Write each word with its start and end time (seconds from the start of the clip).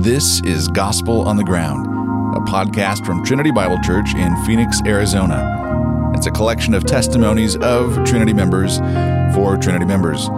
This 0.00 0.40
is 0.44 0.66
Gospel 0.68 1.28
on 1.28 1.36
the 1.36 1.44
Ground, 1.44 1.84
a 2.34 2.40
podcast 2.50 3.04
from 3.04 3.22
Trinity 3.22 3.50
Bible 3.50 3.78
Church 3.82 4.14
in 4.14 4.34
Phoenix, 4.46 4.80
Arizona. 4.86 6.10
It's 6.16 6.26
a 6.26 6.30
collection 6.30 6.72
of 6.72 6.86
testimonies 6.86 7.56
of 7.56 8.02
Trinity 8.06 8.32
members 8.32 8.78
for 9.34 9.58
Trinity 9.58 9.84
members. 9.84 10.30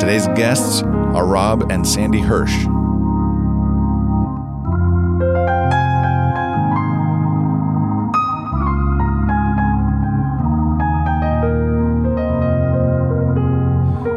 Today's 0.00 0.26
guests 0.36 0.82
are 0.82 1.24
Rob 1.24 1.70
and 1.70 1.86
Sandy 1.86 2.18
Hirsch. 2.18 2.64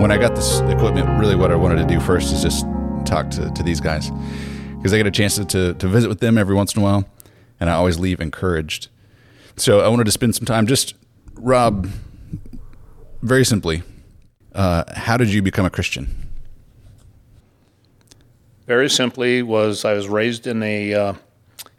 When 0.01 0.09
I 0.09 0.17
got 0.17 0.35
this 0.35 0.61
equipment, 0.61 1.07
really 1.19 1.35
what 1.35 1.51
I 1.51 1.55
wanted 1.55 1.75
to 1.75 1.85
do 1.85 1.99
first 1.99 2.33
is 2.33 2.41
just 2.41 2.65
talk 3.05 3.29
to, 3.29 3.51
to 3.51 3.61
these 3.61 3.79
guys 3.79 4.11
because 4.81 4.93
I 4.93 4.97
get 4.97 5.05
a 5.05 5.11
chance 5.11 5.35
to, 5.35 5.45
to, 5.45 5.73
to 5.75 5.87
visit 5.87 6.07
with 6.09 6.21
them 6.21 6.39
every 6.39 6.55
once 6.55 6.73
in 6.75 6.81
a 6.81 6.83
while, 6.83 7.05
and 7.59 7.69
I 7.69 7.73
always 7.73 7.99
leave 7.99 8.19
encouraged. 8.19 8.87
So 9.55 9.81
I 9.81 9.87
wanted 9.87 10.05
to 10.05 10.11
spend 10.11 10.35
some 10.35 10.47
time 10.47 10.65
just, 10.65 10.95
Rob, 11.35 11.87
very 13.21 13.45
simply, 13.45 13.83
uh, 14.55 14.85
how 14.91 15.17
did 15.17 15.31
you 15.31 15.43
become 15.43 15.67
a 15.67 15.69
Christian? 15.69 16.07
Very 18.65 18.89
simply, 18.89 19.43
was 19.43 19.85
I 19.85 19.93
was 19.93 20.07
raised 20.07 20.47
in 20.47 20.63
a 20.63 20.95
uh, 20.95 21.13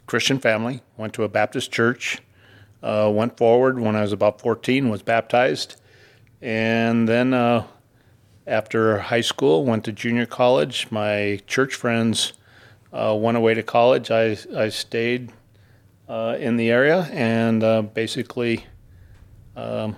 Christian 0.05 0.39
family. 0.39 0.81
Went 0.95 1.11
to 1.15 1.23
a 1.23 1.29
Baptist 1.29 1.73
church. 1.73 2.21
Uh, 2.81 3.11
went 3.13 3.37
forward 3.37 3.79
when 3.79 3.97
I 3.97 4.01
was 4.01 4.13
about 4.13 4.39
14. 4.39 4.87
Was 4.89 5.01
baptized, 5.01 5.75
and 6.41 7.09
then 7.09 7.33
uh, 7.33 7.65
after 8.47 8.99
high 8.99 9.21
school, 9.21 9.65
went 9.65 9.83
to 9.85 9.91
junior 9.91 10.25
college. 10.25 10.87
My 10.89 11.41
church 11.47 11.75
friends 11.75 12.31
uh, 12.93 13.15
went 13.19 13.37
away 13.37 13.53
to 13.55 13.63
college. 13.63 14.11
I 14.11 14.37
I 14.55 14.69
stayed 14.69 15.31
uh, 16.07 16.37
in 16.39 16.57
the 16.57 16.69
area 16.69 17.09
and 17.11 17.63
uh, 17.63 17.81
basically 17.81 18.65
um, 19.55 19.95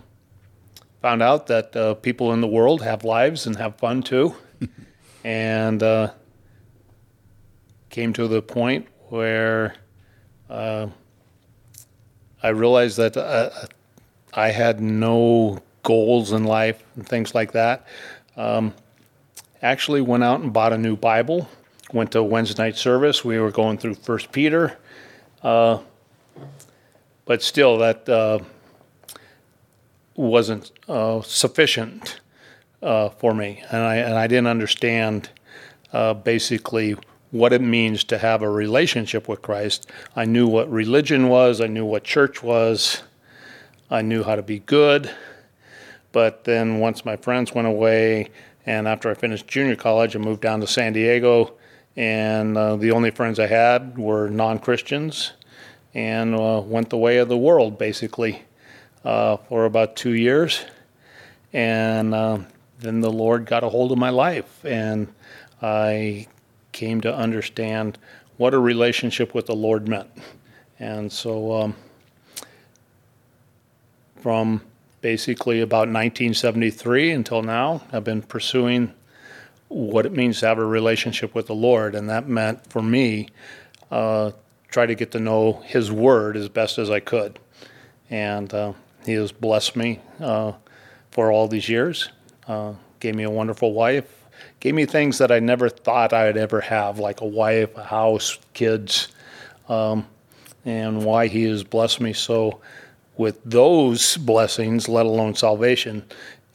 found 1.01 1.21
out 1.21 1.47
that 1.47 1.75
uh, 1.75 1.93
people 1.95 2.31
in 2.33 2.41
the 2.41 2.47
world 2.47 2.81
have 2.81 3.03
lives 3.03 3.45
and 3.45 3.57
have 3.57 3.75
fun 3.77 4.01
too, 4.01 4.35
and 5.23 5.83
uh, 5.83 6.11
came 7.89 8.13
to 8.13 8.27
the 8.27 8.41
point 8.41 8.88
where 9.09 9.75
uh, 10.49 10.88
I 12.41 12.49
realized 12.49 12.97
that 12.97 13.17
I 14.33 14.49
had 14.49 14.79
no 14.81 15.59
goals 15.83 16.31
in 16.31 16.43
life 16.43 16.83
and 16.95 17.07
things 17.07 17.33
like 17.33 17.53
that. 17.53 17.88
Um, 18.35 18.73
actually, 19.61 20.01
went 20.01 20.23
out 20.23 20.41
and 20.41 20.51
bought 20.51 20.73
a 20.73 20.77
new 20.77 20.95
Bible. 20.97 21.47
Went 21.95 22.11
to 22.11 22.21
Wednesday 22.21 22.61
night 22.61 22.75
service. 22.75 23.23
We 23.23 23.39
were 23.39 23.51
going 23.51 23.77
through 23.77 23.95
First 23.95 24.33
Peter, 24.33 24.77
uh, 25.41 25.79
but 27.23 27.41
still, 27.41 27.77
that 27.77 28.09
uh, 28.09 28.39
wasn't 30.13 30.73
uh, 30.89 31.21
sufficient 31.21 32.19
uh, 32.83 33.07
for 33.07 33.33
me, 33.33 33.63
and 33.71 33.81
I 33.81 33.95
and 33.95 34.16
I 34.16 34.27
didn't 34.27 34.47
understand 34.47 35.29
uh, 35.93 36.13
basically 36.16 36.97
what 37.31 37.53
it 37.53 37.61
means 37.61 38.03
to 38.03 38.17
have 38.17 38.41
a 38.41 38.49
relationship 38.49 39.29
with 39.29 39.41
Christ. 39.41 39.89
I 40.17 40.25
knew 40.25 40.49
what 40.49 40.69
religion 40.69 41.29
was. 41.29 41.61
I 41.61 41.67
knew 41.67 41.85
what 41.85 42.03
church 42.03 42.43
was. 42.43 43.03
I 43.89 44.01
knew 44.01 44.21
how 44.21 44.35
to 44.35 44.43
be 44.43 44.59
good. 44.59 45.09
But 46.11 46.43
then 46.43 46.79
once 46.79 47.05
my 47.05 47.16
friends 47.16 47.55
went 47.55 47.69
away, 47.69 48.31
and 48.66 48.85
after 48.85 49.09
I 49.09 49.13
finished 49.13 49.47
junior 49.47 49.77
college, 49.77 50.13
I 50.13 50.19
moved 50.19 50.41
down 50.41 50.59
to 50.59 50.67
San 50.67 50.91
Diego, 50.91 51.53
and 51.95 52.57
uh, 52.57 52.75
the 52.75 52.91
only 52.91 53.11
friends 53.11 53.39
I 53.39 53.47
had 53.47 53.97
were 53.97 54.29
non 54.29 54.59
Christians, 54.59 55.33
and 55.93 56.35
uh, 56.35 56.61
went 56.65 56.89
the 56.89 56.97
way 56.97 57.17
of 57.17 57.29
the 57.29 57.38
world 57.38 57.77
basically 57.77 58.41
uh, 59.03 59.38
for 59.38 59.65
about 59.65 59.95
two 59.95 60.13
years. 60.13 60.63
And 61.53 62.13
uh, 62.13 62.39
then 62.79 63.00
the 63.01 63.11
Lord 63.11 63.45
got 63.45 63.63
a 63.63 63.69
hold 63.69 63.91
of 63.91 63.97
my 63.97 64.09
life, 64.09 64.66
and 64.66 65.07
I 65.61 66.28
came 66.72 67.00
to 67.01 67.16
understand 67.16 67.97
what 68.38 68.53
a 68.53 68.59
relationship 68.59 69.33
with 69.33 69.45
the 69.45 69.56
Lord 69.56 69.88
meant. 69.88 70.09
And 70.79 71.09
so 71.09 71.53
um, 71.53 71.75
from 74.17 74.62
basically 75.06 75.62
about 75.62 75.88
1973 75.88 77.12
until 77.12 77.44
now. 77.44 77.79
I've 77.91 78.03
been 78.03 78.23
pursuing 78.23 78.91
what 79.67 80.05
it 80.05 80.11
means 80.11 80.39
to 80.39 80.47
have 80.47 80.57
a 80.57 80.65
relationship 80.65 81.33
with 81.33 81.47
the 81.47 81.55
Lord, 81.55 81.95
and 81.95 82.09
that 82.09 82.27
meant 82.27 82.65
for 82.69 82.81
me 82.81 83.29
uh, 83.91 84.31
try 84.69 84.85
to 84.85 84.95
get 84.95 85.11
to 85.11 85.19
know 85.19 85.63
His 85.65 85.91
Word 85.91 86.37
as 86.37 86.49
best 86.49 86.77
as 86.77 86.89
I 86.89 86.99
could. 86.99 87.39
And 88.09 88.53
uh, 88.53 88.73
He 89.05 89.13
has 89.13 89.31
blessed 89.31 89.75
me 89.75 89.99
uh, 90.19 90.53
for 91.11 91.31
all 91.31 91.47
these 91.47 91.69
years. 91.69 92.09
Uh, 92.47 92.73
gave 92.99 93.15
me 93.15 93.23
a 93.23 93.29
wonderful 93.29 93.73
wife. 93.73 94.25
Gave 94.59 94.75
me 94.75 94.85
things 94.85 95.17
that 95.17 95.31
I 95.31 95.39
never 95.39 95.69
thought 95.69 96.13
I'd 96.13 96.37
ever 96.37 96.61
have, 96.61 96.99
like 96.99 97.21
a 97.21 97.25
wife, 97.25 97.75
a 97.77 97.83
house, 97.83 98.37
kids, 98.53 99.09
um, 99.69 100.05
and 100.65 101.03
why 101.03 101.27
He 101.27 101.43
has 101.45 101.63
blessed 101.63 102.01
me 102.01 102.13
so 102.13 102.59
with 103.17 103.39
those 103.45 104.17
blessings, 104.17 104.89
let 104.89 105.05
alone 105.05 105.35
salvation, 105.35 106.03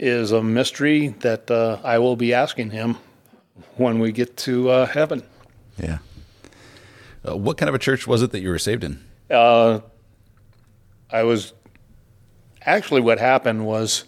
is 0.00 0.33
a 0.33 0.43
mystery 0.43 1.09
that 1.21 1.50
uh, 1.50 1.78
I 1.84 1.99
will 1.99 2.16
be 2.16 2.33
asking 2.33 2.71
him 2.71 2.97
when 3.77 3.99
we 3.99 4.12
get 4.12 4.34
to 4.38 4.71
uh, 4.71 4.87
heaven. 4.87 5.22
Yeah. 5.78 5.99
Uh, 7.28 7.37
what 7.37 7.59
kind 7.59 7.69
of 7.69 7.75
a 7.75 7.78
church 7.78 8.06
was 8.06 8.22
it 8.22 8.31
that 8.33 8.41
you 8.41 8.49
were 8.49 8.59
saved 8.59 8.83
in? 8.83 9.05
Uh, 9.31 9.81
I 11.10 11.22
was 11.22 11.53
actually 12.62 13.03
what 13.03 13.19
happened 13.19 13.66
was 13.66 14.05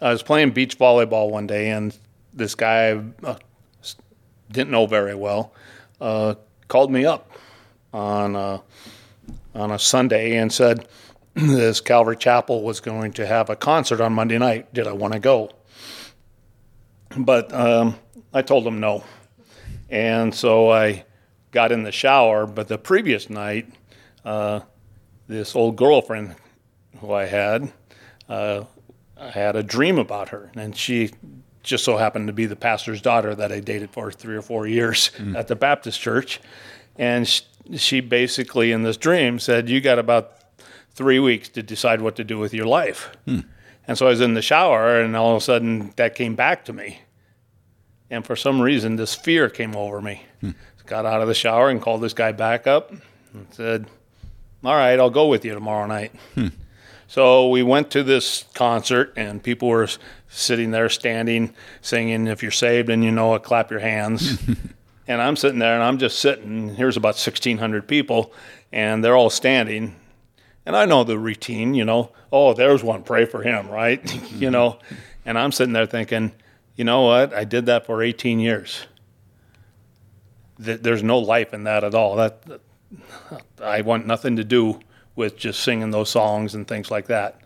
I 0.00 0.12
was 0.12 0.22
playing 0.22 0.52
beach 0.52 0.78
volleyball 0.78 1.30
one 1.30 1.48
day, 1.48 1.70
and 1.70 1.96
this 2.32 2.54
guy 2.54 3.02
uh, 3.24 3.34
didn't 4.52 4.70
know 4.70 4.86
very 4.86 5.16
well 5.16 5.52
uh, 6.00 6.36
called 6.68 6.92
me 6.92 7.04
up 7.04 7.32
on 7.92 8.36
on 9.54 9.70
a 9.72 9.78
Sunday 9.78 10.36
and 10.36 10.52
said 10.52 10.86
this 11.46 11.80
Calvary 11.80 12.16
Chapel 12.16 12.64
was 12.64 12.80
going 12.80 13.12
to 13.12 13.24
have 13.24 13.48
a 13.48 13.54
concert 13.54 14.00
on 14.00 14.12
Monday 14.12 14.38
night. 14.38 14.74
Did 14.74 14.88
I 14.88 14.92
want 14.92 15.12
to 15.12 15.20
go? 15.20 15.50
But 17.16 17.52
um, 17.52 17.94
I 18.34 18.42
told 18.42 18.66
him 18.66 18.80
no. 18.80 19.04
And 19.88 20.34
so 20.34 20.72
I 20.72 21.04
got 21.52 21.70
in 21.70 21.84
the 21.84 21.92
shower. 21.92 22.44
But 22.44 22.66
the 22.66 22.76
previous 22.76 23.30
night, 23.30 23.72
uh, 24.24 24.60
this 25.28 25.54
old 25.54 25.76
girlfriend 25.76 26.34
who 27.00 27.12
I 27.12 27.26
had, 27.26 27.72
uh, 28.28 28.64
I 29.16 29.30
had 29.30 29.54
a 29.54 29.62
dream 29.62 29.98
about 29.98 30.30
her. 30.30 30.50
And 30.56 30.76
she 30.76 31.12
just 31.62 31.84
so 31.84 31.96
happened 31.96 32.26
to 32.26 32.32
be 32.32 32.46
the 32.46 32.56
pastor's 32.56 33.00
daughter 33.00 33.36
that 33.36 33.52
I 33.52 33.60
dated 33.60 33.90
for 33.90 34.10
three 34.10 34.34
or 34.34 34.42
four 34.42 34.66
years 34.66 35.12
mm. 35.16 35.36
at 35.36 35.46
the 35.46 35.54
Baptist 35.54 36.00
church. 36.00 36.40
And 36.96 37.28
she, 37.28 37.44
she 37.76 38.00
basically, 38.00 38.72
in 38.72 38.82
this 38.82 38.96
dream, 38.96 39.38
said, 39.38 39.68
You 39.68 39.80
got 39.80 40.00
about 40.00 40.37
three 40.98 41.20
weeks 41.20 41.48
to 41.50 41.62
decide 41.62 42.00
what 42.00 42.16
to 42.16 42.24
do 42.24 42.38
with 42.38 42.52
your 42.52 42.66
life. 42.66 43.16
Hmm. 43.24 43.40
And 43.86 43.96
so 43.96 44.06
I 44.06 44.10
was 44.10 44.20
in 44.20 44.34
the 44.34 44.42
shower, 44.42 45.00
and 45.00 45.16
all 45.16 45.30
of 45.30 45.36
a 45.36 45.40
sudden 45.40 45.92
that 45.94 46.16
came 46.16 46.34
back 46.34 46.64
to 46.64 46.72
me. 46.72 47.00
And 48.10 48.26
for 48.26 48.34
some 48.34 48.60
reason, 48.60 48.96
this 48.96 49.14
fear 49.14 49.48
came 49.48 49.76
over 49.76 50.02
me. 50.02 50.24
Hmm. 50.40 50.50
Got 50.86 51.06
out 51.06 51.20
of 51.20 51.28
the 51.28 51.34
shower 51.34 51.68
and 51.68 51.80
called 51.80 52.00
this 52.00 52.14
guy 52.14 52.32
back 52.32 52.66
up 52.66 52.90
and 52.90 53.46
said, 53.50 53.86
All 54.64 54.74
right, 54.74 54.98
I'll 54.98 55.10
go 55.10 55.28
with 55.28 55.44
you 55.44 55.54
tomorrow 55.54 55.86
night. 55.86 56.12
Hmm. 56.34 56.48
So 57.06 57.48
we 57.48 57.62
went 57.62 57.90
to 57.92 58.02
this 58.02 58.44
concert, 58.54 59.12
and 59.16 59.42
people 59.42 59.68
were 59.68 59.88
sitting 60.28 60.72
there, 60.72 60.88
standing, 60.88 61.54
singing, 61.80 62.26
If 62.26 62.42
you're 62.42 62.50
saved 62.50 62.90
and 62.90 63.04
you 63.04 63.12
know 63.12 63.34
it, 63.34 63.44
clap 63.44 63.70
your 63.70 63.80
hands. 63.80 64.42
and 65.06 65.22
I'm 65.22 65.36
sitting 65.36 65.60
there, 65.60 65.74
and 65.74 65.82
I'm 65.82 65.98
just 65.98 66.18
sitting. 66.18 66.74
Here's 66.74 66.96
about 66.96 67.14
1,600 67.14 67.86
people, 67.86 68.32
and 68.72 69.04
they're 69.04 69.16
all 69.16 69.30
standing 69.30 69.94
and 70.68 70.76
I 70.76 70.84
know 70.84 71.02
the 71.02 71.18
routine, 71.18 71.72
you 71.72 71.86
know, 71.86 72.12
oh, 72.30 72.52
there's 72.52 72.84
one, 72.84 73.02
pray 73.02 73.24
for 73.24 73.42
him, 73.42 73.70
right? 73.70 74.32
you 74.32 74.50
know, 74.50 74.78
and 75.24 75.38
I'm 75.38 75.50
sitting 75.50 75.72
there 75.72 75.86
thinking, 75.86 76.30
you 76.76 76.84
know 76.84 77.04
what? 77.04 77.32
I 77.32 77.44
did 77.44 77.64
that 77.66 77.86
for 77.86 78.02
18 78.02 78.38
years. 78.38 78.86
There's 80.58 81.02
no 81.02 81.20
life 81.20 81.54
in 81.54 81.64
that 81.64 81.84
at 81.84 81.94
all. 81.94 82.16
That 82.16 82.60
I 83.62 83.80
want 83.80 84.06
nothing 84.06 84.36
to 84.36 84.44
do 84.44 84.78
with 85.16 85.38
just 85.38 85.60
singing 85.60 85.90
those 85.90 86.10
songs 86.10 86.54
and 86.54 86.68
things 86.68 86.90
like 86.90 87.06
that. 87.06 87.40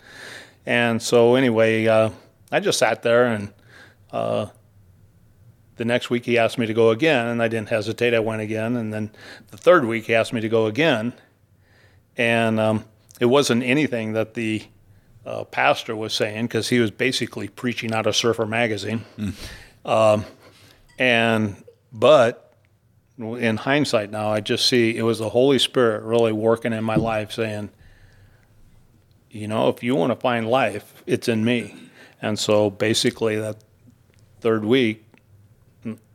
And 0.67 1.01
so 1.01 1.37
anyway, 1.37 1.87
uh, 1.87 2.11
I 2.51 2.59
just 2.59 2.81
sat 2.81 3.05
there, 3.05 3.27
and 3.27 3.53
uh, 4.11 4.47
the 5.77 5.85
next 5.85 6.11
week 6.11 6.25
he 6.25 6.39
asked 6.39 6.59
me 6.59 6.67
to 6.67 6.75
go 6.75 6.91
again, 6.91 7.29
and 7.29 7.41
I 7.41 7.47
didn't 7.47 7.69
hesitate. 7.69 8.15
I 8.15 8.19
went 8.19 8.43
again, 8.43 8.75
and 8.75 8.93
then 8.93 9.13
the 9.53 9.57
third 9.57 9.85
week 9.85 10.07
he 10.07 10.15
asked 10.17 10.33
me 10.33 10.41
to 10.41 10.49
go 10.49 10.67
again, 10.67 11.13
and 12.17 12.59
um, 12.59 12.85
it 13.23 13.27
wasn't 13.27 13.63
anything 13.63 14.15
that 14.15 14.35
the 14.35 14.65
uh, 15.25 15.45
pastor 15.45 15.95
was 15.95 16.13
saying 16.13 16.47
because 16.47 16.69
he 16.69 16.81
was 16.81 16.91
basically 16.91 17.47
preaching 17.47 17.95
out 17.95 18.05
of 18.09 18.17
Surfer 18.17 18.47
magazine. 18.47 19.05
Mm. 19.17 19.35
Um, 19.89 20.25
and 20.99 21.63
but 21.93 22.53
in 23.17 23.59
hindsight 23.59 24.11
now, 24.11 24.33
I 24.33 24.41
just 24.41 24.67
see 24.67 24.97
it 24.97 25.03
was 25.03 25.21
the 25.21 25.29
Holy 25.29 25.61
Spirit 25.61 26.03
really 26.03 26.33
working 26.33 26.73
in 26.73 26.83
my 26.83 26.97
life, 26.97 27.31
saying, 27.31 27.71
you 29.31 29.47
know, 29.47 29.69
if 29.69 29.85
you 29.85 29.95
want 29.95 30.11
to 30.11 30.17
find 30.17 30.49
life, 30.49 31.05
it's 31.07 31.29
in 31.29 31.45
me. 31.45 31.77
And 32.21 32.37
so 32.37 32.71
basically, 32.71 33.37
that 33.37 33.63
third 34.41 34.65
week, 34.65 35.05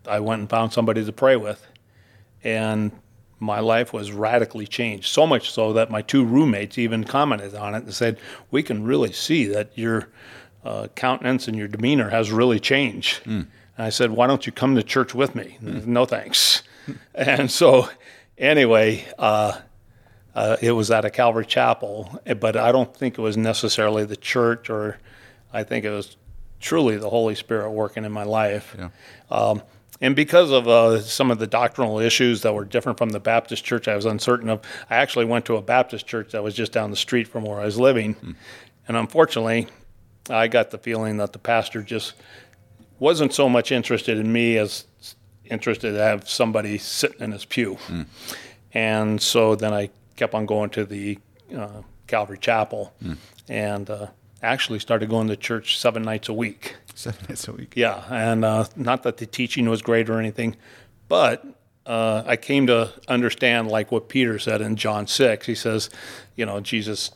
I 0.05 0.19
went 0.19 0.41
and 0.41 0.49
found 0.49 0.73
somebody 0.73 1.05
to 1.05 1.13
pray 1.13 1.37
with, 1.37 1.65
and 2.43 2.91
my 3.39 3.59
life 3.59 3.93
was 3.93 4.11
radically 4.11 4.67
changed. 4.67 5.07
So 5.07 5.27
much 5.27 5.51
so 5.51 5.73
that 5.73 5.91
my 5.91 6.01
two 6.01 6.25
roommates 6.25 6.77
even 6.77 7.03
commented 7.03 7.55
on 7.55 7.75
it 7.75 7.83
and 7.83 7.93
said, 7.93 8.19
"We 8.51 8.63
can 8.63 8.83
really 8.83 9.11
see 9.11 9.45
that 9.47 9.71
your 9.75 10.09
uh, 10.63 10.87
countenance 10.95 11.47
and 11.47 11.57
your 11.57 11.67
demeanor 11.67 12.09
has 12.09 12.31
really 12.31 12.59
changed." 12.59 13.23
Mm. 13.23 13.47
And 13.77 13.85
I 13.85 13.89
said, 13.89 14.11
"Why 14.11 14.27
don't 14.27 14.45
you 14.45 14.51
come 14.51 14.75
to 14.75 14.83
church 14.83 15.13
with 15.13 15.35
me?" 15.35 15.57
Mm. 15.61 15.85
No 15.85 16.05
thanks. 16.05 16.63
and 17.15 17.51
so, 17.51 17.89
anyway, 18.37 19.05
uh, 19.19 19.59
uh, 20.33 20.57
it 20.61 20.71
was 20.71 20.91
at 20.91 21.05
a 21.05 21.09
Calvary 21.09 21.45
Chapel, 21.45 22.21
but 22.39 22.55
I 22.55 22.71
don't 22.71 22.95
think 22.95 23.17
it 23.17 23.21
was 23.21 23.37
necessarily 23.37 24.05
the 24.05 24.15
church, 24.15 24.69
or 24.69 24.97
I 25.51 25.63
think 25.63 25.85
it 25.85 25.89
was 25.89 26.17
truly 26.59 26.97
the 26.97 27.09
Holy 27.09 27.35
Spirit 27.35 27.71
working 27.71 28.05
in 28.05 28.11
my 28.11 28.23
life. 28.23 28.75
Yeah. 28.77 28.89
Um, 29.29 29.61
and 30.01 30.15
because 30.15 30.51
of 30.51 30.67
uh, 30.67 31.01
some 31.01 31.31
of 31.31 31.39
the 31.39 31.47
doctrinal 31.47 31.99
issues 31.99 32.41
that 32.41 32.53
were 32.53 32.65
different 32.65 32.97
from 32.97 33.09
the 33.09 33.19
Baptist 33.19 33.63
church 33.63 33.87
I 33.87 33.95
was 33.95 34.05
uncertain 34.05 34.49
of, 34.49 34.61
I 34.89 34.97
actually 34.97 35.25
went 35.25 35.45
to 35.45 35.55
a 35.55 35.61
Baptist 35.61 36.05
church 36.05 36.31
that 36.31 36.43
was 36.43 36.53
just 36.53 36.71
down 36.71 36.91
the 36.91 36.97
street 36.97 37.27
from 37.27 37.43
where 37.43 37.59
I 37.59 37.65
was 37.65 37.79
living. 37.79 38.15
Mm. 38.15 38.35
And 38.87 38.97
unfortunately, 38.97 39.67
I 40.29 40.47
got 40.47 40.71
the 40.71 40.77
feeling 40.77 41.17
that 41.17 41.33
the 41.33 41.39
pastor 41.39 41.81
just 41.81 42.13
wasn't 42.99 43.33
so 43.33 43.49
much 43.49 43.71
interested 43.71 44.17
in 44.17 44.31
me 44.31 44.57
as 44.57 44.85
interested 45.45 45.93
to 45.93 45.99
have 45.99 46.29
somebody 46.29 46.77
sitting 46.77 47.21
in 47.21 47.31
his 47.31 47.45
pew. 47.45 47.77
Mm. 47.87 48.05
And 48.73 49.21
so 49.21 49.55
then 49.55 49.73
I 49.73 49.89
kept 50.15 50.33
on 50.33 50.45
going 50.45 50.69
to 50.71 50.85
the 50.85 51.17
uh, 51.55 51.81
Calvary 52.07 52.37
Chapel 52.37 52.93
mm. 53.03 53.17
and 53.47 53.89
uh, 53.89 54.07
actually 54.41 54.79
started 54.79 55.09
going 55.09 55.27
to 55.27 55.35
church 55.35 55.77
seven 55.77 56.03
nights 56.03 56.29
a 56.29 56.33
week. 56.33 56.75
Seven 56.95 57.25
nights 57.29 57.47
a 57.47 57.53
week. 57.53 57.73
Yeah, 57.75 58.03
and 58.09 58.45
uh, 58.45 58.65
not 58.75 59.03
that 59.03 59.17
the 59.17 59.25
teaching 59.25 59.69
was 59.69 59.81
great 59.81 60.09
or 60.09 60.19
anything, 60.19 60.55
but 61.07 61.45
uh, 61.85 62.23
I 62.25 62.35
came 62.35 62.67
to 62.67 62.91
understand, 63.07 63.69
like 63.69 63.91
what 63.91 64.09
Peter 64.09 64.39
said 64.39 64.61
in 64.61 64.75
John 64.75 65.07
six. 65.07 65.45
He 65.45 65.55
says, 65.55 65.89
you 66.35 66.45
know, 66.45 66.59
Jesus 66.59 67.11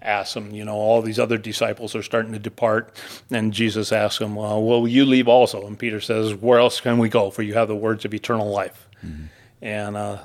asked 0.00 0.36
him, 0.36 0.50
you 0.50 0.64
know, 0.64 0.74
all 0.74 1.00
these 1.02 1.18
other 1.18 1.38
disciples 1.38 1.94
are 1.94 2.02
starting 2.02 2.32
to 2.32 2.38
depart, 2.38 2.96
and 3.30 3.52
Jesus 3.52 3.92
asks 3.92 4.20
him, 4.20 4.34
well, 4.34 4.62
will 4.62 4.88
you 4.88 5.04
leave 5.04 5.28
also? 5.28 5.66
And 5.66 5.78
Peter 5.78 6.00
says, 6.00 6.34
where 6.34 6.58
else 6.58 6.80
can 6.80 6.98
we 6.98 7.08
go? 7.08 7.30
For 7.30 7.42
you 7.42 7.54
have 7.54 7.68
the 7.68 7.76
words 7.76 8.04
of 8.04 8.12
eternal 8.12 8.50
life. 8.50 8.88
Mm-hmm. 9.04 9.24
And 9.60 9.96
uh, 9.96 10.18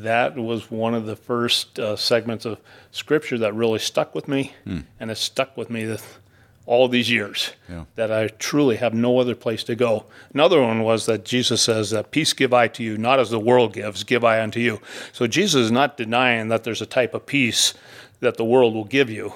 that 0.00 0.36
was 0.36 0.70
one 0.70 0.94
of 0.94 1.06
the 1.06 1.16
first 1.16 1.78
uh, 1.78 1.96
segments 1.96 2.44
of 2.44 2.58
scripture 2.90 3.38
that 3.38 3.54
really 3.54 3.78
stuck 3.78 4.14
with 4.14 4.28
me, 4.28 4.52
mm. 4.66 4.84
and 4.98 5.10
it 5.10 5.16
stuck 5.16 5.56
with 5.56 5.70
me 5.70 5.96
all 6.64 6.88
these 6.88 7.10
years 7.10 7.52
yeah. 7.68 7.84
that 7.96 8.12
I 8.12 8.28
truly 8.28 8.76
have 8.76 8.94
no 8.94 9.18
other 9.18 9.34
place 9.34 9.64
to 9.64 9.74
go. 9.74 10.06
Another 10.32 10.62
one 10.62 10.82
was 10.82 11.06
that 11.06 11.24
Jesus 11.24 11.60
says 11.62 11.90
that 11.90 12.10
peace 12.10 12.32
give 12.32 12.54
I 12.54 12.68
to 12.68 12.82
you, 12.82 12.96
not 12.96 13.18
as 13.18 13.30
the 13.30 13.40
world 13.40 13.72
gives, 13.74 14.04
give 14.04 14.24
I 14.24 14.40
unto 14.40 14.60
you. 14.60 14.80
So 15.12 15.26
Jesus 15.26 15.62
is 15.62 15.72
not 15.72 15.96
denying 15.96 16.48
that 16.48 16.64
there's 16.64 16.82
a 16.82 16.86
type 16.86 17.14
of 17.14 17.26
peace 17.26 17.74
that 18.20 18.36
the 18.36 18.44
world 18.44 18.74
will 18.74 18.84
give 18.84 19.10
you. 19.10 19.32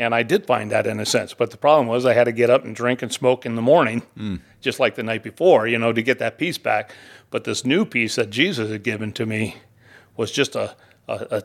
And 0.00 0.14
I 0.14 0.22
did 0.22 0.46
find 0.46 0.72
that 0.72 0.86
in 0.86 0.98
a 0.98 1.04
sense. 1.04 1.34
But 1.34 1.50
the 1.50 1.58
problem 1.58 1.86
was 1.86 2.06
I 2.06 2.14
had 2.14 2.24
to 2.24 2.32
get 2.32 2.48
up 2.48 2.64
and 2.64 2.74
drink 2.74 3.02
and 3.02 3.12
smoke 3.12 3.44
in 3.44 3.54
the 3.54 3.60
morning, 3.60 4.02
mm. 4.16 4.40
just 4.62 4.80
like 4.80 4.94
the 4.94 5.02
night 5.02 5.22
before, 5.22 5.66
you 5.66 5.78
know, 5.78 5.92
to 5.92 6.00
get 6.00 6.18
that 6.20 6.38
peace 6.38 6.56
back. 6.56 6.94
But 7.28 7.44
this 7.44 7.66
new 7.66 7.84
peace 7.84 8.16
that 8.16 8.30
Jesus 8.30 8.70
had 8.70 8.82
given 8.82 9.12
to 9.12 9.26
me 9.26 9.56
was 10.16 10.32
just 10.32 10.56
a, 10.56 10.74
a, 11.06 11.26
a 11.30 11.42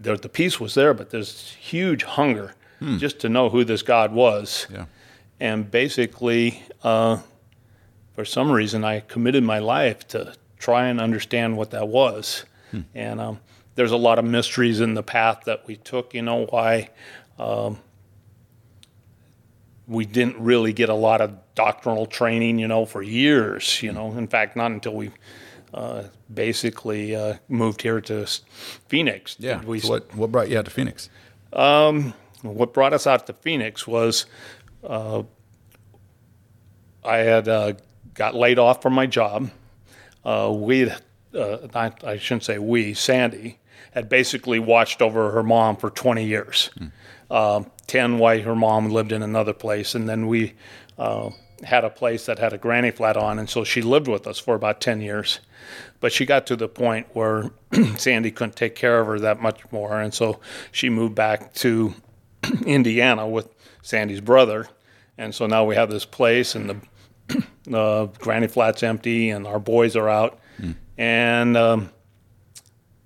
the, 0.00 0.16
the 0.16 0.28
peace 0.30 0.58
was 0.58 0.72
there, 0.72 0.94
but 0.94 1.10
this 1.10 1.50
huge 1.50 2.04
hunger 2.04 2.54
hmm. 2.78 2.96
just 2.96 3.18
to 3.20 3.28
know 3.28 3.50
who 3.50 3.62
this 3.62 3.82
God 3.82 4.10
was. 4.12 4.66
Yeah. 4.72 4.86
And 5.38 5.70
basically, 5.70 6.62
uh, 6.82 7.18
for 8.14 8.24
some 8.24 8.50
reason, 8.50 8.84
I 8.84 9.00
committed 9.00 9.44
my 9.44 9.58
life 9.58 10.08
to 10.08 10.34
try 10.58 10.86
and 10.86 10.98
understand 10.98 11.58
what 11.58 11.72
that 11.72 11.88
was. 11.88 12.46
Hmm. 12.70 12.80
And 12.94 13.20
um, 13.20 13.40
there's 13.74 13.92
a 13.92 13.98
lot 13.98 14.18
of 14.18 14.24
mysteries 14.24 14.80
in 14.80 14.94
the 14.94 15.02
path 15.02 15.42
that 15.44 15.66
we 15.66 15.76
took. 15.76 16.14
You 16.14 16.22
know 16.22 16.46
why 16.46 16.88
um, 17.38 17.80
we 19.88 20.04
didn't 20.04 20.38
really 20.38 20.72
get 20.72 20.88
a 20.88 20.94
lot 20.94 21.20
of 21.20 21.36
doctrinal 21.54 22.06
training. 22.06 22.58
You 22.58 22.68
know, 22.68 22.84
for 22.84 23.02
years. 23.02 23.82
You 23.82 23.92
know, 23.92 24.12
in 24.12 24.28
fact, 24.28 24.56
not 24.56 24.70
until 24.70 24.94
we 24.94 25.10
uh, 25.74 26.04
basically 26.32 27.16
uh, 27.16 27.34
moved 27.48 27.82
here 27.82 28.00
to 28.02 28.26
Phoenix. 28.88 29.36
Yeah. 29.38 29.62
We, 29.62 29.80
so 29.80 29.90
what 29.90 30.14
what 30.14 30.30
brought 30.30 30.48
you 30.48 30.58
out 30.58 30.66
to 30.66 30.70
Phoenix? 30.70 31.08
Um, 31.52 32.14
what 32.42 32.72
brought 32.72 32.92
us 32.92 33.06
out 33.06 33.26
to 33.26 33.32
Phoenix 33.32 33.86
was 33.86 34.26
uh, 34.84 35.22
I 37.04 37.18
had 37.18 37.48
uh, 37.48 37.72
got 38.14 38.34
laid 38.34 38.58
off 38.58 38.82
from 38.82 38.92
my 38.92 39.06
job. 39.06 39.50
Uh, 40.24 40.52
we, 40.54 40.90
uh, 40.90 41.56
not, 41.74 42.04
I 42.04 42.18
shouldn't 42.18 42.44
say 42.44 42.58
we, 42.58 42.94
Sandy, 42.94 43.58
had 43.92 44.08
basically 44.08 44.58
watched 44.58 45.00
over 45.00 45.30
her 45.30 45.42
mom 45.42 45.76
for 45.76 45.90
20 45.90 46.24
years. 46.24 46.70
Mm. 46.78 46.92
10 47.30 48.18
while 48.18 48.40
her 48.40 48.56
mom 48.56 48.88
lived 48.90 49.12
in 49.12 49.22
another 49.22 49.52
place, 49.52 49.94
and 49.94 50.08
then 50.08 50.26
we 50.26 50.54
uh, 50.98 51.30
had 51.64 51.84
a 51.84 51.90
place 51.90 52.26
that 52.26 52.38
had 52.38 52.52
a 52.52 52.58
granny 52.58 52.90
flat 52.90 53.16
on, 53.16 53.38
and 53.38 53.48
so 53.48 53.64
she 53.64 53.82
lived 53.82 54.08
with 54.08 54.26
us 54.26 54.38
for 54.38 54.54
about 54.54 54.80
10 54.80 55.00
years. 55.00 55.40
But 56.00 56.12
she 56.12 56.24
got 56.24 56.46
to 56.46 56.56
the 56.56 56.68
point 56.68 57.08
where 57.12 57.50
Sandy 57.96 58.30
couldn't 58.30 58.56
take 58.56 58.74
care 58.74 59.00
of 59.00 59.06
her 59.06 59.18
that 59.20 59.40
much 59.40 59.60
more, 59.72 60.00
and 60.00 60.14
so 60.14 60.40
she 60.72 60.88
moved 60.88 61.14
back 61.14 61.52
to 61.54 61.94
Indiana 62.66 63.26
with 63.26 63.48
Sandy's 63.82 64.20
brother, 64.20 64.68
and 65.16 65.34
so 65.34 65.46
now 65.46 65.64
we 65.64 65.74
have 65.74 65.90
this 65.90 66.04
place, 66.04 66.54
and 66.54 66.70
the 66.70 67.42
the 67.64 68.10
granny 68.18 68.46
flat's 68.46 68.82
empty, 68.82 69.30
and 69.30 69.46
our 69.46 69.58
boys 69.58 69.96
are 69.96 70.08
out, 70.08 70.38
mm. 70.60 70.74
and 70.96 71.56
um, 71.56 71.90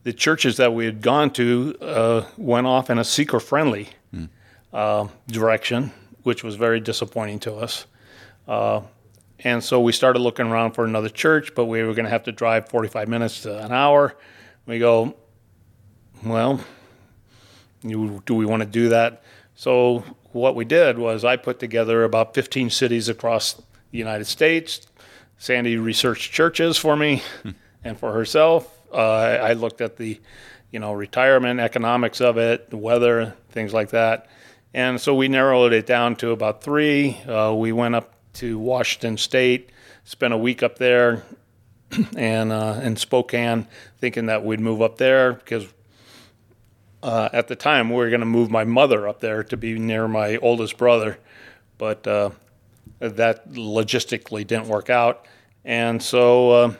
the 0.04 0.12
churches 0.12 0.56
that 0.58 0.74
we 0.74 0.84
had 0.84 1.00
gone 1.00 1.30
to 1.30 1.76
uh, 1.80 2.24
went 2.36 2.66
off 2.66 2.90
in 2.90 2.98
a 2.98 3.04
seeker 3.04 3.40
friendly. 3.40 3.88
Uh, 4.72 5.08
direction, 5.28 5.92
which 6.22 6.42
was 6.42 6.56
very 6.56 6.80
disappointing 6.80 7.38
to 7.40 7.54
us. 7.54 7.86
Uh, 8.46 8.82
and 9.40 9.62
so 9.62 9.80
we 9.80 9.92
started 9.92 10.20
looking 10.20 10.46
around 10.46 10.72
for 10.72 10.84
another 10.84 11.08
church, 11.08 11.54
but 11.54 11.66
we 11.66 11.82
were 11.82 11.94
going 11.94 12.04
to 12.04 12.10
have 12.10 12.24
to 12.24 12.32
drive 12.32 12.68
45 12.68 13.08
minutes 13.08 13.42
to 13.42 13.64
an 13.64 13.72
hour. 13.72 14.16
We 14.66 14.78
go, 14.78 15.16
well, 16.24 16.60
you, 17.82 18.22
do 18.24 18.34
we 18.34 18.46
want 18.46 18.62
to 18.62 18.68
do 18.68 18.90
that? 18.90 19.22
So 19.54 20.04
what 20.32 20.54
we 20.54 20.64
did 20.64 20.98
was 20.98 21.24
I 21.24 21.36
put 21.36 21.58
together 21.58 22.04
about 22.04 22.34
15 22.34 22.70
cities 22.70 23.08
across 23.08 23.54
the 23.54 23.98
United 23.98 24.26
States. 24.26 24.86
Sandy 25.38 25.76
researched 25.76 26.32
churches 26.32 26.78
for 26.78 26.96
me 26.96 27.22
hmm. 27.42 27.50
and 27.82 27.98
for 27.98 28.12
herself. 28.12 28.80
Uh, 28.92 28.98
I 29.42 29.54
looked 29.54 29.80
at 29.80 29.96
the, 29.96 30.20
you 30.70 30.78
know, 30.78 30.92
retirement 30.92 31.58
economics 31.58 32.20
of 32.20 32.38
it, 32.38 32.70
the 32.70 32.76
weather, 32.76 33.34
things 33.50 33.72
like 33.72 33.90
that. 33.90 34.28
And 34.74 35.00
so 35.00 35.14
we 35.14 35.28
narrowed 35.28 35.72
it 35.72 35.86
down 35.86 36.16
to 36.16 36.30
about 36.30 36.62
three. 36.62 37.18
Uh, 37.28 37.54
we 37.54 37.72
went 37.72 37.94
up 37.94 38.14
to 38.34 38.58
Washington 38.58 39.18
State, 39.18 39.70
spent 40.04 40.32
a 40.32 40.38
week 40.38 40.62
up 40.62 40.78
there, 40.78 41.24
and 42.16 42.52
uh, 42.52 42.80
in 42.82 42.96
Spokane, 42.96 43.66
thinking 43.98 44.26
that 44.26 44.44
we'd 44.44 44.60
move 44.60 44.80
up 44.80 44.96
there 44.96 45.34
because 45.34 45.66
uh, 47.02 47.28
at 47.32 47.48
the 47.48 47.56
time, 47.56 47.90
we 47.90 47.96
were 47.96 48.08
going 48.08 48.20
to 48.20 48.26
move 48.26 48.50
my 48.50 48.64
mother 48.64 49.08
up 49.08 49.20
there 49.20 49.42
to 49.42 49.56
be 49.56 49.78
near 49.78 50.06
my 50.06 50.36
oldest 50.36 50.76
brother, 50.76 51.18
but 51.76 52.06
uh, 52.06 52.30
that 53.00 53.52
logistically 53.52 54.46
didn't 54.46 54.68
work 54.68 54.88
out. 54.88 55.26
And 55.64 56.02
so 56.02 56.50
uh, 56.50 56.74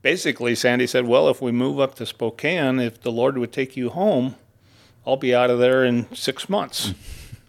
basically, 0.00 0.54
Sandy 0.54 0.86
said, 0.86 1.06
Well, 1.06 1.28
if 1.28 1.42
we 1.42 1.52
move 1.52 1.78
up 1.78 1.94
to 1.96 2.06
Spokane, 2.06 2.80
if 2.80 3.02
the 3.02 3.12
Lord 3.12 3.36
would 3.36 3.52
take 3.52 3.76
you 3.76 3.90
home, 3.90 4.36
I'll 5.06 5.16
be 5.16 5.34
out 5.34 5.50
of 5.50 5.58
there 5.58 5.84
in 5.84 6.12
six 6.14 6.48
months. 6.48 6.94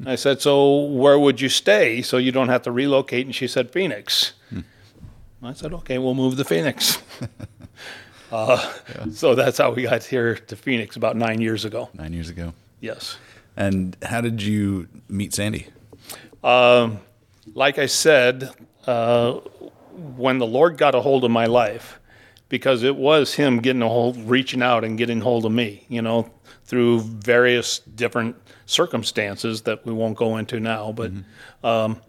I 0.06 0.16
said, 0.16 0.42
So 0.42 0.82
where 0.86 1.18
would 1.18 1.40
you 1.40 1.50
stay 1.50 2.02
so 2.02 2.18
you 2.18 2.32
don't 2.32 2.50
have 2.50 2.64
to 2.64 2.72
relocate? 2.72 3.26
And 3.26 3.36
she 3.36 3.48
said, 3.48 3.72
Phoenix. 3.72 4.34
Hmm. 4.50 4.62
I 5.42 5.54
said, 5.54 5.74
Okay, 5.74 5.98
we'll 5.98 6.16
move 6.16 6.38
to 6.38 6.44
Phoenix. 6.44 7.02
Uh, 8.32 8.74
yeah. 8.90 9.06
So 9.12 9.36
that's 9.36 9.60
how 9.60 9.72
we 9.72 9.84
got 9.84 10.04
here 10.04 10.34
to 10.34 10.56
Phoenix 10.56 10.96
about 10.96 11.16
nine 11.16 11.40
years 11.40 11.66
ago. 11.66 11.90
Nine 11.94 12.14
years 12.14 12.30
ago. 12.30 12.54
Yes. 12.82 13.18
And 13.56 13.96
how 14.02 14.22
did 14.22 14.42
you 14.42 14.88
meet 15.08 15.36
Sandy? 15.36 15.68
Um, 16.44 17.00
like 17.54 17.78
I 17.78 17.86
said, 17.86 18.50
uh, 18.88 19.34
when 20.18 20.40
the 20.40 20.48
Lord 20.48 20.78
got 20.78 20.96
a 20.96 21.02
hold 21.02 21.24
of 21.24 21.30
my 21.30 21.46
life, 21.46 22.00
because 22.50 22.82
it 22.82 22.96
was 22.96 23.36
Him 23.36 23.60
getting 23.60 23.84
a 23.84 23.88
hold, 23.88 24.18
reaching 24.18 24.64
out 24.64 24.84
and 24.84 24.98
getting 24.98 25.22
hold 25.22 25.46
of 25.46 25.52
me, 25.52 25.86
you 25.88 26.02
know, 26.02 26.32
through 26.74 27.02
various 27.02 27.78
different 27.78 28.36
circumstances 28.66 29.62
that 29.62 29.86
we 29.86 29.94
won't 29.94 30.18
go 30.18 30.38
into 30.38 30.60
now. 30.60 30.92
But 30.92 31.14
mm-hmm. 31.14 31.64
um, 31.64 32.02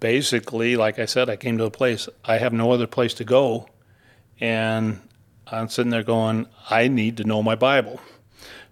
basically, 0.00 0.74
like 0.74 0.98
I 0.98 1.04
said, 1.04 1.30
I 1.30 1.36
came 1.36 1.56
to 1.58 1.64
a 1.66 1.70
place 1.70 2.08
I 2.24 2.38
have 2.38 2.52
no 2.52 2.72
other 2.72 2.88
place 2.88 3.14
to 3.14 3.24
go 3.24 3.68
and 4.40 4.98
I'm 5.46 5.68
sitting 5.68 5.90
there 5.90 6.02
going, 6.02 6.48
I 6.68 6.88
need 6.88 7.18
to 7.18 7.22
know 7.22 7.44
my 7.44 7.54
Bible. 7.54 8.00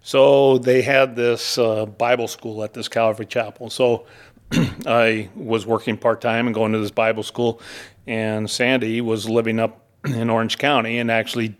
So 0.01 0.57
they 0.57 0.81
had 0.81 1.15
this 1.15 1.57
uh, 1.57 1.85
Bible 1.85 2.27
school 2.27 2.61
at 2.65 2.73
this 2.73 2.89
Calvary 2.89 3.27
Chapel. 3.27 3.69
So 3.69 4.05
I 4.85 5.29
was 5.33 5.65
working 5.65 5.95
part 5.95 6.19
time 6.19 6.45
and 6.47 6.53
going 6.53 6.73
to 6.73 6.79
this 6.79 6.91
Bible 6.91 7.23
school, 7.23 7.61
and 8.05 8.49
Sandy 8.49 8.99
was 8.99 9.29
living 9.29 9.61
up 9.61 9.87
in 10.05 10.29
Orange 10.29 10.57
County 10.57 10.97
and 10.97 11.09
actually 11.09 11.55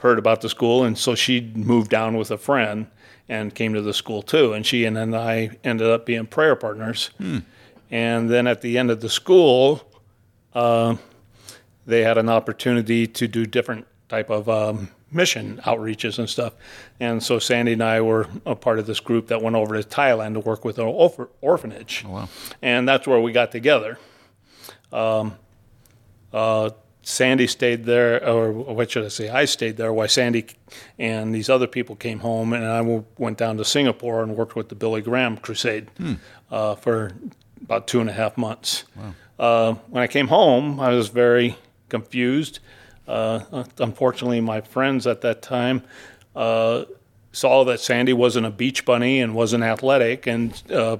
heard 0.00 0.18
about 0.18 0.40
the 0.40 0.48
school, 0.48 0.84
and 0.84 0.98
so 0.98 1.14
she 1.14 1.52
moved 1.54 1.90
down 1.90 2.16
with 2.16 2.30
a 2.30 2.38
friend 2.38 2.86
and 3.28 3.54
came 3.54 3.74
to 3.74 3.82
the 3.82 3.94
school 3.94 4.22
too. 4.22 4.52
And 4.52 4.66
she 4.66 4.84
and 4.84 4.96
then 4.96 5.14
I 5.14 5.56
ended 5.62 5.88
up 5.88 6.04
being 6.04 6.26
prayer 6.26 6.56
partners. 6.56 7.10
And 7.90 8.30
then 8.30 8.46
at 8.46 8.60
the 8.60 8.76
end 8.78 8.90
of 8.90 9.00
the 9.00 9.08
school, 9.08 9.82
uh, 10.54 10.96
they 11.86 12.02
had 12.02 12.18
an 12.18 12.28
opportunity 12.28 13.06
to 13.06 13.28
do 13.28 13.46
different 13.46 13.86
type 14.08 14.30
of 14.30 14.48
um, 14.48 14.90
mission 15.12 15.60
outreaches 15.64 16.18
and 16.18 16.28
stuff. 16.28 16.54
And 16.98 17.22
so 17.22 17.38
Sandy 17.38 17.72
and 17.72 17.82
I 17.82 18.00
were 18.00 18.26
a 18.46 18.54
part 18.54 18.78
of 18.78 18.86
this 18.86 19.00
group 19.00 19.28
that 19.28 19.42
went 19.42 19.56
over 19.56 19.80
to 19.80 19.88
Thailand 19.88 20.34
to 20.34 20.40
work 20.40 20.64
with 20.64 20.78
an 20.78 20.86
orph- 20.86 21.28
orphanage. 21.40 22.04
wow. 22.04 22.28
And 22.62 22.88
that's 22.88 23.06
where 23.06 23.20
we 23.20 23.32
got 23.32 23.50
together. 23.52 23.98
Um, 24.92 25.36
uh, 26.32 26.70
Sandy 27.02 27.46
stayed 27.46 27.84
there, 27.84 28.26
or 28.28 28.52
what 28.52 28.90
should 28.90 29.04
I 29.04 29.08
say? 29.08 29.28
I 29.30 29.46
stayed 29.46 29.76
there 29.78 29.92
while 29.92 30.08
Sandy 30.08 30.46
and 30.98 31.34
these 31.34 31.48
other 31.48 31.66
people 31.66 31.96
came 31.96 32.18
home, 32.20 32.52
and 32.52 32.64
I 32.64 32.82
went 33.16 33.38
down 33.38 33.56
to 33.56 33.64
Singapore 33.64 34.22
and 34.22 34.36
worked 34.36 34.54
with 34.54 34.68
the 34.68 34.74
Billy 34.74 35.00
Graham 35.00 35.36
Crusade 35.38 35.88
uh, 36.50 36.74
for 36.74 37.12
about 37.62 37.86
two 37.86 38.00
and 38.00 38.10
a 38.10 38.12
half 38.12 38.36
months. 38.36 38.84
Uh, 39.38 39.74
when 39.88 40.02
I 40.02 40.06
came 40.06 40.28
home, 40.28 40.78
I 40.78 40.90
was 40.90 41.08
very 41.08 41.56
confused. 41.88 42.58
Uh, 43.08 43.64
unfortunately, 43.78 44.40
my 44.42 44.60
friends 44.60 45.06
at 45.06 45.22
that 45.22 45.40
time 45.40 45.82
uh, 46.36 46.84
saw 47.32 47.64
that 47.64 47.80
Sandy 47.80 48.12
wasn't 48.12 48.44
a 48.46 48.50
beach 48.50 48.84
bunny 48.84 49.20
and 49.20 49.34
wasn't 49.34 49.64
athletic, 49.64 50.26
and 50.26 50.62
uh, 50.70 50.98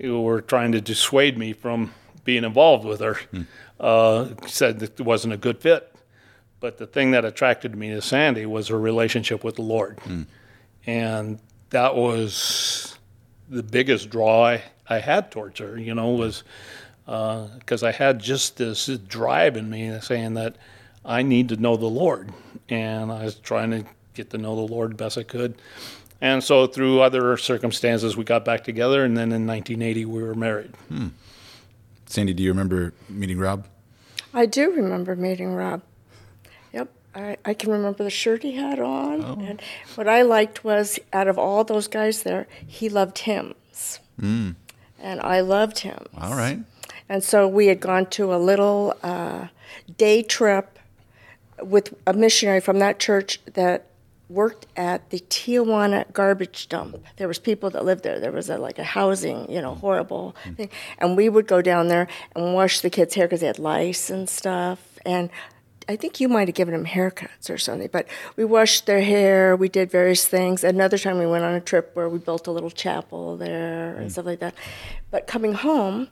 were 0.00 0.40
trying 0.40 0.72
to 0.72 0.80
dissuade 0.80 1.36
me 1.36 1.52
from 1.52 1.92
being 2.24 2.44
involved 2.44 2.84
with 2.86 3.00
her. 3.00 3.18
Uh, 3.80 4.28
said 4.46 4.80
that 4.80 4.98
it 4.98 5.04
wasn't 5.04 5.32
a 5.32 5.36
good 5.36 5.58
fit. 5.60 5.94
But 6.60 6.78
the 6.78 6.86
thing 6.86 7.12
that 7.12 7.24
attracted 7.24 7.76
me 7.76 7.90
to 7.90 8.02
Sandy 8.02 8.44
was 8.44 8.68
her 8.68 8.78
relationship 8.78 9.44
with 9.44 9.56
the 9.56 9.62
Lord. 9.62 9.98
Hmm. 10.00 10.22
And 10.86 11.38
that 11.70 11.94
was 11.94 12.98
the 13.48 13.62
biggest 13.62 14.10
draw 14.10 14.46
I, 14.46 14.62
I 14.88 14.98
had 14.98 15.30
towards 15.30 15.60
her, 15.60 15.78
you 15.78 15.94
know, 15.94 16.10
was 16.10 16.42
uh, 17.06 17.46
because 17.58 17.82
I 17.82 17.92
had 17.92 18.18
just 18.18 18.56
this 18.56 18.86
drive 18.86 19.56
in 19.56 19.70
me 19.70 19.98
saying 20.00 20.34
that 20.34 20.56
I 21.04 21.22
need 21.22 21.48
to 21.50 21.56
know 21.56 21.76
the 21.76 21.86
Lord. 21.86 22.32
And 22.68 23.10
I 23.12 23.24
was 23.24 23.36
trying 23.36 23.70
to 23.70 23.84
get 24.14 24.30
to 24.30 24.38
know 24.38 24.56
the 24.56 24.72
Lord 24.72 24.96
best 24.96 25.16
I 25.16 25.22
could. 25.22 25.54
And 26.20 26.42
so 26.42 26.66
through 26.66 27.00
other 27.00 27.36
circumstances, 27.36 28.16
we 28.16 28.24
got 28.24 28.44
back 28.44 28.64
together. 28.64 29.04
And 29.04 29.16
then 29.16 29.32
in 29.32 29.46
1980, 29.46 30.04
we 30.04 30.22
were 30.22 30.34
married. 30.34 30.74
Hmm. 30.88 31.08
Sandy, 32.08 32.32
do 32.32 32.42
you 32.42 32.50
remember 32.50 32.92
meeting 33.08 33.38
Rob? 33.38 33.66
I 34.32 34.46
do 34.46 34.70
remember 34.70 35.14
meeting 35.14 35.54
Rob. 35.54 35.82
Yep, 36.72 36.88
I, 37.14 37.36
I 37.44 37.54
can 37.54 37.70
remember 37.70 38.04
the 38.04 38.10
shirt 38.10 38.42
he 38.42 38.56
had 38.56 38.78
on. 38.78 39.22
And 39.42 39.62
what 39.94 40.08
I 40.08 40.22
liked 40.22 40.64
was, 40.64 40.98
out 41.12 41.28
of 41.28 41.38
all 41.38 41.64
those 41.64 41.86
guys 41.86 42.22
there, 42.22 42.46
he 42.66 42.88
loved 42.88 43.18
hymns. 43.18 44.00
And 44.20 44.56
I 45.20 45.40
loved 45.40 45.80
hymns. 45.80 46.08
All 46.16 46.34
right. 46.34 46.60
And 47.08 47.22
so 47.22 47.46
we 47.48 47.66
had 47.68 47.80
gone 47.80 48.06
to 48.06 48.34
a 48.34 48.36
little 48.36 48.94
uh, 49.02 49.48
day 49.96 50.22
trip 50.22 50.78
with 51.62 51.94
a 52.06 52.12
missionary 52.12 52.60
from 52.60 52.78
that 52.80 52.98
church 52.98 53.40
that 53.54 53.86
worked 54.28 54.66
at 54.76 55.10
the 55.10 55.20
Tijuana 55.20 56.12
garbage 56.12 56.68
dump. 56.68 56.98
There 57.16 57.28
was 57.28 57.38
people 57.38 57.70
that 57.70 57.84
lived 57.84 58.02
there. 58.02 58.20
There 58.20 58.32
was 58.32 58.50
a, 58.50 58.58
like 58.58 58.78
a 58.78 58.84
housing, 58.84 59.50
you 59.50 59.60
know, 59.60 59.72
mm-hmm. 59.72 59.80
horrible 59.80 60.36
mm-hmm. 60.42 60.54
thing. 60.54 60.70
And 60.98 61.16
we 61.16 61.28
would 61.28 61.46
go 61.46 61.62
down 61.62 61.88
there 61.88 62.08
and 62.34 62.54
wash 62.54 62.80
the 62.80 62.90
kids' 62.90 63.14
hair 63.14 63.26
because 63.26 63.40
they 63.40 63.46
had 63.46 63.58
lice 63.58 64.10
and 64.10 64.28
stuff. 64.28 64.98
And 65.06 65.30
I 65.88 65.96
think 65.96 66.20
you 66.20 66.28
might 66.28 66.48
have 66.48 66.54
given 66.54 66.74
them 66.74 66.84
haircuts 66.84 67.48
or 67.48 67.56
something. 67.56 67.88
But 67.90 68.06
we 68.36 68.44
washed 68.44 68.84
their 68.84 69.00
hair. 69.00 69.56
We 69.56 69.70
did 69.70 69.90
various 69.90 70.28
things. 70.28 70.62
Another 70.62 70.98
time 70.98 71.18
we 71.18 71.26
went 71.26 71.44
on 71.44 71.54
a 71.54 71.60
trip 71.60 71.92
where 71.94 72.08
we 72.08 72.18
built 72.18 72.46
a 72.46 72.50
little 72.50 72.70
chapel 72.70 73.38
there 73.38 73.96
and 73.96 74.08
mm. 74.08 74.12
stuff 74.12 74.26
like 74.26 74.40
that. 74.40 74.54
But 75.10 75.26
coming 75.26 75.54
home, 75.54 76.08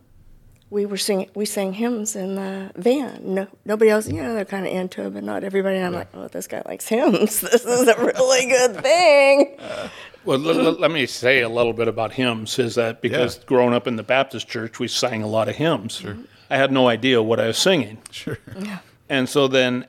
we 0.71 0.85
were 0.85 0.97
singing 0.97 1.31
we 1.35 1.45
sang 1.47 1.73
hymns 1.73 2.17
in 2.17 2.35
the 2.35 2.71
van 2.77 3.21
no, 3.23 3.47
nobody 3.65 3.91
else 3.91 4.09
you 4.09 4.21
know 4.21 4.35
they're 4.35 4.45
kind 4.45 4.67
of 4.67 4.73
into 4.73 5.03
it 5.07 5.15
but 5.15 5.23
not 5.23 5.45
everybody 5.45 5.77
and 5.77 5.87
i'm 5.87 5.93
like 5.93 6.09
oh 6.15 6.27
this 6.29 6.47
guy 6.49 6.61
likes 6.67 6.89
hymns 6.89 7.41
this 7.53 7.65
is 7.65 7.89
a 7.89 7.97
really 8.05 8.47
good 8.49 8.83
thing 8.83 9.57
Well, 10.25 10.39
let, 10.41 10.57
let- 10.57 10.81
let 10.81 10.91
me 10.91 11.07
say 11.07 11.43
a 11.43 11.49
little 11.49 11.73
bit 11.73 11.87
about 11.87 12.13
hymns. 12.15 12.59
Is 12.59 12.75
that 12.75 13.01
because 13.01 13.37
Yeah. 13.39 13.43
growing 13.47 13.73
up 13.73 13.87
in 13.87 13.95
the 13.95 14.03
Baptist 14.03 14.49
church, 14.49 14.81
we 14.81 14.89
sang 14.89 15.23
a 15.23 15.29
lot 15.29 15.49
of 15.49 15.55
hymns. 15.55 16.03
I 16.51 16.57
had 16.57 16.73
no 16.73 16.89
idea 16.89 17.23
what 17.23 17.39
I 17.39 17.47
was 17.47 17.59
singing. 17.59 17.99
Sure. 18.11 18.37
Yeah. 18.59 18.79
And 19.09 19.29
so 19.29 19.47
then 19.47 19.87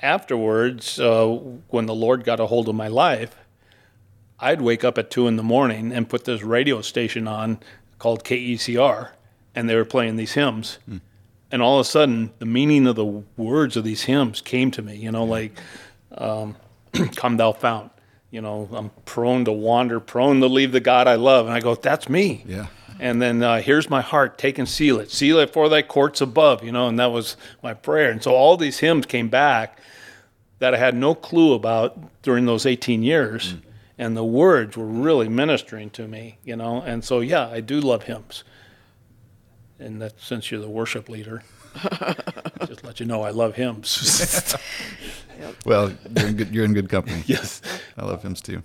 afterwards, 0.00 1.00
uh, 1.00 1.26
when 1.70 1.86
the 1.86 1.94
Lord 1.94 2.22
got 2.22 2.38
a 2.38 2.46
hold 2.46 2.68
of 2.68 2.76
my 2.76 2.86
life, 2.86 3.34
I'd 4.38 4.60
wake 4.62 4.84
up 4.84 4.96
at 4.96 5.10
two 5.10 5.26
in 5.26 5.34
the 5.34 5.42
morning 5.42 5.90
and 5.92 6.08
put 6.08 6.24
this 6.24 6.42
radio 6.44 6.80
station 6.80 7.26
on 7.26 7.58
called 7.98 8.22
KECR, 8.22 9.08
and 9.58 9.68
they 9.68 9.74
were 9.74 9.84
playing 9.84 10.14
these 10.14 10.32
hymns. 10.32 10.78
And 11.50 11.62
all 11.62 11.80
of 11.80 11.80
a 11.80 11.88
sudden, 11.88 12.30
the 12.38 12.46
meaning 12.46 12.86
of 12.86 12.94
the 12.94 13.04
words 13.04 13.76
of 13.76 13.82
these 13.82 14.02
hymns 14.02 14.40
came 14.40 14.70
to 14.70 14.82
me, 14.82 14.94
you 14.94 15.10
know, 15.10 15.24
like, 15.24 15.58
um, 16.16 16.54
Come 17.16 17.38
Thou 17.38 17.50
Fount. 17.52 17.90
You 18.30 18.40
know, 18.40 18.68
I'm 18.72 18.90
prone 19.04 19.44
to 19.46 19.52
wander, 19.52 19.98
prone 19.98 20.38
to 20.40 20.46
leave 20.46 20.70
the 20.70 20.80
God 20.80 21.08
I 21.08 21.16
love. 21.16 21.46
And 21.46 21.54
I 21.54 21.60
go, 21.60 21.74
That's 21.74 22.08
me. 22.08 22.44
Yeah. 22.46 22.66
And 23.00 23.20
then 23.20 23.42
uh, 23.42 23.60
here's 23.60 23.90
my 23.90 24.00
heart, 24.00 24.38
take 24.38 24.58
and 24.58 24.68
seal 24.68 25.00
it. 25.00 25.10
Seal 25.10 25.40
it 25.40 25.52
for 25.52 25.68
thy 25.68 25.82
courts 25.82 26.20
above, 26.20 26.62
you 26.62 26.70
know, 26.70 26.86
and 26.86 26.98
that 27.00 27.10
was 27.10 27.36
my 27.60 27.74
prayer. 27.74 28.10
And 28.10 28.22
so 28.22 28.34
all 28.34 28.56
these 28.56 28.78
hymns 28.78 29.06
came 29.06 29.28
back 29.28 29.80
that 30.60 30.74
I 30.74 30.78
had 30.78 30.94
no 30.94 31.14
clue 31.14 31.54
about 31.54 31.98
during 32.22 32.44
those 32.46 32.64
18 32.64 33.02
years. 33.02 33.54
And 33.96 34.16
the 34.16 34.24
words 34.24 34.76
were 34.76 34.86
really 34.86 35.28
ministering 35.28 35.90
to 35.90 36.06
me, 36.06 36.38
you 36.44 36.54
know. 36.54 36.80
And 36.82 37.04
so, 37.04 37.18
yeah, 37.18 37.48
I 37.48 37.60
do 37.60 37.80
love 37.80 38.04
hymns. 38.04 38.44
And 39.78 40.02
that 40.02 40.14
since 40.20 40.50
you're 40.50 40.60
the 40.60 40.68
worship 40.68 41.08
leader, 41.08 41.42
just 42.66 42.84
let 42.84 42.98
you 43.00 43.06
know 43.06 43.22
I 43.22 43.30
love 43.30 43.54
hymns. 43.56 44.56
Well, 45.64 45.92
you're 46.16 46.26
in 46.26 46.36
good, 46.36 46.54
you're 46.54 46.64
in 46.64 46.74
good 46.74 46.88
company. 46.88 47.22
yes. 47.26 47.62
I 47.96 48.04
love 48.04 48.22
hymns 48.22 48.40
too. 48.40 48.62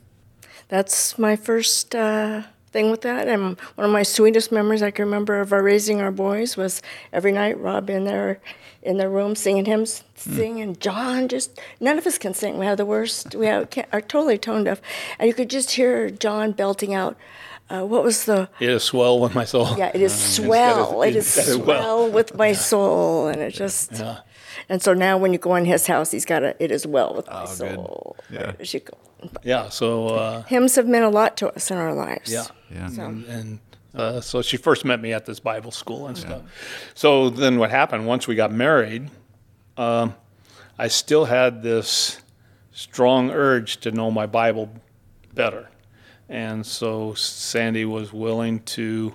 that's 0.70 1.20
my 1.20 1.36
first 1.36 1.94
uh, 1.94 2.42
thing 2.72 2.90
with 2.90 3.02
that 3.02 3.28
and 3.28 3.60
one 3.76 3.86
of 3.86 3.92
my 3.92 4.02
sweetest 4.02 4.52
memories 4.52 4.82
i 4.82 4.90
can 4.90 5.06
remember 5.06 5.40
of 5.40 5.54
our 5.54 5.62
raising 5.62 6.02
our 6.02 6.10
boys 6.12 6.58
was 6.58 6.82
every 7.12 7.32
night 7.32 7.60
rob 7.60 7.88
in 7.92 8.06
there 8.06 8.40
in 8.82 8.98
their 8.98 9.10
room 9.10 9.36
singing 9.36 9.66
hymns 9.66 10.04
singing 10.16 10.76
john 10.78 11.28
just 11.28 11.60
none 11.80 12.00
of 12.00 12.08
us 12.08 12.18
can 12.18 12.34
sing 12.34 12.58
we 12.58 12.66
have 12.66 12.78
the 12.78 12.86
worst 12.86 13.36
we 13.36 13.46
have, 13.46 13.70
can't, 13.70 13.88
are 13.94 14.02
totally 14.02 14.40
tone 14.40 14.64
deaf 14.64 14.82
and 15.20 15.28
you 15.28 15.34
could 15.36 15.52
just 15.52 15.70
hear 15.72 16.10
john 16.10 16.52
belting 16.52 16.96
out 16.96 17.16
uh, 17.70 17.82
what 17.86 18.04
was 18.04 18.26
the 18.26 18.50
It 18.60 18.70
is 18.70 18.84
swell 18.84 19.20
with 19.20 19.34
my 19.36 19.46
soul. 19.46 19.78
Yeah, 19.78 19.92
it 19.94 20.02
is 20.02 20.14
swell. 20.36 20.92
gotta- 20.94 21.08
It 21.10 21.16
is 21.16 21.38
it's 21.38 21.48
gotta 21.50 21.64
well. 21.64 21.82
swell 21.82 22.12
with 22.12 22.36
my 22.36 22.54
soul, 22.54 23.28
and 23.28 23.42
it 23.42 23.54
just. 23.54 23.94
Yeah. 23.94 24.20
And 24.70 24.82
so 24.82 24.94
now, 24.94 25.18
when 25.18 25.34
you 25.34 25.40
go 25.40 25.56
in 25.56 25.66
his 25.66 25.88
house, 25.88 26.12
he's 26.12 26.26
got 26.26 26.44
a. 26.44 26.56
It 26.64 26.72
is 26.72 26.86
well 26.88 27.14
with 27.16 27.28
my 27.28 27.42
Oh, 27.44 27.46
good. 27.48 27.76
soul. 27.76 28.16
Yeah. 28.30 28.52
There 28.52 28.56
you 28.62 28.80
go. 28.80 28.98
Yeah. 29.44 29.70
So, 29.70 30.08
uh, 30.10 30.42
Hymns 30.44 30.76
have 30.76 30.88
meant 30.88 31.06
a 31.06 31.10
lot 31.10 31.36
to 31.38 31.50
us 31.54 31.70
in 31.72 31.78
our 31.78 31.94
lives. 31.94 32.32
Yeah. 32.32 32.46
Yeah. 32.72 32.86
And, 33.02 33.26
and 33.26 33.60
uh, 33.96 34.22
so 34.22 34.42
she 34.42 34.58
first 34.58 34.86
met 34.86 35.02
me 35.02 35.12
at 35.14 35.26
this 35.26 35.40
Bible 35.40 35.72
school 35.72 36.08
and 36.08 36.18
stuff. 36.18 36.42
So 36.94 37.30
then 37.30 37.58
what 37.60 37.72
happened 37.72 38.06
once 38.08 38.28
we 38.28 38.36
got 38.36 38.52
married, 38.52 39.10
um, 39.78 40.16
I 40.80 40.88
still 40.88 41.26
had 41.26 41.62
this 41.64 42.22
strong 42.72 43.32
urge 43.32 43.78
to 43.82 43.92
know 43.92 44.10
my 44.12 44.26
Bible 44.26 44.70
better. 45.34 45.70
And 46.30 46.66
so 46.66 47.14
Sandy 47.14 47.86
was 47.86 48.14
willing 48.14 48.62
to 48.62 49.14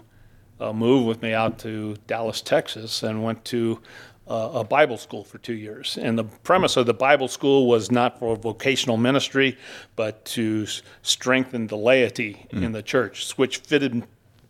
uh, 0.60 0.72
move 0.72 1.06
with 1.06 1.22
me 1.22 1.32
out 1.32 1.58
to 1.60 1.96
Dallas, 2.06 2.40
Texas, 2.40 3.02
and 3.02 3.24
went 3.24 3.44
to 3.46 3.80
uh, 4.28 4.50
a 4.54 4.64
Bible 4.64 4.98
school 4.98 5.24
for 5.24 5.38
two 5.38 5.54
years. 5.54 5.98
And 6.00 6.18
the 6.18 6.24
premise 6.24 6.76
of 6.76 6.86
the 6.86 6.94
Bible 6.94 7.28
school 7.28 7.66
was 7.66 7.90
not 7.90 8.18
for 8.18 8.36
vocational 8.36 8.96
ministry, 8.96 9.56
but 9.96 10.24
to 10.26 10.64
s- 10.66 10.82
strengthen 11.02 11.66
the 11.66 11.76
laity 11.76 12.46
in 12.50 12.72
the 12.72 12.82
church, 12.82 13.32
which 13.38 13.58
fitted 13.58 14.04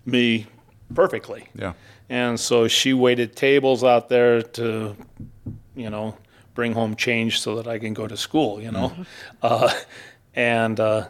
me 0.05 0.47
perfectly. 0.95 1.49
Yeah. 1.55 1.75
And 2.09 2.41
so 2.41 2.67
she 2.69 2.93
waited 2.93 3.37
tables 3.37 3.85
out 3.85 4.09
there 4.09 4.43
to, 4.43 4.97
you 5.77 5.91
know, 5.91 6.17
bring 6.55 6.73
home 6.73 6.97
change 6.97 7.41
so 7.41 7.55
that 7.57 7.69
I 7.69 7.79
can 7.79 7.95
go 7.95 8.09
to 8.09 8.17
school, 8.17 8.61
you 8.61 8.73
know. 8.73 8.93
Uh, 9.43 9.73
and 10.35 10.81
uh, 10.81 11.09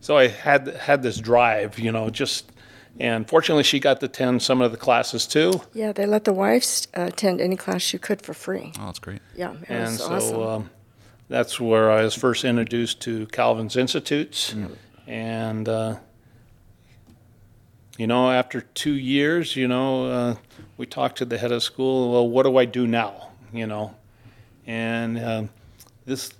so 0.00 0.16
I 0.16 0.28
had 0.28 0.68
had 0.68 1.02
this 1.02 1.18
drive, 1.18 1.78
you 1.78 1.92
know, 1.92 2.10
just 2.10 2.50
and 3.00 3.28
fortunately 3.28 3.62
she 3.62 3.78
got 3.80 4.00
to 4.00 4.06
attend 4.06 4.42
some 4.42 4.60
of 4.60 4.72
the 4.72 4.76
classes 4.78 5.26
too. 5.26 5.60
Yeah, 5.72 5.92
they 5.92 6.06
let 6.06 6.24
the 6.24 6.32
wives 6.32 6.88
uh, 6.96 7.02
attend 7.02 7.40
any 7.40 7.56
class 7.56 7.92
you 7.92 7.98
could 7.98 8.22
for 8.22 8.34
free. 8.34 8.72
Oh, 8.80 8.86
that's 8.86 8.98
great. 8.98 9.20
Yeah, 9.36 9.52
it 9.52 9.68
And 9.68 9.84
was 9.84 9.98
so 9.98 10.14
awesome. 10.14 10.42
um, 10.42 10.70
that's 11.28 11.60
where 11.60 11.90
I 11.90 12.02
was 12.02 12.14
first 12.14 12.44
introduced 12.44 13.00
to 13.02 13.26
Calvin's 13.26 13.76
Institutes. 13.76 14.54
And, 15.06 15.68
uh, 15.68 15.96
you 17.98 18.06
know, 18.06 18.30
after 18.30 18.62
two 18.62 18.94
years, 18.94 19.54
you 19.56 19.68
know, 19.68 20.10
uh, 20.10 20.34
we 20.76 20.86
talked 20.86 21.18
to 21.18 21.24
the 21.24 21.38
head 21.38 21.52
of 21.52 21.62
school, 21.62 22.12
well, 22.12 22.28
what 22.28 22.44
do 22.44 22.56
I 22.56 22.64
do 22.64 22.86
now? 22.86 23.28
You 23.52 23.66
know, 23.66 23.94
and 24.66 25.18
um, 25.22 25.50
this 26.04 26.32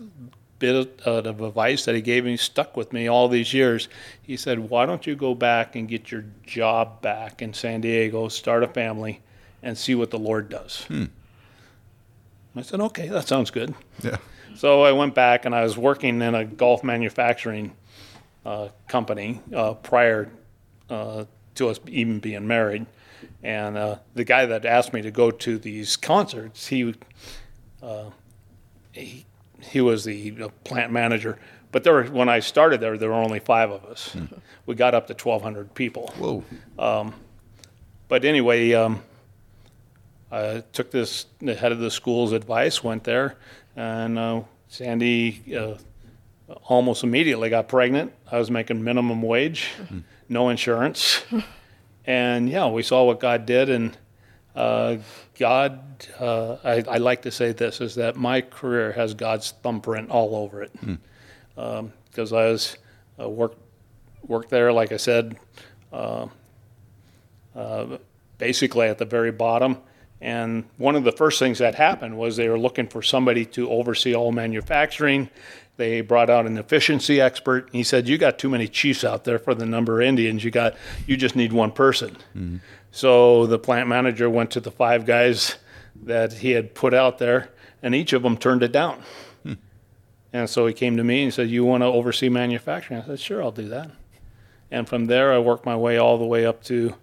bit 0.59 1.01
of, 1.07 1.27
of 1.27 1.41
advice 1.41 1.85
that 1.85 1.95
he 1.95 2.01
gave 2.01 2.25
me 2.25 2.37
stuck 2.37 2.77
with 2.77 2.93
me 2.93 3.09
all 3.09 3.29
these 3.29 3.53
years. 3.53 3.89
He 4.23 4.37
said, 4.37 4.59
Why 4.59 4.87
don't 4.87 5.07
you 5.07 5.17
go 5.17 5.35
back 5.35 5.77
and 5.77 5.89
get 5.89 6.11
your 6.11 6.25
job 6.45 7.01
back 7.03 7.43
in 7.43 7.55
San 7.55 7.81
Diego, 7.81 8.29
start 8.29 8.63
a 8.63 8.69
family, 8.69 9.21
and 9.63 9.77
see 9.77 9.95
what 9.95 10.11
the 10.11 10.19
Lord 10.19 10.49
does? 10.49 10.87
I 12.57 12.63
said, 12.63 12.81
Okay, 12.81 13.09
that 13.09 13.29
sounds 13.29 13.51
good. 13.51 13.75
Yeah. 14.03 14.17
So 14.57 14.83
I 14.83 14.93
went 14.93 15.15
back 15.15 15.45
and 15.45 15.55
I 15.55 15.63
was 15.63 15.79
working 15.79 16.21
in 16.21 16.35
a 16.35 16.45
golf 16.45 16.83
manufacturing 16.83 17.77
uh, 18.45 18.69
company 18.89 19.41
uh, 19.55 19.75
prior 19.75 20.31
uh, 20.91 21.27
to 21.55 21.69
us 21.69 21.79
even 21.87 22.19
being 22.19 22.47
married. 22.47 22.87
And 23.43 23.77
uh, 23.77 23.99
the 24.15 24.25
guy 24.25 24.47
that 24.47 24.65
asked 24.65 24.93
me 24.93 25.03
to 25.03 25.11
go 25.11 25.31
to 25.31 25.59
these 25.59 25.97
concerts, 25.97 26.67
he, 26.67 26.95
uh, 27.83 28.11
he, 28.93 29.27
he 29.61 29.81
was 29.81 30.05
the 30.05 30.51
plant 30.65 30.93
manager. 30.93 31.39
But 31.71 31.85
there 31.85 31.93
were, 31.93 32.05
when 32.05 32.29
I 32.29 32.41
started 32.41 32.81
there, 32.81 32.97
there 32.97 33.11
were 33.11 33.15
only 33.15 33.41
five 33.41 33.71
of 33.71 33.85
us. 33.85 34.17
We 34.65 34.75
got 34.75 34.95
up 34.95 35.07
to 35.09 35.13
1,200 35.13 35.75
people. 35.75 36.09
Whoa. 36.19 36.45
But 38.09 38.25
anyway, 38.25 38.73
um, 38.73 39.03
I 40.33 40.63
took 40.73 40.91
this 40.91 41.27
the 41.41 41.55
head 41.55 41.73
of 41.73 41.79
the 41.79 41.91
school's 41.91 42.33
advice, 42.33 42.83
went 42.83 43.05
there, 43.05 43.37
and 43.77 44.19
uh, 44.19 44.43
Sandy 44.69 45.55
uh, 45.55 45.75
almost 46.65 47.05
immediately 47.05 47.51
got 47.51 47.69
pregnant. 47.69 48.13
I 48.31 48.39
was 48.39 48.51
making 48.51 48.83
minimum 48.83 49.23
wage, 49.23 49.71
no 50.29 50.49
insurance, 50.49 51.23
and 52.07 52.49
yeah, 52.49 52.69
we 52.69 52.83
saw 52.83 53.05
what 53.05 53.21
God 53.21 53.47
did, 53.47 53.69
and 53.69 53.97
uh, 54.55 54.97
God. 55.39 55.81
Uh, 56.19 56.57
I, 56.65 56.85
I 56.89 56.99
like 56.99 57.23
to 57.23 57.31
say 57.31 57.53
this 57.53 57.81
is 57.81 57.95
that 57.95 58.17
my 58.17 58.41
career 58.41 58.93
has 58.93 59.15
God's 59.15 59.53
thumbprint 59.63 60.11
all 60.11 60.35
over 60.37 60.63
it, 60.63 60.71
hmm. 60.81 60.95
um, 61.57 61.93
because 62.11 62.33
I 62.33 62.47
was 62.47 62.77
uh, 63.21 63.29
worked 63.29 63.59
worked 64.27 64.51
there, 64.51 64.73
like 64.73 64.93
I 64.93 64.97
said, 64.97 65.37
um, 65.93 66.31
uh, 67.55 67.99
basically 68.37 68.89
at 68.89 68.99
the 68.99 69.05
very 69.05 69.33
bottom. 69.33 69.79
And 70.21 70.65
one 70.79 70.97
of 70.97 71.05
the 71.05 71.13
first 71.13 71.39
things 71.39 71.59
that 71.59 71.77
happened 71.77 72.19
was 72.19 72.37
they 72.37 72.49
were 72.49 72.59
looking 72.59 72.89
for 72.89 73.03
somebody 73.03 73.45
to 73.47 73.71
oversee 73.71 74.15
all 74.15 74.33
manufacturing. 74.33 75.31
They 75.77 76.01
brought 76.01 76.29
out 76.29 76.45
an 76.45 76.59
efficiency 76.59 77.21
expert. 77.21 77.67
And 77.67 77.75
he 77.75 77.85
said, 77.85 78.09
"You 78.09 78.19
got 78.19 78.39
too 78.39 78.49
many 78.49 78.67
chiefs 78.67 79.05
out 79.05 79.23
there 79.23 79.39
for 79.39 79.55
the 79.55 79.67
number 79.67 80.01
of 80.01 80.09
Indians. 80.09 80.43
You 80.43 80.51
got, 80.51 80.75
you 81.07 81.17
just 81.17 81.37
need 81.37 81.53
one 81.53 81.71
person." 81.71 82.17
Hmm. 82.33 82.57
So 82.91 83.47
the 83.47 83.59
plant 83.59 83.89
manager 83.89 84.29
went 84.31 84.51
to 84.53 84.61
the 84.61 84.71
five 84.71 85.05
guys 85.07 85.57
that 86.05 86.33
he 86.35 86.53
had 86.53 86.75
put 86.75 86.95
out 86.95 87.19
there, 87.19 87.51
and 87.83 87.95
each 87.95 88.13
of 88.13 88.23
them 88.23 88.37
turned 88.37 88.63
it 88.63 88.73
down. 88.73 89.03
And 90.31 90.49
so 90.49 90.67
he 90.67 90.75
came 90.75 90.99
to 90.99 91.05
me 91.05 91.25
and 91.25 91.33
said, 91.33 91.49
"You 91.49 91.65
want 91.65 91.83
to 91.83 91.87
oversee 91.87 92.29
manufacturing?" 92.29 93.01
I 93.01 93.07
said, 93.07 93.21
"Sure, 93.21 93.43
I'll 93.43 93.51
do 93.51 93.69
that." 93.69 93.91
And 94.71 94.87
from 94.87 95.07
there, 95.07 95.33
I 95.33 95.39
worked 95.39 95.65
my 95.65 95.75
way 95.75 95.97
all 95.97 96.19
the 96.19 96.27
way 96.27 96.45
up 96.45 96.63
to 96.65 96.95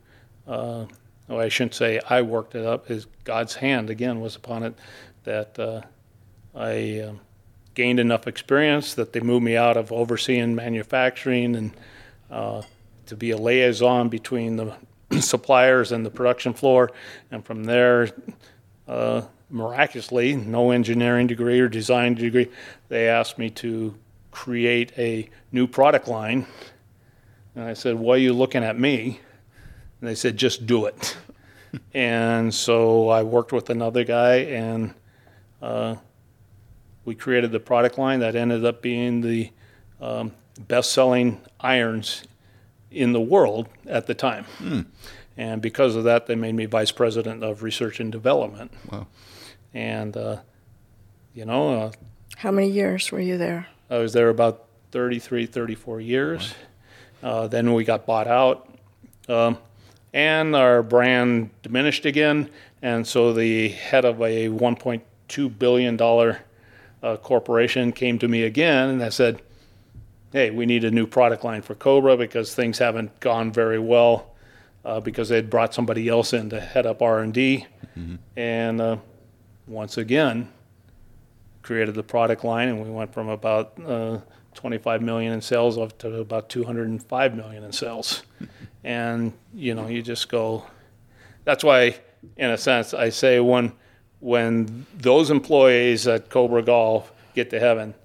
uh, 0.47 0.85
oh, 1.29 1.39
I 1.39 1.49
shouldn't 1.49 1.73
say 1.73 1.99
I 2.09 2.21
worked 2.21 2.55
it 2.55 2.65
up, 2.65 2.89
is 2.89 3.07
God's 3.23 3.55
hand 3.55 3.89
again 3.89 4.19
was 4.19 4.35
upon 4.35 4.63
it 4.63 4.75
that 5.23 5.57
uh, 5.57 5.81
I 6.53 6.99
um, 6.99 7.19
gained 7.73 7.99
enough 7.99 8.27
experience 8.27 8.93
that 8.93 9.13
they 9.13 9.19
moved 9.19 9.43
me 9.43 9.57
out 9.57 9.77
of 9.77 9.91
overseeing 9.91 10.55
manufacturing 10.55 11.55
and 11.55 11.71
uh, 12.29 12.61
to 13.07 13.15
be 13.15 13.31
a 13.31 13.37
liaison 13.37 14.09
between 14.09 14.55
the 14.55 14.75
suppliers 15.19 15.91
and 15.91 16.05
the 16.05 16.09
production 16.09 16.53
floor. 16.53 16.91
And 17.31 17.45
from 17.45 17.63
there, 17.63 18.09
uh, 18.87 19.23
miraculously, 19.49 20.35
no 20.35 20.71
engineering 20.71 21.27
degree 21.27 21.59
or 21.59 21.67
design 21.67 22.15
degree, 22.15 22.49
they 22.89 23.07
asked 23.07 23.37
me 23.37 23.49
to 23.51 23.95
create 24.31 24.91
a 24.97 25.29
new 25.51 25.67
product 25.67 26.07
line. 26.07 26.45
And 27.55 27.63
I 27.63 27.73
said, 27.73 27.95
Why 27.95 28.15
are 28.15 28.17
you 28.17 28.33
looking 28.33 28.63
at 28.63 28.77
me? 28.79 29.19
And 30.01 30.09
they 30.09 30.15
said, 30.15 30.37
just 30.37 30.65
do 30.65 30.85
it. 30.85 31.17
and 31.93 32.53
so 32.53 33.09
I 33.09 33.23
worked 33.23 33.51
with 33.51 33.69
another 33.69 34.03
guy, 34.03 34.35
and 34.35 34.93
uh, 35.61 35.95
we 37.05 37.15
created 37.15 37.51
the 37.51 37.59
product 37.59 37.97
line 37.97 38.19
that 38.19 38.35
ended 38.35 38.65
up 38.65 38.81
being 38.81 39.21
the 39.21 39.51
um, 40.01 40.33
best 40.67 40.91
selling 40.91 41.41
irons 41.59 42.23
in 42.95 43.13
the 43.13 43.21
world 43.21 43.67
at 43.85 44.07
the 44.07 44.13
time. 44.13 44.45
And 45.37 45.61
because 45.61 45.95
of 45.95 46.05
that, 46.05 46.27
they 46.27 46.35
made 46.35 46.55
me 46.55 46.65
vice 46.65 46.91
president 46.91 47.43
of 47.43 47.61
research 47.61 47.99
and 47.99 48.11
development. 48.11 48.71
Wow. 48.89 49.07
And, 49.73 50.15
uh, 50.15 50.37
you 51.33 51.43
know, 51.45 51.77
uh, 51.77 51.91
How 52.37 52.51
many 52.51 52.69
years 52.69 53.11
were 53.11 53.19
you 53.19 53.37
there? 53.37 53.67
I 53.89 53.97
was 53.97 54.13
there 54.13 54.29
about 54.29 54.65
33, 54.91 55.45
34 55.45 55.99
years. 55.99 56.55
Uh, 57.21 57.47
then 57.47 57.73
we 57.73 57.83
got 57.83 58.05
bought 58.05 58.27
out, 58.27 58.69
um, 59.27 59.57
and 60.13 60.55
our 60.55 60.81
brand 60.81 61.49
diminished 61.63 62.05
again. 62.05 62.49
And 62.81 63.05
so 63.05 63.33
the 63.33 63.69
head 63.69 64.05
of 64.05 64.21
a 64.21 64.47
1.2 64.47 65.59
billion 65.59 65.97
dollar 65.97 66.39
uh, 67.03 67.17
corporation 67.17 67.91
came 67.91 68.19
to 68.19 68.27
me 68.27 68.43
again, 68.43 68.89
and 68.89 69.03
I 69.03 69.09
said, 69.09 69.41
"Hey, 70.35 70.51
we 70.51 70.65
need 70.65 70.83
a 70.83 70.91
new 70.91 71.07
product 71.07 71.45
line 71.45 71.61
for 71.61 71.75
Cobra 71.75 72.17
because 72.17 72.53
things 72.53 72.77
haven't 72.79 73.21
gone 73.21 73.53
very 73.53 73.79
well." 73.79 74.35
Uh, 74.83 74.99
because 74.99 75.29
they'd 75.29 75.49
brought 75.49 75.73
somebody 75.73 76.09
else 76.09 76.33
in 76.33 76.49
to 76.51 76.59
head 76.59 76.85
up 76.85 77.01
R&D, 77.01 77.65
and 78.35 78.81
uh, 78.81 78.97
once 79.65 79.97
again, 79.97 80.51
created 81.63 81.95
the 81.95 82.03
product 82.03 82.43
line, 82.43 82.67
and 82.69 82.83
we 82.83 82.91
went 82.91 83.11
from 83.11 83.29
about 83.29 83.73
uh, 83.83 84.19
25 84.53 85.01
million 85.01 85.33
in 85.33 85.41
sales 85.41 85.77
up 85.77 85.97
to 85.97 86.19
about 86.19 86.49
205 86.49 87.35
million 87.35 87.63
in 87.63 87.71
sales. 87.71 88.23
and 88.83 89.33
you 89.53 89.73
know, 89.73 89.87
you 89.87 90.01
just 90.01 90.29
go. 90.29 90.65
That's 91.45 91.63
why, 91.63 91.95
in 92.37 92.51
a 92.51 92.57
sense, 92.57 92.93
I 92.93 93.09
say 93.09 93.39
when 93.39 93.71
when 94.19 94.85
those 94.95 95.31
employees 95.31 96.07
at 96.07 96.29
Cobra 96.29 96.61
Golf 96.61 97.11
get 97.33 97.49
to 97.49 97.59
heaven, 97.59 97.95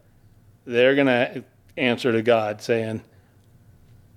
they're 0.64 0.95
gonna 0.95 1.45
answer 1.81 2.12
to 2.12 2.23
God 2.23 2.62
saying, 2.62 3.03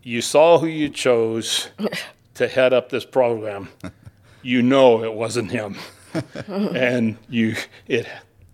"You 0.04 0.22
saw 0.22 0.60
who 0.60 0.68
you 0.68 0.90
chose 0.90 1.70
to 2.36 2.48
head 2.48 2.74
up 2.74 2.90
this 2.90 3.06
program. 3.06 3.70
You 4.42 4.62
know 4.62 5.04
it 5.04 5.14
wasn't 5.14 5.52
him." 5.52 5.78
and 6.48 7.18
you 7.30 7.56
it 7.88 8.08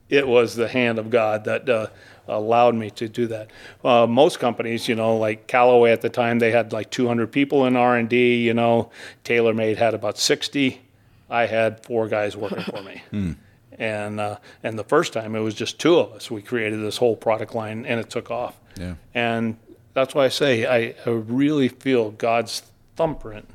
it 0.09 0.27
was 0.27 0.55
the 0.55 0.67
hand 0.67 0.97
of 0.97 1.09
God 1.09 1.43
that 1.45 1.69
uh, 1.69 1.87
allowed 2.27 2.75
me 2.75 2.89
to 2.91 3.07
do 3.07 3.27
that. 3.27 3.51
Uh, 3.83 4.07
most 4.07 4.39
companies, 4.39 4.87
you 4.87 4.95
know, 4.95 5.17
like 5.17 5.47
Callaway 5.47 5.91
at 5.91 6.01
the 6.01 6.09
time, 6.09 6.39
they 6.39 6.51
had 6.51 6.71
like 6.71 6.89
200 6.89 7.31
people 7.31 7.65
in 7.65 7.75
R 7.75 7.97
and 7.97 8.09
D. 8.09 8.37
You 8.37 8.53
know, 8.53 8.91
TaylorMade 9.23 9.77
had 9.77 9.93
about 9.93 10.17
60. 10.17 10.81
I 11.29 11.45
had 11.45 11.85
four 11.85 12.07
guys 12.07 12.35
working 12.35 12.63
for 12.63 12.81
me. 12.81 13.03
And 13.79 14.19
uh, 14.19 14.37
and 14.61 14.77
the 14.77 14.83
first 14.83 15.13
time 15.13 15.35
it 15.35 15.39
was 15.39 15.55
just 15.55 15.79
two 15.79 15.97
of 15.97 16.11
us. 16.13 16.29
We 16.29 16.41
created 16.41 16.81
this 16.81 16.97
whole 16.97 17.15
product 17.15 17.55
line, 17.55 17.85
and 17.85 17.99
it 17.99 18.09
took 18.09 18.29
off. 18.29 18.59
Yeah. 18.77 18.95
And 19.15 19.57
that's 19.93 20.13
why 20.13 20.25
I 20.25 20.29
say 20.29 20.65
I, 20.65 20.95
I 21.05 21.09
really 21.09 21.69
feel 21.69 22.11
God's 22.11 22.61
thumbprint 22.95 23.47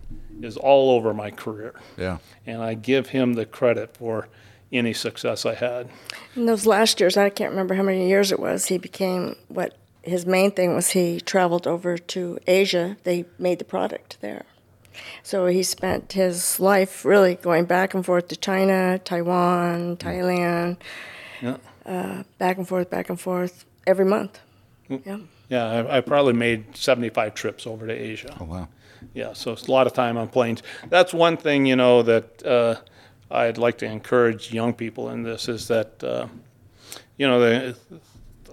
is 0.43 0.57
all 0.57 0.91
over 0.91 1.15
my 1.15 1.31
career 1.31 1.75
Yeah. 1.97 2.19
and 2.47 2.61
I 2.61 2.75
give 2.75 3.09
him 3.11 3.35
the 3.35 3.47
credit 3.47 3.97
for 3.97 4.27
any 4.73 4.93
success 4.93 5.47
I 5.47 5.55
had. 5.55 5.89
In 6.35 6.47
those 6.47 6.67
last 6.67 6.99
years, 6.99 7.17
I 7.17 7.31
can't 7.31 7.51
remember 7.51 7.75
how 7.75 7.83
many 7.85 8.09
years 8.09 8.33
it 8.33 8.41
was, 8.41 8.67
he 8.67 8.79
became 8.79 9.37
what 9.49 9.77
his 10.03 10.27
main 10.27 10.51
thing 10.51 10.75
was 10.75 10.91
he 10.91 11.21
traveled 11.21 11.67
over 11.69 11.97
to 11.97 12.39
Asia. 12.49 12.97
They 13.05 13.27
made 13.39 13.59
the 13.61 13.65
product 13.65 14.19
there. 14.21 14.45
So 15.23 15.47
he 15.47 15.63
spent 15.63 16.13
his 16.13 16.59
life 16.61 17.05
really 17.05 17.35
going 17.37 17.65
back 17.65 17.95
and 17.95 18.05
forth 18.05 18.29
to 18.29 18.37
China, 18.37 18.99
Taiwan, 19.05 19.97
Thailand, 19.97 20.77
Yeah. 21.43 21.57
uh, 21.87 22.23
back 22.39 22.59
and 22.59 22.67
forth, 22.69 22.91
back 22.91 23.09
and 23.09 23.21
forth 23.21 23.65
every 23.87 24.05
month. 24.05 24.41
Yeah. 24.89 25.19
Yeah, 25.49 25.67
I, 25.67 25.99
I 25.99 26.01
probably 26.01 26.33
made 26.33 26.77
75 26.77 27.35
trips 27.35 27.67
over 27.67 27.87
to 27.87 27.93
Asia. 27.93 28.35
Oh 28.41 28.45
wow. 28.45 28.69
Yeah, 29.13 29.35
so 29.35 29.53
it's 29.53 29.67
a 29.69 29.71
lot 29.71 29.87
of 29.87 29.93
time 29.93 30.17
on 30.17 30.29
planes. 30.29 30.63
That's 30.89 31.13
one 31.13 31.37
thing, 31.37 31.67
you 31.67 31.77
know, 31.77 32.03
that 32.03 32.45
uh, 32.47 32.77
I'd 33.31 33.59
like 33.59 33.77
to 33.79 33.87
encourage 33.87 34.53
young 34.53 34.73
people 34.73 35.11
in 35.11 35.23
this 35.23 35.49
is 35.49 35.69
that, 35.69 36.03
uh, 36.03 36.27
you 37.19 37.27
know, 37.27 37.39
the, 37.41 37.77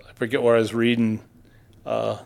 I 0.08 0.14
forget 0.14 0.42
where 0.44 0.56
I 0.56 0.60
was 0.60 0.74
reading 0.74 1.22
uh, 1.86 2.18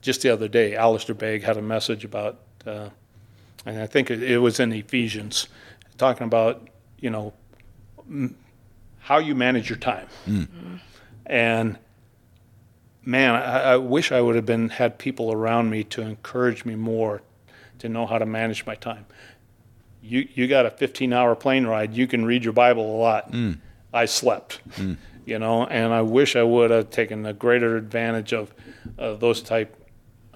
just 0.00 0.22
the 0.22 0.30
other 0.30 0.48
day. 0.48 0.74
Alistair 0.74 1.14
Begg 1.14 1.42
had 1.42 1.56
a 1.56 1.62
message 1.62 2.04
about, 2.04 2.38
uh, 2.66 2.88
and 3.66 3.80
I 3.80 3.86
think 3.86 4.10
it, 4.10 4.22
it 4.22 4.38
was 4.38 4.58
in 4.60 4.72
Ephesians, 4.72 5.48
talking 5.98 6.24
about, 6.26 6.68
you 6.98 7.10
know, 7.10 7.32
m- 8.08 8.36
how 9.00 9.18
you 9.18 9.34
manage 9.34 9.68
your 9.68 9.78
time. 9.78 10.06
And 11.26 11.78
man, 13.04 13.34
I, 13.34 13.72
I 13.72 13.76
wish 13.76 14.12
I 14.12 14.20
would 14.20 14.36
have 14.36 14.46
been 14.46 14.68
had 14.70 14.98
people 14.98 15.32
around 15.32 15.70
me 15.70 15.84
to 15.84 16.02
encourage 16.02 16.64
me 16.64 16.74
more 16.74 17.22
to 17.78 17.88
know 17.88 18.06
how 18.06 18.18
to 18.18 18.26
manage 18.26 18.66
my 18.66 18.74
time. 18.74 19.06
You 20.02 20.26
you 20.34 20.48
got 20.48 20.66
a 20.66 20.70
15 20.70 21.12
hour 21.12 21.34
plane 21.34 21.66
ride. 21.66 21.94
You 21.94 22.06
can 22.06 22.24
read 22.24 22.42
your 22.44 22.52
Bible 22.52 22.96
a 22.96 22.98
lot. 22.98 23.32
I 23.92 24.04
slept, 24.06 24.60
you 25.26 25.38
know, 25.38 25.66
and 25.66 25.92
I 25.92 26.02
wish 26.02 26.36
I 26.36 26.42
would 26.42 26.70
have 26.70 26.90
taken 26.90 27.26
a 27.26 27.32
greater 27.32 27.76
advantage 27.76 28.32
of 28.32 28.54
uh, 28.98 29.14
those 29.14 29.42
type 29.42 29.76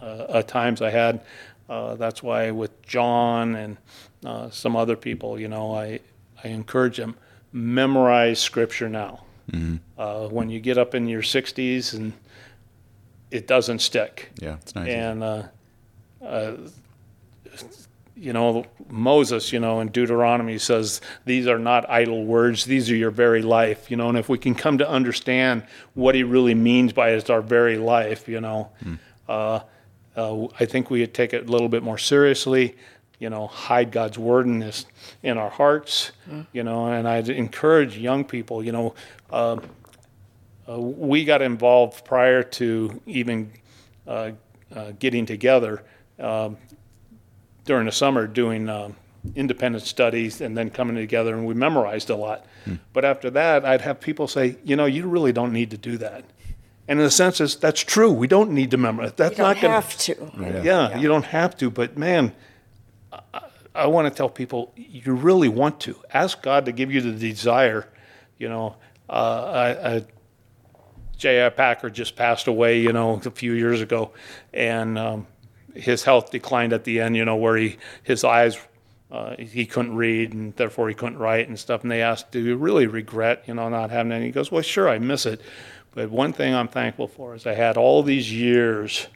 uh, 0.05 0.27
uh, 0.39 0.43
times 0.43 0.83
I 0.83 0.91
had. 0.91 1.21
Uh, 1.69 1.95
that's 1.95 2.23
why 2.23 2.51
with 2.51 2.83
John 2.83 3.55
and 3.57 3.77
uh, 4.25 4.51
some 4.51 4.77
other 4.77 4.97
people, 4.97 5.41
you 5.41 5.49
know, 5.49 5.75
I 5.75 6.01
I 6.43 6.49
encourage 6.49 6.97
them 6.99 7.17
memorize 7.53 8.39
Scripture 8.41 8.89
now. 8.89 9.21
Uh, 9.99 10.27
when 10.29 10.49
you 10.51 10.59
get 10.59 10.79
up 10.79 10.95
in 10.95 11.07
your 11.07 11.21
60s 11.23 11.93
and 11.95 12.13
it 13.31 13.47
doesn't 13.47 13.81
stick, 13.81 14.31
Yeah, 14.41 14.55
it's 14.57 14.75
nice. 14.75 14.89
and 14.89 15.23
uh, 15.23 15.43
uh, 16.25 16.53
you 18.17 18.33
know 18.33 18.65
Moses, 18.89 19.53
you 19.53 19.61
know 19.61 19.81
in 19.81 19.89
Deuteronomy 19.89 20.59
says 20.59 21.01
these 21.25 21.47
are 21.47 21.59
not 21.59 21.89
idle 21.91 22.25
words; 22.25 22.65
these 22.65 22.91
are 22.91 22.97
your 22.97 23.11
very 23.11 23.43
life. 23.43 23.91
You 23.91 23.97
know, 23.97 24.09
and 24.09 24.17
if 24.19 24.29
we 24.29 24.39
can 24.39 24.55
come 24.55 24.79
to 24.79 24.89
understand 24.89 25.65
what 25.95 26.15
he 26.15 26.23
really 26.23 26.55
means 26.55 26.93
by 26.93 27.11
it's 27.11 27.29
our 27.31 27.43
very 27.43 27.77
life, 27.77 28.29
you 28.29 28.41
know, 28.41 28.71
uh, 29.29 29.61
uh, 30.17 30.47
I 30.61 30.65
think 30.65 30.91
we 30.91 31.01
would 31.01 31.15
take 31.15 31.33
it 31.33 31.49
a 31.49 31.53
little 31.53 31.69
bit 31.69 31.83
more 31.83 31.99
seriously. 31.99 32.77
You 33.19 33.31
know, 33.31 33.47
hide 33.47 33.93
God's 33.93 34.19
word 34.19 34.47
in 34.47 34.59
this 34.59 34.87
in 35.23 35.39
our 35.39 35.51
hearts. 35.51 36.13
You 36.53 36.63
know, 36.63 36.87
and 36.87 37.09
I'd 37.09 37.29
encourage 37.29 37.97
young 37.99 38.25
people. 38.25 38.63
You 38.65 38.73
know. 38.73 38.95
Uh, 39.31 39.59
uh, 40.67 40.81
we 40.81 41.25
got 41.25 41.43
involved 41.43 42.05
prior 42.05 42.43
to 42.43 43.01
even 43.07 43.53
uh, 44.07 44.31
uh, 44.75 44.93
getting 44.99 45.27
together 45.27 45.83
um, 46.19 46.57
during 47.65 47.87
the 47.87 47.93
summer 47.93 48.27
doing 48.27 48.69
um, 48.69 48.97
independent 49.35 49.85
studies 49.85 50.41
and 50.41 50.57
then 50.57 50.71
coming 50.71 50.97
together 50.97 51.35
and 51.35 51.47
we 51.47 51.55
memorized 51.55 52.11
a 52.11 52.17
lot. 52.17 52.47
But 52.93 53.05
after 53.05 53.31
that, 53.31 53.65
I'd 53.65 53.83
have 53.83 54.01
people 54.01 54.27
say, 54.27 54.57
you 54.65 54.77
know, 54.77 54.87
you 54.87 55.07
really 55.07 55.33
don't 55.33 55.53
need 55.53 55.71
to 55.71 55.77
do 55.77 55.99
that. 55.99 56.25
And 56.87 57.01
in 57.01 57.07
a 57.07 57.11
sense, 57.11 57.41
it's, 57.41 57.55
that's 57.55 57.81
true. 57.81 58.11
We 58.13 58.27
don't 58.27 58.51
need 58.51 58.71
to 58.73 58.77
memorize. 58.77 59.13
That's 59.17 59.39
You 59.39 59.45
don't 59.45 59.55
not 59.55 59.61
going 59.63 59.73
have 59.73 59.97
to. 59.99 60.63
yeah, 60.63 60.99
you 60.99 61.09
don't 61.09 61.25
have 61.25 61.57
to, 61.59 61.71
but 61.71 61.97
man, 61.97 62.33
I, 63.13 63.41
I 63.75 63.87
want 63.87 64.07
to 64.07 64.15
tell 64.15 64.29
people 64.29 64.73
you 64.77 65.15
really 65.15 65.49
want 65.49 65.81
to 65.81 65.97
ask 66.13 66.43
God 66.43 66.67
to 66.67 66.73
give 66.73 66.93
you 66.93 67.01
the 67.01 67.13
desire. 67.13 67.89
You 68.39 68.49
know, 68.51 68.77
uh, 69.09 69.13
I, 69.13 69.95
I, 69.97 70.05
J.I. 71.17 71.49
Packer 71.51 71.89
just 71.91 72.17
passed 72.17 72.49
away, 72.49 72.81
you 72.81 72.93
know, 72.93 73.21
a 73.25 73.31
few 73.31 73.53
years 73.53 73.81
ago, 73.81 74.13
and 74.53 74.99
um, 74.99 75.27
his 75.75 76.03
health 76.05 76.31
declined 76.31 76.73
at 76.73 76.85
the 76.85 77.01
end. 77.01 77.17
You 77.17 77.25
know, 77.25 77.37
where 77.37 77.57
he 77.57 77.79
his 78.03 78.25
eyes. 78.25 78.59
Uh, 79.11 79.37
he 79.39 79.65
couldn't 79.65 79.95
read 79.95 80.33
and 80.33 80.57
therefore 80.57 80.89
he 80.89 80.95
couldn't 80.95 81.19
write 81.19 81.47
and 81.47 81.57
stuff. 81.57 81.83
And 81.83 81.91
they 81.91 82.03
asked, 82.03 82.33
"Do 82.33 82.41
you 82.41 82.57
really 82.57 82.89
regret, 82.89 83.45
you 83.47 83.55
know, 83.55 83.69
not 83.69 83.91
having 83.91 84.11
any?" 84.11 84.25
He 84.27 84.31
goes, 84.33 84.51
"Well, 84.51 84.63
sure, 84.63 84.89
I 84.89 84.99
miss 84.99 85.25
it, 85.25 85.41
but 85.95 86.11
one 86.11 86.33
thing 86.33 86.55
I'm 86.55 86.69
thankful 86.69 87.09
for 87.09 87.35
is 87.35 87.47
I 87.47 87.55
had 87.55 87.77
all 87.77 88.03
these 88.03 88.33
years 88.33 89.07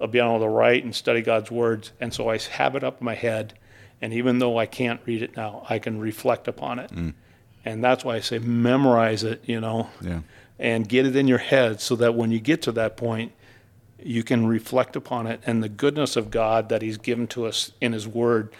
of 0.00 0.10
being 0.10 0.24
able 0.24 0.40
to 0.40 0.48
write 0.48 0.84
and 0.84 0.94
study 0.94 1.22
God's 1.22 1.50
words. 1.50 1.92
And 2.00 2.12
so 2.12 2.28
I 2.28 2.38
have 2.38 2.74
it 2.74 2.84
up 2.84 3.00
in 3.00 3.04
my 3.04 3.14
head. 3.14 3.54
And 4.02 4.12
even 4.12 4.38
though 4.38 4.58
I 4.58 4.66
can't 4.66 5.00
read 5.06 5.22
it 5.22 5.36
now, 5.36 5.64
I 5.70 5.78
can 5.78 5.98
reflect 6.00 6.48
upon 6.48 6.78
it. 6.78 6.90
And 7.64 7.82
that's 7.82 8.04
why 8.04 8.16
I 8.16 8.20
say 8.20 8.38
memorize 8.38 9.24
it, 9.24 9.42
you 9.46 9.60
know, 9.60 9.88
Yeah. 10.00 10.20
and 10.58 10.86
get 10.88 11.06
it 11.06 11.16
in 11.16 11.26
your 11.28 11.38
head 11.38 11.80
so 11.80 11.96
that 11.96 12.14
when 12.14 12.30
you 12.30 12.38
get 12.40 12.62
to 12.62 12.72
that 12.72 12.96
point, 12.96 13.32
you 14.02 14.22
can 14.22 14.46
reflect 14.46 14.94
upon 14.96 15.26
it 15.26 15.40
and 15.46 15.62
the 15.62 15.68
goodness 15.70 16.16
of 16.16 16.30
God 16.30 16.68
that 16.68 16.82
He's 16.82 16.98
given 16.98 17.26
to 17.28 17.46
us 17.46 17.72
in 17.80 17.92
His 17.92 18.06
Word. 18.06 18.50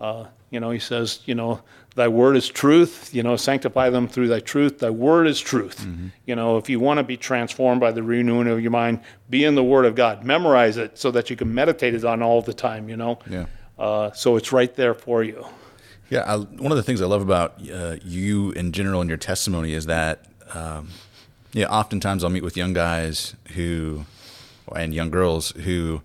Uh, 0.00 0.26
you 0.50 0.60
know, 0.60 0.70
He 0.70 0.78
says, 0.78 1.20
you 1.26 1.34
know, 1.34 1.60
Thy 1.96 2.08
Word 2.08 2.36
is 2.36 2.48
truth. 2.48 3.12
You 3.12 3.22
know, 3.24 3.34
sanctify 3.36 3.90
them 3.90 4.06
through 4.06 4.28
Thy 4.28 4.40
truth. 4.40 4.78
Thy 4.78 4.90
Word 4.90 5.26
is 5.26 5.40
truth. 5.40 5.84
You 6.26 6.36
know, 6.36 6.56
if 6.58 6.68
you 6.68 6.78
want 6.78 6.98
to 6.98 7.02
be 7.04 7.16
transformed 7.16 7.80
by 7.80 7.90
the 7.90 8.02
renewing 8.02 8.46
of 8.46 8.60
your 8.60 8.70
mind, 8.70 9.00
be 9.28 9.44
in 9.44 9.54
the 9.56 9.64
Word 9.64 9.84
of 9.86 9.94
God. 9.96 10.22
Memorize 10.24 10.76
it 10.76 10.96
so 10.98 11.10
that 11.10 11.30
you 11.30 11.36
can 11.36 11.52
meditate 11.52 11.94
it 11.94 12.04
on 12.04 12.22
all 12.22 12.40
the 12.42 12.54
time. 12.54 12.88
You 12.88 12.96
know, 12.96 13.18
Yeah. 13.28 13.46
uh, 13.78 14.12
so 14.12 14.36
it's 14.36 14.52
right 14.52 14.72
there 14.76 14.94
for 14.94 15.24
you. 15.24 15.44
Yeah, 16.08 16.20
I, 16.20 16.36
one 16.36 16.70
of 16.70 16.76
the 16.76 16.84
things 16.84 17.02
I 17.02 17.06
love 17.06 17.22
about 17.22 17.54
uh, 17.68 17.96
you 18.04 18.52
in 18.52 18.70
general 18.72 19.00
and 19.00 19.08
your 19.10 19.16
testimony 19.18 19.72
is 19.72 19.86
that, 19.86 20.24
um, 20.54 20.90
yeah, 21.52 21.66
oftentimes 21.66 22.22
I'll 22.22 22.30
meet 22.30 22.44
with 22.44 22.56
young 22.56 22.74
guys 22.74 23.34
who, 23.54 24.04
and 24.74 24.94
young 24.94 25.10
girls 25.10 25.50
who 25.64 26.02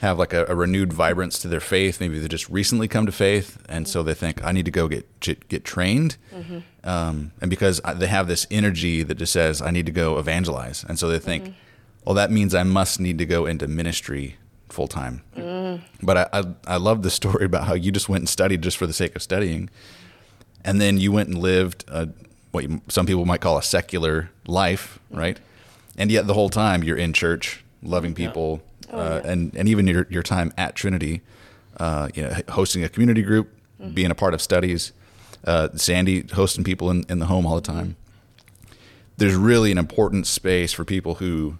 have 0.00 0.18
like 0.18 0.32
a, 0.32 0.44
a 0.46 0.54
renewed 0.54 0.92
vibrance 0.92 1.38
to 1.40 1.48
their 1.48 1.60
faith. 1.60 2.00
Maybe 2.00 2.18
they 2.18 2.28
just 2.28 2.48
recently 2.50 2.88
come 2.88 3.06
to 3.06 3.12
faith, 3.12 3.58
and 3.68 3.88
so 3.88 4.02
they 4.02 4.14
think 4.14 4.44
I 4.44 4.52
need 4.52 4.64
to 4.66 4.70
go 4.70 4.88
get 4.88 5.20
get, 5.20 5.48
get 5.48 5.64
trained, 5.64 6.16
mm-hmm. 6.34 6.58
um, 6.88 7.32
and 7.40 7.48
because 7.50 7.80
they 7.96 8.06
have 8.06 8.28
this 8.28 8.46
energy 8.50 9.02
that 9.02 9.16
just 9.16 9.32
says 9.32 9.62
I 9.62 9.70
need 9.70 9.86
to 9.86 9.92
go 9.92 10.18
evangelize, 10.18 10.84
and 10.84 10.98
so 10.98 11.08
they 11.08 11.18
think, 11.18 11.44
mm-hmm. 11.44 11.52
well, 12.04 12.14
that 12.14 12.30
means 12.30 12.54
I 12.54 12.62
must 12.62 13.00
need 13.00 13.18
to 13.18 13.26
go 13.26 13.46
into 13.46 13.66
ministry 13.66 14.36
full 14.68 14.88
time. 14.88 15.22
Mm-hmm. 15.36 15.84
But 16.04 16.16
I, 16.16 16.40
I 16.40 16.44
I 16.66 16.76
love 16.76 17.02
the 17.02 17.10
story 17.10 17.44
about 17.44 17.64
how 17.64 17.74
you 17.74 17.90
just 17.90 18.08
went 18.08 18.22
and 18.22 18.28
studied 18.28 18.62
just 18.62 18.76
for 18.76 18.86
the 18.86 18.92
sake 18.92 19.16
of 19.16 19.22
studying, 19.22 19.70
and 20.64 20.80
then 20.80 20.98
you 20.98 21.10
went 21.10 21.30
and 21.30 21.38
lived 21.38 21.84
a, 21.88 22.08
what 22.50 22.64
you, 22.64 22.82
some 22.88 23.06
people 23.06 23.24
might 23.24 23.40
call 23.40 23.56
a 23.56 23.62
secular 23.62 24.30
life, 24.46 24.98
right? 25.10 25.40
And 25.96 26.10
yet 26.10 26.26
the 26.26 26.34
whole 26.34 26.50
time 26.50 26.84
you're 26.84 26.98
in 26.98 27.14
church, 27.14 27.64
loving 27.82 28.14
people, 28.14 28.60
uh, 28.92 29.20
and 29.24 29.54
and 29.56 29.68
even 29.68 29.86
your 29.86 30.06
your 30.10 30.22
time 30.22 30.52
at 30.56 30.74
Trinity, 30.74 31.22
uh, 31.78 32.08
you 32.14 32.22
know, 32.22 32.34
hosting 32.50 32.84
a 32.84 32.88
community 32.88 33.22
group, 33.22 33.48
being 33.94 34.10
a 34.10 34.14
part 34.14 34.34
of 34.34 34.40
studies, 34.42 34.92
uh, 35.44 35.68
Sandy 35.74 36.22
hosting 36.32 36.64
people 36.64 36.90
in, 36.90 37.04
in 37.08 37.18
the 37.18 37.26
home 37.26 37.46
all 37.46 37.54
the 37.54 37.60
time. 37.60 37.96
There's 39.16 39.34
really 39.34 39.72
an 39.72 39.78
important 39.78 40.26
space 40.26 40.72
for 40.72 40.84
people 40.84 41.16
who 41.16 41.58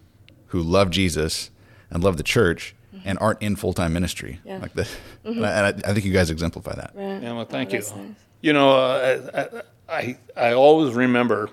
who 0.48 0.62
love 0.62 0.90
Jesus 0.90 1.50
and 1.90 2.02
love 2.04 2.16
the 2.16 2.22
church 2.22 2.74
and 3.04 3.18
aren't 3.20 3.40
in 3.42 3.56
full 3.56 3.72
time 3.72 3.92
ministry 3.92 4.40
Yeah. 4.44 4.58
like 4.58 4.74
that. 4.74 4.88
And, 5.24 5.44
I, 5.46 5.50
and 5.70 5.84
I 5.84 5.90
I 5.90 5.92
think 5.94 6.04
you 6.04 6.12
guys 6.12 6.30
exemplify 6.30 6.74
that. 6.74 6.90
Right. 6.94 7.22
Yeah, 7.22 7.32
well, 7.32 7.44
thank 7.44 7.70
Oh, 7.70 7.72
you. 7.74 7.78
nice. 7.78 7.94
You 8.42 8.52
know, 8.52 8.70
uh, 8.72 9.62
I, 9.88 9.94
I 9.98 10.18
I 10.48 10.52
always 10.52 10.94
remember 10.94 11.50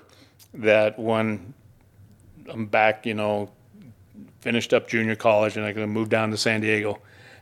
that 0.54 0.98
when 0.98 1.54
I'm 2.48 2.66
back, 2.66 3.06
you 3.06 3.14
know, 3.14 3.50
finished 4.44 4.72
up 4.74 4.86
junior 4.86 5.16
college 5.16 5.56
and 5.56 5.64
I'm 5.66 5.74
going 5.74 5.86
to 5.86 5.92
move 5.92 6.08
down 6.10 6.30
to 6.30 6.36
San 6.36 6.60
Diego, 6.60 7.00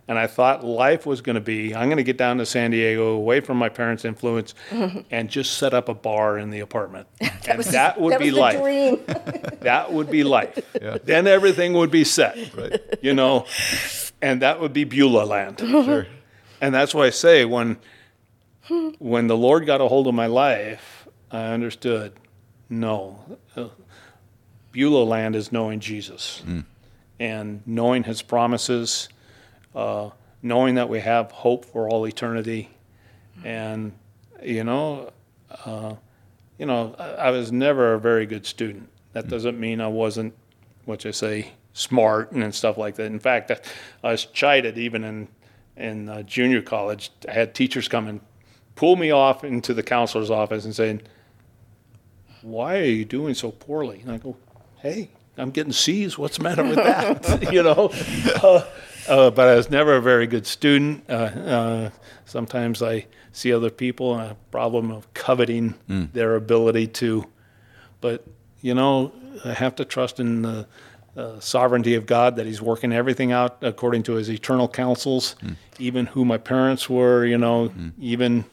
and 0.08 0.18
I 0.18 0.26
thought 0.28 0.64
life 0.64 1.04
was 1.04 1.20
going 1.20 1.34
to 1.34 1.40
be 1.40 1.74
I'm 1.74 1.88
going 1.88 1.96
to 1.98 2.02
get 2.04 2.16
down 2.16 2.38
to 2.38 2.46
San 2.46 2.70
Diego, 2.70 3.08
away 3.14 3.40
from 3.40 3.56
my 3.58 3.68
parents' 3.68 4.04
influence, 4.04 4.54
and 5.10 5.28
just 5.28 5.58
set 5.58 5.74
up 5.74 5.88
a 5.88 5.94
bar 5.94 6.38
in 6.38 6.50
the 6.50 6.60
apartment, 6.60 7.08
and 7.20 7.62
that 7.64 8.00
would 8.00 8.12
that 8.14 8.20
be 8.20 8.30
was 8.30 8.38
life. 8.38 8.60
dream. 8.62 9.00
That 9.62 9.92
would 9.92 10.10
be 10.10 10.24
life. 10.24 10.58
Then 11.04 11.28
everything 11.28 11.74
would 11.74 11.90
be 11.92 12.02
set, 12.02 12.36
Right. 12.56 12.80
you 13.00 13.14
know, 13.14 13.46
and 14.20 14.42
that 14.42 14.58
would 14.60 14.72
be 14.72 14.82
Beulah 14.82 15.24
land. 15.24 15.60
Sure. 15.60 16.06
And 16.60 16.74
that's 16.74 16.92
why 16.92 17.06
I 17.06 17.10
say 17.10 17.44
when 17.44 17.76
when 18.98 19.26
the 19.28 19.36
Lord 19.36 19.66
got 19.66 19.80
a 19.80 19.86
hold 19.86 20.06
of 20.08 20.14
my 20.14 20.26
life, 20.26 21.06
I 21.30 21.46
understood. 21.52 22.12
No, 22.68 23.18
uh, 23.56 23.68
Beulah 24.72 25.04
land 25.04 25.36
is 25.36 25.52
knowing 25.52 25.78
Jesus 25.80 26.42
and 27.22 27.62
knowing 27.66 28.02
His 28.02 28.20
promises, 28.20 29.08
uh, 29.76 30.11
knowing 30.42 30.74
that 30.74 30.88
we 30.88 30.98
have 30.98 31.30
hope 31.30 31.64
for 31.64 31.88
all 31.88 32.04
eternity, 32.08 32.68
and 33.44 33.92
you 34.42 34.64
know, 34.64 35.12
uh, 35.64 35.94
you 36.58 36.66
know, 36.66 36.96
I, 36.98 37.11
I 37.11 37.30
was 37.30 37.52
never 37.52 37.94
a 37.94 38.00
very 38.00 38.26
good 38.26 38.44
student. 38.44 38.88
That 39.12 39.28
doesn't 39.28 39.61
mean 39.61 39.80
I 39.80 39.87
wasn't, 39.87 40.35
what 40.85 41.04
you 41.04 41.12
say, 41.12 41.52
smart 41.74 42.32
and, 42.32 42.42
and 42.42 42.52
stuff 42.52 42.76
like 42.76 42.96
that. 42.96 43.06
In 43.06 43.20
fact, 43.20 43.52
I, 43.52 43.61
I 44.02 44.11
was 44.11 44.24
chided 44.24 44.76
even 44.76 45.04
in 45.04 45.28
in 45.76 46.08
uh, 46.08 46.22
junior 46.22 46.61
college. 46.61 47.12
I 47.28 47.32
had 47.35 47.54
teachers 47.54 47.87
come 47.87 48.08
and 48.08 48.20
pull 48.74 48.96
me 48.96 49.12
off 49.12 49.44
into 49.44 49.74
the 49.74 49.85
counselor's 49.85 50.28
office 50.28 50.64
and 50.64 50.74
saying, 50.74 51.02
"Why 52.40 52.78
are 52.78 52.85
you 52.85 53.04
doing 53.04 53.35
so 53.35 53.52
poorly?" 53.52 54.00
And 54.00 54.11
I 54.11 54.18
go, 54.18 54.37
"Hey, 54.80 55.11
I'm 55.36 55.50
getting 55.50 55.72
C's. 55.72 56.18
What's 56.18 56.36
the 56.36 56.42
matter 56.44 56.62
with 56.62 56.76
that?" 56.76 57.52
you 57.52 57.62
know. 57.62 57.90
Uh, 58.42 58.64
uh, 59.08 59.30
but 59.30 59.48
I 59.48 59.56
was 59.56 59.68
never 59.70 59.96
a 59.96 60.02
very 60.02 60.26
good 60.26 60.46
student. 60.46 61.04
Uh, 61.08 61.12
uh, 61.12 61.90
sometimes 62.24 62.82
I 62.82 63.06
see 63.32 63.52
other 63.52 63.70
people 63.70 64.14
and 64.18 64.30
a 64.32 64.34
problem 64.50 64.90
of 64.90 65.12
coveting 65.14 65.74
their 66.12 66.36
ability 66.36 66.86
to. 66.88 67.26
But 68.00 68.24
you 68.60 68.74
know, 68.74 69.12
I 69.44 69.52
have 69.54 69.74
to 69.76 69.84
trust 69.84 70.20
in 70.20 70.42
the 70.42 70.66
uh, 71.16 71.40
sovereignty 71.40 71.94
of 71.94 72.06
God 72.06 72.36
that 72.36 72.46
He's 72.46 72.62
working 72.62 72.92
everything 72.92 73.32
out 73.32 73.58
according 73.62 74.04
to 74.04 74.12
His 74.14 74.30
eternal 74.30 74.68
counsels. 74.68 75.34
Even 75.78 76.06
who 76.06 76.24
my 76.24 76.38
parents 76.38 76.88
were, 76.88 77.24
you 77.26 77.38
know, 77.38 77.72
even 77.98 78.44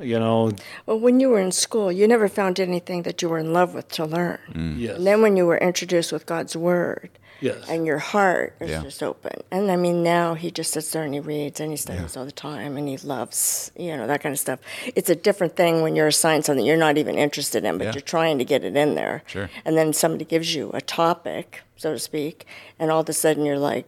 You 0.00 0.18
know, 0.18 0.52
Well, 0.86 1.00
when 1.00 1.18
you 1.20 1.28
were 1.28 1.40
in 1.40 1.50
school, 1.50 1.90
you 1.90 2.06
never 2.06 2.28
found 2.28 2.60
anything 2.60 3.02
that 3.02 3.20
you 3.20 3.28
were 3.28 3.38
in 3.38 3.52
love 3.52 3.74
with 3.74 3.88
to 3.92 4.04
learn. 4.04 4.38
Mm. 4.52 4.78
yes, 4.78 4.96
And 4.96 5.06
then 5.06 5.22
when 5.22 5.36
you 5.36 5.44
were 5.46 5.58
introduced 5.58 6.12
with 6.12 6.24
God's 6.24 6.56
word, 6.56 7.10
yes, 7.40 7.68
and 7.68 7.84
your 7.84 7.98
heart 7.98 8.54
is 8.60 8.70
Yeah. 8.70 8.82
just 8.82 9.02
open. 9.02 9.42
And 9.50 9.70
I 9.72 9.76
mean, 9.76 10.04
now 10.04 10.34
he 10.34 10.52
just 10.52 10.72
sits 10.72 10.92
there 10.92 11.02
and 11.02 11.14
he 11.14 11.20
reads 11.20 11.58
and 11.58 11.72
he 11.72 11.76
studies 11.76 12.16
all 12.16 12.24
the 12.24 12.30
time 12.32 12.76
and 12.76 12.86
he 12.88 12.96
loves, 12.98 13.72
you 13.76 13.96
know, 13.96 14.06
that 14.06 14.20
kind 14.22 14.32
of 14.32 14.38
stuff. 14.38 14.60
It's 14.94 15.10
a 15.10 15.16
different 15.16 15.56
thing 15.56 15.82
when 15.82 15.96
you're 15.96 16.06
assigned 16.06 16.44
something 16.44 16.64
you're 16.64 16.76
not 16.76 16.96
even 16.96 17.16
interested 17.18 17.64
in, 17.64 17.76
but 17.78 17.84
Yeah. 17.88 17.92
you're 17.94 18.00
trying 18.16 18.38
to 18.38 18.44
get 18.44 18.62
it 18.64 18.76
in 18.76 18.94
there. 18.94 19.24
Sure. 19.26 19.50
And 19.64 19.76
then 19.76 19.92
somebody 19.92 20.24
gives 20.24 20.54
you 20.54 20.70
a 20.74 20.80
topic, 20.80 21.62
so 21.76 21.92
to 21.92 21.98
speak, 21.98 22.46
and 22.78 22.92
all 22.92 23.00
of 23.00 23.08
a 23.08 23.12
sudden 23.12 23.44
you're 23.44 23.58
like 23.58 23.86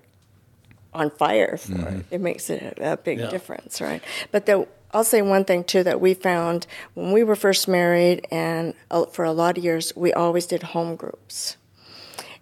on 0.92 1.08
fire 1.10 1.56
for 1.56 1.72
mm-hmm. 1.72 1.98
it. 2.00 2.06
It 2.10 2.20
makes 2.20 2.50
a, 2.50 2.74
a 2.80 2.96
big 2.96 3.20
Yeah. 3.20 3.30
difference, 3.30 3.80
right? 3.80 4.02
But 4.32 4.46
the, 4.46 4.66
I'll 4.92 5.04
say 5.04 5.22
one 5.22 5.44
thing 5.44 5.64
too 5.64 5.82
that 5.84 6.00
we 6.00 6.14
found 6.14 6.66
when 6.94 7.12
we 7.12 7.22
were 7.22 7.36
first 7.36 7.68
married, 7.68 8.26
and 8.30 8.74
uh, 8.90 9.06
for 9.06 9.24
a 9.24 9.32
lot 9.32 9.56
of 9.56 9.64
years, 9.64 9.92
we 9.94 10.12
always 10.12 10.46
did 10.46 10.62
home 10.62 10.96
groups 10.96 11.56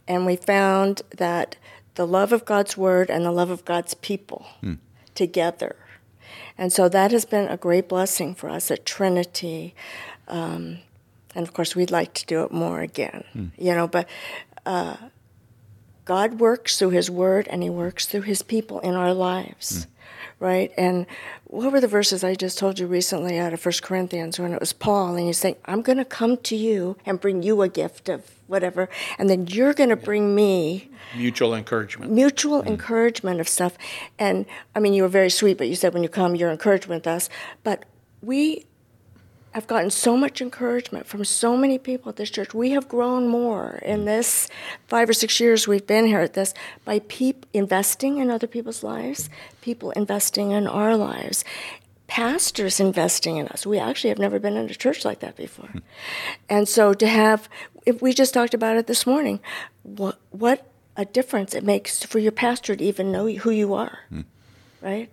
and 0.08 0.24
we 0.24 0.34
found 0.34 1.02
that 1.16 1.56
the 1.94 2.06
love 2.06 2.32
of 2.32 2.44
God's 2.44 2.76
word 2.76 3.10
and 3.10 3.24
the 3.24 3.30
love 3.30 3.50
of 3.50 3.64
God's 3.64 3.94
people 3.94 4.46
together. 5.14 5.76
And 6.56 6.72
so 6.72 6.88
that 6.88 7.12
has 7.12 7.24
been 7.24 7.48
a 7.48 7.56
great 7.56 7.88
blessing 7.88 8.34
for 8.34 8.48
us 8.48 8.70
at 8.70 8.84
Trinity. 8.86 9.74
Um, 10.26 10.78
and 11.34 11.46
of 11.46 11.52
course, 11.52 11.76
we'd 11.76 11.90
like 11.90 12.14
to 12.14 12.26
do 12.26 12.42
it 12.42 12.50
more 12.50 12.80
again, 12.80 13.52
you 13.58 13.74
know, 13.74 13.86
but 13.86 14.08
uh, 14.64 14.96
God 16.04 16.40
works 16.40 16.78
through 16.78 16.90
His 16.90 17.10
Word 17.10 17.46
and 17.48 17.62
He 17.62 17.70
works 17.70 18.06
through 18.06 18.22
His 18.22 18.42
people 18.42 18.80
in 18.80 18.94
our 18.94 19.12
lives, 19.12 19.86
right? 20.40 20.72
And 20.76 21.06
what 21.44 21.72
were 21.72 21.80
the 21.80 21.88
verses 21.88 22.22
I 22.22 22.34
just 22.34 22.58
told 22.58 22.78
you 22.78 22.86
recently 22.86 23.38
out 23.38 23.52
of 23.52 23.60
First 23.60 23.82
Corinthians 23.82 24.38
when 24.38 24.52
it 24.52 24.60
was 24.60 24.72
Paul 24.72 25.16
and 25.16 25.26
he's 25.26 25.38
saying, 25.38 25.56
I'm 25.64 25.82
going 25.82 25.98
to 25.98 26.04
come 26.04 26.36
to 26.38 26.56
you 26.56 26.96
and 27.04 27.20
bring 27.20 27.42
you 27.42 27.62
a 27.62 27.68
gift 27.68 28.08
of 28.08 28.30
whatever, 28.46 28.88
and 29.18 29.28
then 29.28 29.46
you're 29.46 29.74
going 29.74 29.90
to 29.90 29.96
bring 29.96 30.34
me 30.34 30.90
mutual 31.14 31.54
encouragement. 31.54 32.10
mutual 32.12 32.62
mm. 32.62 32.66
encouragement 32.66 33.40
of 33.40 33.48
stuff. 33.48 33.76
And 34.18 34.46
I 34.74 34.80
mean, 34.80 34.94
you 34.94 35.02
were 35.02 35.08
very 35.08 35.30
sweet, 35.30 35.58
but 35.58 35.68
you 35.68 35.74
said 35.74 35.92
when 35.92 36.02
you 36.02 36.08
come, 36.08 36.34
you're 36.34 36.50
encouraged 36.50 36.86
with 36.86 37.06
us. 37.06 37.28
But 37.62 37.84
we 38.22 38.66
have 39.58 39.66
gotten 39.66 39.90
so 39.90 40.16
much 40.16 40.40
encouragement 40.40 41.04
from 41.06 41.24
so 41.24 41.56
many 41.56 41.78
people 41.78 42.08
at 42.08 42.16
this 42.16 42.30
church. 42.30 42.54
We 42.54 42.70
have 42.70 42.88
grown 42.88 43.26
more 43.26 43.80
in 43.82 44.04
this 44.04 44.48
five 44.86 45.08
or 45.08 45.12
six 45.12 45.40
years 45.40 45.66
we've 45.66 45.86
been 45.86 46.06
here 46.06 46.20
at 46.20 46.34
this 46.34 46.54
by 46.84 47.00
peop- 47.00 47.44
investing 47.52 48.18
in 48.18 48.30
other 48.30 48.46
people's 48.46 48.84
lives, 48.84 49.28
people 49.60 49.90
investing 49.90 50.52
in 50.52 50.68
our 50.68 50.96
lives. 50.96 51.44
Pastors 52.06 52.78
investing 52.78 53.36
in 53.36 53.48
us. 53.48 53.66
We 53.66 53.80
actually 53.80 54.10
have 54.10 54.18
never 54.18 54.38
been 54.38 54.56
in 54.56 54.70
a 54.70 54.74
church 54.74 55.04
like 55.04 55.18
that 55.20 55.36
before. 55.36 55.66
Hmm. 55.66 55.78
And 56.48 56.68
so 56.68 56.94
to 56.94 57.06
have, 57.08 57.48
if 57.84 58.00
we 58.00 58.12
just 58.12 58.32
talked 58.32 58.54
about 58.54 58.76
it 58.76 58.86
this 58.86 59.06
morning, 59.06 59.40
what, 59.82 60.20
what 60.30 60.68
a 60.96 61.04
difference 61.04 61.52
it 61.52 61.64
makes 61.64 62.04
for 62.04 62.20
your 62.20 62.32
pastor 62.32 62.76
to 62.76 62.84
even 62.84 63.10
know 63.10 63.26
who 63.26 63.50
you 63.50 63.74
are, 63.74 63.98
hmm. 64.08 64.20
right? 64.80 65.10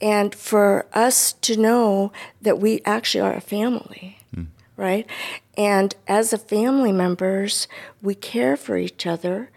And 0.00 0.34
for 0.34 0.86
us 0.92 1.32
to 1.32 1.56
know 1.56 2.12
that 2.42 2.58
we 2.58 2.82
actually 2.84 3.22
are 3.22 3.34
a 3.34 3.40
family, 3.40 4.18
right? 4.76 5.06
And 5.56 5.94
as 6.06 6.32
a 6.32 6.38
family 6.38 6.92
members, 6.92 7.66
we 8.02 8.14
care 8.14 8.56
for 8.58 8.76
each 8.76 9.06
other, 9.06 9.50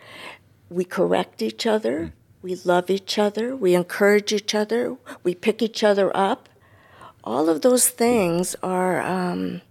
we 0.69 0.86
correct 0.86 1.41
each 1.41 1.65
other, 1.65 2.13
we 2.41 2.56
love 2.63 2.89
each 2.89 3.17
other, 3.19 3.54
we 3.56 3.75
encourage 3.75 4.32
each 4.32 4.56
other, 4.56 4.95
we 5.23 5.36
pick 5.36 5.62
each 5.62 5.84
other 5.84 6.15
up. 6.15 6.47
All 7.23 7.49
of 7.49 7.62
those 7.62 7.89
things 7.89 8.56
are 8.63 9.02
um, 9.02 9.62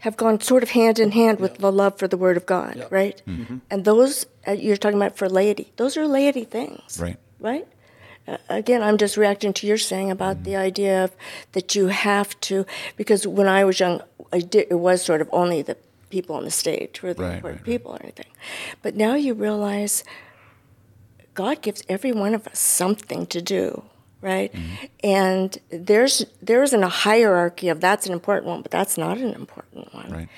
have 0.00 0.16
gone 0.16 0.40
sort 0.40 0.62
of 0.62 0.70
hand 0.70 0.98
in 0.98 1.10
hand 1.12 1.40
with 1.40 1.56
the 1.58 1.72
love 1.72 1.98
for 1.98 2.06
the 2.06 2.18
Word 2.18 2.36
of 2.36 2.44
God, 2.44 2.86
right? 2.90 3.22
And 3.70 3.84
those 3.86 4.26
uh, 4.46 4.52
you're 4.52 4.76
talking 4.76 4.98
about 4.98 5.16
for 5.16 5.28
laity; 5.28 5.72
those 5.76 5.96
are 5.96 6.06
laity 6.06 6.44
things, 6.44 6.98
Right. 7.00 7.16
Right. 7.40 7.66
Again, 8.48 8.82
I'm 8.82 8.98
just 8.98 9.16
reacting 9.16 9.52
to 9.54 9.66
your 9.66 9.78
saying 9.78 10.10
about 10.10 10.44
the 10.44 10.56
idea 10.56 11.04
of 11.04 11.14
that 11.52 11.74
you 11.74 11.86
have 11.88 12.38
to, 12.40 12.66
because 12.96 13.26
when 13.26 13.48
I 13.48 13.64
was 13.64 13.80
young, 13.80 14.02
I 14.32 14.40
did, 14.40 14.66
it 14.70 14.74
was 14.80 15.02
sort 15.02 15.20
of 15.20 15.28
only 15.32 15.62
the 15.62 15.76
people 16.10 16.36
on 16.36 16.44
the 16.44 16.50
stage 16.50 17.02
were 17.02 17.14
the 17.14 17.22
Right, 17.22 17.34
important 17.34 17.60
right, 17.60 17.66
right. 17.68 17.78
people 17.78 17.92
or 17.92 18.00
anything. 18.02 18.26
But 18.82 18.96
now 18.96 19.14
you 19.14 19.34
realize 19.34 20.04
God 21.34 21.62
gives 21.62 21.82
every 21.88 22.12
one 22.12 22.34
of 22.34 22.46
us 22.46 22.58
something 22.58 23.26
to 23.26 23.40
do, 23.40 23.84
right? 24.20 24.52
Mm-hmm. 24.52 24.84
And 25.04 25.58
there's 25.70 26.24
there 26.42 26.62
isn't 26.62 26.82
a 26.82 26.88
hierarchy 26.88 27.68
of 27.68 27.80
that's 27.80 28.06
an 28.06 28.12
important 28.12 28.46
one, 28.46 28.62
but 28.62 28.70
that's 28.70 28.98
not 28.98 29.18
an 29.18 29.34
important 29.34 29.94
one 29.94 30.10
Right. 30.10 30.28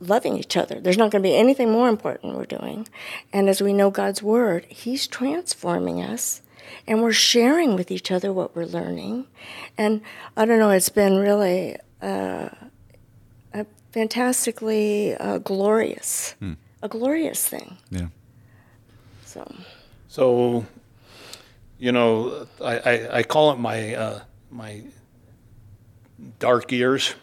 loving 0.00 0.36
each 0.36 0.56
other. 0.56 0.80
There's 0.80 0.98
not 0.98 1.10
going 1.10 1.22
to 1.22 1.28
be 1.28 1.36
anything 1.36 1.70
more 1.72 1.88
important 1.88 2.36
we're 2.36 2.44
doing. 2.44 2.86
And 3.32 3.48
as 3.48 3.62
we 3.62 3.72
know 3.72 3.90
God's 3.90 4.22
word, 4.22 4.66
He's 4.68 5.06
transforming 5.06 6.02
us. 6.02 6.42
And 6.86 7.02
we're 7.02 7.12
sharing 7.12 7.74
with 7.74 7.90
each 7.90 8.10
other 8.10 8.32
what 8.32 8.54
we're 8.56 8.64
learning. 8.66 9.26
And 9.76 10.00
I 10.36 10.44
don't 10.44 10.58
know, 10.58 10.70
it's 10.70 10.88
been 10.88 11.16
really 11.16 11.76
uh, 12.02 12.48
a 13.54 13.66
fantastically 13.92 15.14
uh, 15.16 15.38
glorious, 15.38 16.34
a 16.82 16.88
glorious 16.88 17.48
thing. 17.48 17.78
Yeah. 17.90 18.08
So, 19.24 19.54
So, 20.08 20.64
you 21.78 21.92
know, 21.92 22.46
I, 22.62 22.78
I, 22.78 23.18
I 23.18 23.22
call 23.22 23.52
it 23.52 23.58
my 23.58 23.94
uh, 23.94 24.20
my 24.50 24.82
dark 26.38 26.72
years, 26.72 27.14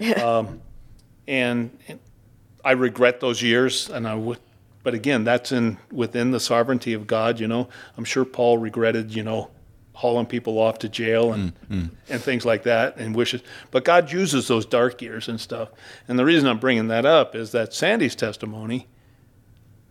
um, 0.22 0.60
and 1.26 1.70
I 2.64 2.72
regret 2.72 3.20
those 3.20 3.40
years. 3.42 3.88
And 3.88 4.06
I 4.06 4.14
would, 4.14 4.38
but 4.82 4.94
again, 4.94 5.24
that's 5.24 5.52
in 5.52 5.78
within 5.90 6.30
the 6.30 6.40
sovereignty 6.40 6.92
of 6.92 7.06
God. 7.06 7.40
You 7.40 7.48
know, 7.48 7.68
I'm 7.96 8.04
sure 8.04 8.24
Paul 8.24 8.58
regretted, 8.58 9.14
you 9.14 9.22
know, 9.22 9.50
hauling 9.92 10.26
people 10.26 10.58
off 10.58 10.78
to 10.78 10.88
jail 10.88 11.32
and 11.32 11.52
mm, 11.68 11.82
mm. 11.82 11.90
and 12.08 12.22
things 12.22 12.44
like 12.44 12.62
that, 12.64 12.96
and 12.96 13.14
wishes. 13.14 13.42
But 13.70 13.84
God 13.84 14.12
uses 14.12 14.48
those 14.48 14.66
dark 14.66 15.02
years 15.02 15.28
and 15.28 15.40
stuff. 15.40 15.70
And 16.06 16.18
the 16.18 16.24
reason 16.24 16.48
I'm 16.48 16.58
bringing 16.58 16.88
that 16.88 17.04
up 17.06 17.34
is 17.34 17.52
that 17.52 17.74
Sandy's 17.74 18.14
testimony 18.14 18.86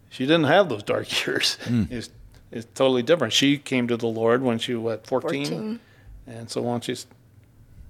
she 0.09 0.25
didn't 0.25 0.45
have 0.45 0.69
those 0.69 0.83
dark 0.83 1.07
years. 1.27 1.57
Mm. 1.63 1.91
It's, 1.91 2.09
it's 2.51 2.67
totally 2.73 3.03
different. 3.03 3.33
She 3.33 3.57
came 3.57 3.87
to 3.87 3.97
the 3.97 4.07
Lord 4.07 4.41
when 4.41 4.57
she 4.57 4.75
was, 4.75 4.99
14? 5.03 5.45
14. 5.45 5.79
And 6.27 6.49
so 6.49 6.61
why 6.61 6.71
don't 6.71 6.87
you 6.87 6.95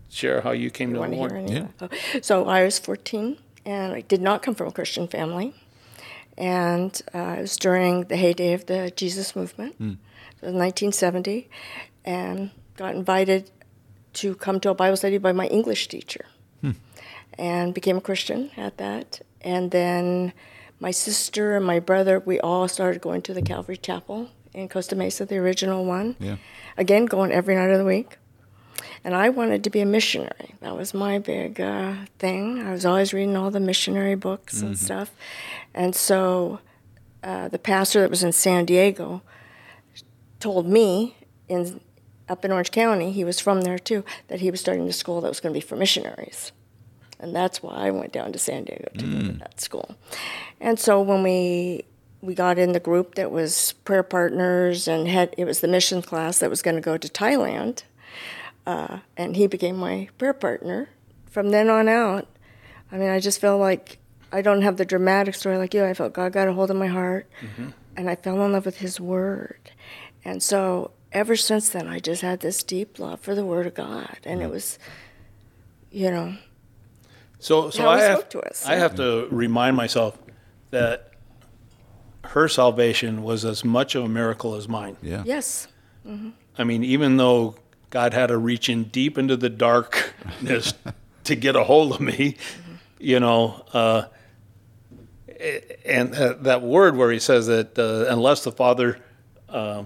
share 0.10 0.42
how 0.42 0.52
you 0.52 0.70
came 0.70 0.90
to 0.90 0.96
the 0.96 1.00
want 1.00 1.14
to 1.14 1.18
Lord? 1.18 1.32
hear 1.32 1.40
any 1.40 1.58
of 1.58 1.78
that? 1.78 1.94
Oh, 1.94 2.20
so 2.22 2.48
I 2.48 2.64
was 2.64 2.80
14, 2.80 3.38
and 3.66 3.94
I 3.94 4.02
did 4.02 4.22
not 4.22 4.42
come 4.42 4.56
from 4.56 4.68
a 4.68 4.72
Christian 4.72 5.08
family. 5.08 5.54
And 6.38 7.02
uh, 7.16 7.36
it 7.38 7.42
was 7.42 7.58
during 7.58 8.04
the 8.06 8.16
heyday 8.16 8.54
of 8.54 8.66
the 8.68 8.92
Jesus 8.96 9.36
movement. 9.36 9.76
Was 10.42 10.54
1970, 10.54 11.50
and 12.06 12.52
got 12.76 12.94
invited 12.94 13.50
to 14.14 14.36
come 14.36 14.60
to 14.60 14.70
a 14.70 14.76
Bible 14.76 14.96
study 14.96 15.18
by 15.18 15.32
my 15.32 15.48
English 15.48 15.88
teacher, 15.88 16.26
and 17.40 17.74
became 17.74 17.98
a 17.98 18.02
Christian 18.02 18.52
at 18.56 18.78
that. 18.78 19.22
And 19.42 19.72
then 19.72 20.34
my 20.80 20.92
sister 20.92 21.56
and 21.58 21.66
my 21.66 21.80
brother, 21.80 22.20
we 22.20 22.40
all 22.40 22.68
started 22.68 23.02
going 23.02 23.24
to 23.24 23.34
the 23.34 23.42
Calvary 23.42 23.78
Chapel 23.78 24.30
in 24.54 24.70
Costa 24.70 24.96
Mesa, 24.96 25.26
the 25.26 25.38
original 25.38 25.86
one. 25.86 26.16
Yeah. 26.20 26.38
Again, 26.78 27.06
going 27.06 27.32
every 27.32 27.56
night 27.56 27.70
of 27.72 27.80
the 27.80 27.86
week. 27.86 28.18
And 29.04 29.16
I 29.16 29.30
wanted 29.30 29.64
to 29.64 29.70
be 29.70 29.80
a 29.80 29.86
missionary. 29.86 30.54
That 30.62 30.76
was 30.76 30.94
my 30.94 31.18
big 31.20 31.60
uh, 31.62 31.94
thing. 32.20 32.62
I 32.62 32.72
was 32.72 32.86
always 32.86 33.14
reading 33.14 33.36
all 33.36 33.50
the 33.50 33.60
missionary 33.60 34.16
books 34.16 34.62
and 34.62 34.78
stuff. 34.78 35.12
And 35.78 35.96
so 35.96 36.60
uh, 37.24 37.50
the 37.50 37.60
pastor 37.60 38.02
that 38.02 38.10
was 38.10 38.24
in 38.24 38.32
San 38.32 38.66
Diego 38.66 39.22
told 40.40 40.68
me 40.68 41.16
in 41.48 41.80
up 42.28 42.44
in 42.44 42.52
Orange 42.52 42.72
County, 42.72 43.12
he 43.12 43.24
was 43.24 43.40
from 43.40 43.62
there 43.62 43.80
too, 43.80 44.04
that 44.28 44.42
he 44.42 44.52
was 44.52 44.60
starting 44.60 44.88
a 44.90 44.92
school 44.92 45.22
that 45.22 45.30
was 45.30 45.40
going 45.40 45.54
to 45.54 45.58
be 45.58 45.66
for 45.66 45.78
missionaries. 45.78 46.52
And 47.20 47.34
that's 47.34 47.64
why 47.64 47.76
I 47.76 47.92
went 47.92 48.12
down 48.12 48.34
to 48.34 48.40
San 48.40 48.66
Diego 48.66 48.90
to 48.98 49.06
go 49.06 49.20
to 49.20 49.32
that 49.34 49.62
school. 49.62 49.96
And 50.60 50.80
so 50.80 51.00
when 51.00 51.24
we 51.24 51.86
we 52.22 52.34
got 52.34 52.58
in 52.58 52.72
the 52.72 52.80
group 52.80 53.14
that 53.14 53.32
was 53.32 53.74
prayer 53.86 54.04
partners 54.04 54.88
and 54.88 55.08
had 55.08 55.36
it 55.38 55.46
was 55.46 55.60
the 55.60 55.68
mission 55.68 56.02
class 56.02 56.40
that 56.40 56.50
was 56.50 56.64
going 56.64 56.76
to 56.76 56.82
go 56.82 56.98
to 56.98 57.08
Thailand, 57.08 57.84
uh, 58.66 59.00
and 59.16 59.36
he 59.36 59.46
became 59.46 59.78
my 59.78 60.10
prayer 60.18 60.34
partner. 60.34 60.90
From 61.28 61.52
then 61.52 61.70
on 61.70 61.88
out, 61.88 62.28
I 62.92 62.98
mean, 62.98 63.10
I 63.10 63.20
just 63.20 63.40
felt 63.40 63.60
like 63.60 64.00
I 64.32 64.42
don't 64.42 64.62
have 64.62 64.78
the 64.78 64.86
dramatic 64.86 65.36
story 65.36 65.58
like 65.58 65.74
you. 65.74 65.86
I 65.86 65.94
felt 65.94 66.14
God 66.14 66.34
got 66.34 66.48
a 66.48 66.54
hold 66.54 66.70
of 66.70 66.78
my 66.78 66.88
heart, 66.88 67.30
mm-hmm. 67.42 67.70
and 67.96 68.10
I 68.10 68.16
fell 68.16 68.44
in 68.44 68.52
love 68.52 68.66
with 68.66 68.78
His 68.78 69.00
Word, 69.00 69.72
and 70.26 70.42
so 70.44 70.92
ever 71.12 71.36
since 71.36 71.70
then, 71.70 71.88
I 71.88 72.00
just 72.00 72.22
had 72.22 72.42
this 72.42 72.64
deep 72.64 73.00
love 73.00 73.20
for 73.20 73.36
the 73.36 73.46
Word 73.46 73.68
of 73.68 73.74
God, 73.74 74.18
and 74.24 74.42
it 74.42 74.46
mm-hmm. 74.46 74.54
was, 74.54 74.80
you 75.92 76.12
know, 76.12 76.36
So, 77.40 77.70
so 77.70 77.84
How 77.84 77.90
I 77.90 77.98
he 77.98 78.04
have, 78.04 78.30
to 78.30 78.42
us, 78.42 78.66
I 78.66 78.74
yeah. 78.74 78.80
have 78.80 78.96
to 78.96 79.28
remind 79.32 79.78
myself 79.78 80.18
that 80.72 81.14
her 82.26 82.48
salvation 82.48 83.24
was 83.24 83.46
as 83.46 83.64
much 83.64 83.96
of 83.96 84.04
a 84.04 84.10
miracle 84.10 84.56
as 84.56 84.68
mine. 84.68 84.98
Yeah. 85.02 85.24
yes, 85.26 85.68
mm-hmm. 86.06 86.32
I 86.58 86.64
mean, 86.64 86.84
even 86.84 87.18
though 87.18 87.56
God 87.90 88.14
had 88.14 88.28
to 88.28 88.38
reach 88.38 88.68
in 88.70 88.86
deep 88.86 89.18
into 89.18 89.38
the 89.38 89.50
darkness 89.50 90.74
to 91.24 91.36
get 91.36 91.56
a 91.56 91.64
hold 91.64 91.94
of 91.94 92.02
me, 92.02 92.36
you 93.00 93.20
know. 93.20 93.66
Uh, 93.72 94.04
and 95.86 96.14
uh, 96.16 96.34
that 96.42 96.62
word 96.62 96.96
where 96.96 97.12
he 97.12 97.20
says 97.20 97.48
that 97.48 97.78
uh, 97.78 98.12
unless 98.12 98.44
the 98.44 98.52
Father 98.52 99.00
uh, 99.50 99.84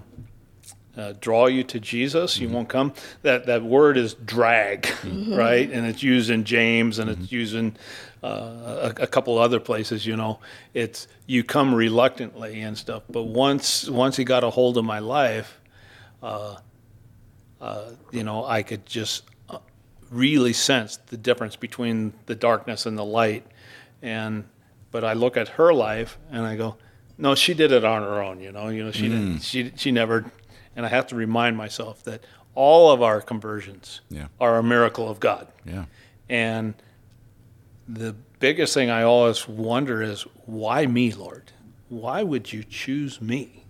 uh 0.96 1.14
draw 1.20 1.46
you 1.46 1.64
to 1.64 1.80
Jesus, 1.80 2.38
you 2.38 2.46
mm-hmm. 2.46 2.56
won't 2.56 2.68
come. 2.68 2.92
That 3.22 3.46
that 3.46 3.62
word 3.62 3.96
is 3.96 4.14
drag, 4.14 4.82
mm-hmm. 4.82 5.34
right? 5.34 5.70
And 5.70 5.86
it's 5.86 6.02
used 6.02 6.30
in 6.30 6.44
James, 6.44 6.98
and 6.98 7.10
mm-hmm. 7.10 7.22
it's 7.22 7.32
used 7.32 7.54
in 7.54 7.76
uh, 8.22 8.92
a, 8.98 9.02
a, 9.02 9.06
couple 9.06 9.38
other 9.38 9.60
places. 9.60 10.06
You 10.06 10.16
know, 10.16 10.40
it's 10.74 11.08
you 11.26 11.44
come 11.44 11.74
reluctantly 11.74 12.60
and 12.60 12.76
stuff. 12.76 13.02
But 13.08 13.24
once 13.24 13.88
once 13.88 14.16
he 14.16 14.24
got 14.24 14.44
a 14.44 14.50
hold 14.50 14.78
of 14.78 14.84
my 14.84 14.98
life, 14.98 15.60
uh, 16.22 16.56
you 18.10 18.24
know, 18.24 18.44
I 18.44 18.62
could 18.62 18.86
just 18.86 19.24
really 20.10 20.52
sense 20.52 20.98
the 21.06 21.16
difference 21.16 21.56
between 21.56 22.12
the 22.26 22.34
darkness 22.34 22.86
and 22.86 22.98
the 22.98 23.04
light, 23.04 23.46
and 24.02 24.44
but 24.92 25.04
I 25.04 25.14
look 25.14 25.36
at 25.36 25.48
her 25.48 25.74
life 25.74 26.18
and 26.30 26.46
I 26.46 26.54
go, 26.54 26.76
no, 27.18 27.34
she 27.34 27.54
did 27.54 27.72
it 27.72 27.84
on 27.84 28.02
her 28.02 28.22
own. 28.22 28.40
You 28.40 28.52
know, 28.52 28.68
you 28.68 28.84
know, 28.84 28.92
she 28.92 29.06
mm. 29.06 29.10
didn't, 29.10 29.42
she 29.42 29.72
she 29.76 29.90
never, 29.90 30.30
and 30.76 30.86
I 30.86 30.88
have 30.88 31.08
to 31.08 31.16
remind 31.16 31.56
myself 31.56 32.04
that 32.04 32.22
all 32.54 32.90
of 32.92 33.02
our 33.02 33.20
conversions 33.20 34.00
yeah. 34.10 34.26
are 34.40 34.58
a 34.58 34.62
miracle 34.62 35.08
of 35.08 35.20
God. 35.20 35.48
Yeah. 35.64 35.86
And 36.28 36.74
the 37.88 38.14
biggest 38.38 38.74
thing 38.74 38.90
I 38.90 39.02
always 39.02 39.48
wonder 39.48 40.02
is 40.02 40.22
why 40.46 40.86
me, 40.86 41.12
Lord? 41.12 41.52
Why 41.88 42.22
would 42.22 42.52
you 42.52 42.64
choose 42.64 43.20
me? 43.20 43.64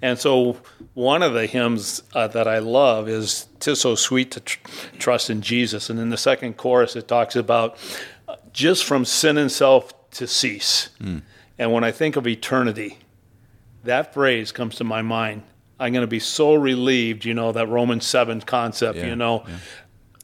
And 0.00 0.18
so 0.18 0.58
one 0.94 1.24
of 1.24 1.34
the 1.34 1.46
hymns 1.46 2.02
uh, 2.14 2.28
that 2.28 2.46
I 2.46 2.58
love 2.58 3.08
is 3.08 3.48
"Tis 3.58 3.80
so 3.80 3.96
sweet 3.96 4.30
to 4.32 4.40
tr- 4.40 4.60
trust 4.98 5.28
in 5.28 5.42
Jesus," 5.42 5.90
and 5.90 5.98
in 5.98 6.10
the 6.10 6.16
second 6.16 6.56
chorus 6.56 6.94
it 6.94 7.08
talks 7.08 7.34
about 7.34 7.76
uh, 8.28 8.36
just 8.52 8.84
from 8.84 9.04
sin 9.04 9.36
and 9.36 9.50
self 9.50 9.92
to 10.18 10.26
cease. 10.26 10.90
Mm. 11.00 11.22
And 11.58 11.72
when 11.72 11.84
I 11.84 11.90
think 11.90 12.16
of 12.16 12.26
eternity, 12.26 12.98
that 13.84 14.12
phrase 14.12 14.52
comes 14.52 14.76
to 14.76 14.84
my 14.84 15.02
mind. 15.02 15.42
I'm 15.80 15.92
going 15.92 16.02
to 16.02 16.08
be 16.08 16.18
so 16.20 16.54
relieved, 16.54 17.24
you 17.24 17.34
know, 17.34 17.52
that 17.52 17.68
Romans 17.68 18.06
7 18.06 18.40
concept, 18.42 18.98
yeah, 18.98 19.06
you 19.06 19.16
know. 19.16 19.44
Yeah. 19.46 19.56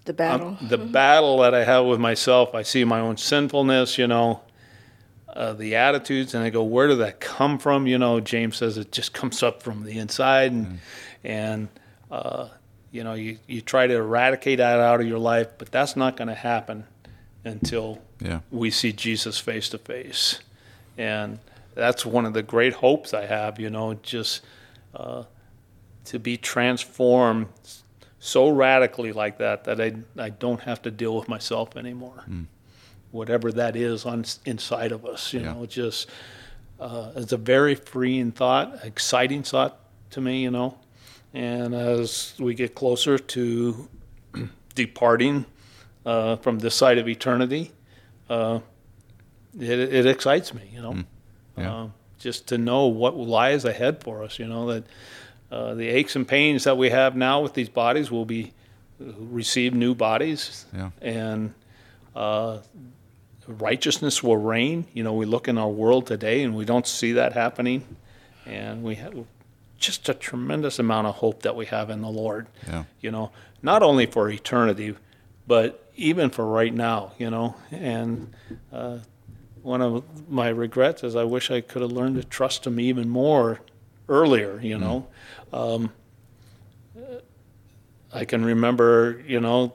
The 0.05 0.13
battle. 0.13 0.49
Um, 0.49 0.69
the 0.69 0.79
mm-hmm. 0.79 0.93
battle 0.93 1.39
that 1.39 1.55
I 1.55 1.65
have 1.65 1.87
with 1.87 2.01
myself, 2.01 2.55
I 2.55 2.63
see 2.63 2.85
my 2.85 3.01
own 3.01 3.17
sinfulness, 3.17 3.97
you 3.97 4.07
know, 4.07 4.43
uh, 5.29 5.53
the 5.53 5.77
attitudes, 5.77 6.35
and 6.35 6.45
I 6.45 6.51
go, 6.51 6.63
where 6.63 6.89
did 6.89 6.99
that 6.99 7.21
come 7.21 7.59
from? 7.59 7.87
You 7.87 7.99
know, 7.99 8.21
James 8.21 8.57
says 8.57 8.77
it 8.77 8.93
just 8.93 9.13
comes 9.15 9.43
up 9.43 9.63
from 9.63 9.85
the 9.85 9.99
inside. 9.99 10.53
And, 10.53 10.67
mm. 10.67 10.79
and 11.25 11.69
uh, 12.11 12.49
you 12.91 13.03
know, 13.05 13.15
you, 13.15 13.39
you 13.47 13.61
try 13.61 13.87
to 13.87 13.95
eradicate 13.95 14.59
that 14.59 14.81
out 14.81 15.01
of 15.01 15.07
your 15.07 15.19
life, 15.19 15.49
but 15.57 15.71
that's 15.71 15.97
not 15.97 16.17
going 16.17 16.29
to 16.29 16.35
happen 16.35 16.85
until 17.45 18.01
yeah. 18.25 18.41
we 18.51 18.71
see 18.71 18.93
Jesus 18.93 19.39
face 19.39 19.69
to 19.69 19.79
face. 19.79 20.41
And 20.97 21.39
that's 21.75 22.07
one 22.07 22.25
of 22.25 22.33
the 22.33 22.43
great 22.43 22.73
hopes 22.75 23.13
I 23.13 23.27
have, 23.27 23.61
you 23.61 23.71
know, 23.71 23.95
just 23.95 24.41
uh, 24.95 25.25
to 26.07 26.19
be 26.19 26.37
transformed 26.37 27.49
so 28.19 28.49
radically 28.49 29.13
like 29.13 29.39
that 29.39 29.65
that 29.65 29.81
I, 29.81 29.93
I 30.17 30.31
don't 30.31 30.61
have 30.63 30.81
to 30.83 30.91
deal 30.91 31.15
with 31.15 31.29
myself 31.29 31.77
anymore. 31.77 32.25
Mm. 32.29 32.47
Whatever 33.11 33.53
that 33.53 33.77
is 33.77 34.07
on 34.07 34.25
inside 34.47 34.93
of 34.93 35.05
us, 35.05 35.33
you 35.35 35.41
yeah. 35.41 35.53
know, 35.53 35.67
just 35.67 36.09
uh, 36.81 37.11
it's 37.17 37.33
a 37.33 37.37
very 37.37 37.75
freeing 37.75 38.33
thought, 38.33 38.83
exciting 38.83 39.43
thought 39.43 39.79
to 40.11 40.21
me, 40.21 40.43
you 40.43 40.51
know. 40.51 40.79
And 41.35 41.75
as 41.75 42.33
we 42.39 42.55
get 42.55 42.75
closer 42.75 43.19
to 43.19 43.89
departing 44.75 45.45
uh, 46.07 46.37
from 46.37 46.61
this 46.61 46.75
side 46.75 46.99
of 46.99 47.09
eternity, 47.09 47.73
uh, 48.29 48.61
it, 49.59 49.79
it, 49.79 50.07
excites 50.07 50.55
me, 50.55 50.63
you 50.73 50.83
know, 50.83 50.93
mm. 50.93 51.07
yeah. 51.57 51.75
uh, 51.75 51.89
just 52.19 52.49
to 52.49 52.59
know 52.59 52.87
what 52.87 53.17
lies 53.17 53.65
ahead 53.65 54.03
for 54.03 54.23
us. 54.23 54.39
You 54.39 54.47
know 54.47 54.67
that 54.73 54.85
uh, 55.51 55.75
the 55.75 55.89
aches 55.89 56.17
and 56.17 56.27
pains 56.27 56.65
that 56.65 56.77
we 56.77 56.91
have 56.91 57.17
now 57.17 57.41
with 57.41 57.55
these 57.55 57.69
bodies 57.69 58.11
will 58.11 58.25
be 58.25 58.53
uh, 59.01 59.13
receive 59.19 59.75
new 59.75 59.95
bodies, 59.95 60.67
yeah. 60.75 60.91
and 61.01 61.55
uh, 62.17 62.59
righteousness 63.47 64.23
will 64.23 64.37
reign. 64.37 64.87
You 64.93 65.05
know, 65.05 65.13
we 65.13 65.27
look 65.27 65.49
in 65.49 65.59
our 65.59 65.69
world 65.69 66.07
today 66.07 66.43
and 66.43 66.57
we 66.57 66.65
don't 66.65 66.87
see 66.87 67.13
that 67.13 67.33
happening, 67.35 67.85
and 68.47 68.83
we 68.83 68.97
have 68.97 69.15
just 69.79 70.09
a 70.09 70.15
tremendous 70.15 70.79
amount 70.79 71.07
of 71.07 71.17
hope 71.17 71.43
that 71.43 71.55
we 71.55 71.67
have 71.67 71.91
in 71.91 72.01
the 72.01 72.09
Lord. 72.09 72.47
Yeah. 72.67 72.85
You 73.01 73.11
know, 73.11 73.33
not 73.63 73.83
only 73.83 74.07
for 74.07 74.31
eternity, 74.31 74.95
but 75.47 75.84
even 75.97 76.31
for 76.31 76.47
right 76.47 76.73
now, 76.73 77.13
you 77.19 77.31
know. 77.31 77.55
And 77.71 78.35
uh, 78.73 78.99
one 79.63 79.81
of 79.81 80.31
my 80.31 80.49
regrets 80.49 81.03
is 81.05 81.17
I 81.17 81.25
wish 81.25 81.51
I 81.51 81.61
could 81.61 81.83
have 81.83 81.93
learned 81.93 82.17
to 82.17 82.25
trust 82.25 82.67
him 82.67 82.79
even 82.81 83.09
more 83.09 83.61
earlier, 84.09 84.61
you 84.61 84.79
know. 84.79 85.07
Mm. 85.53 85.59
Um, 85.59 85.93
I 88.13 88.25
can 88.25 88.45
remember, 88.45 89.23
you 89.27 89.41
know, 89.41 89.75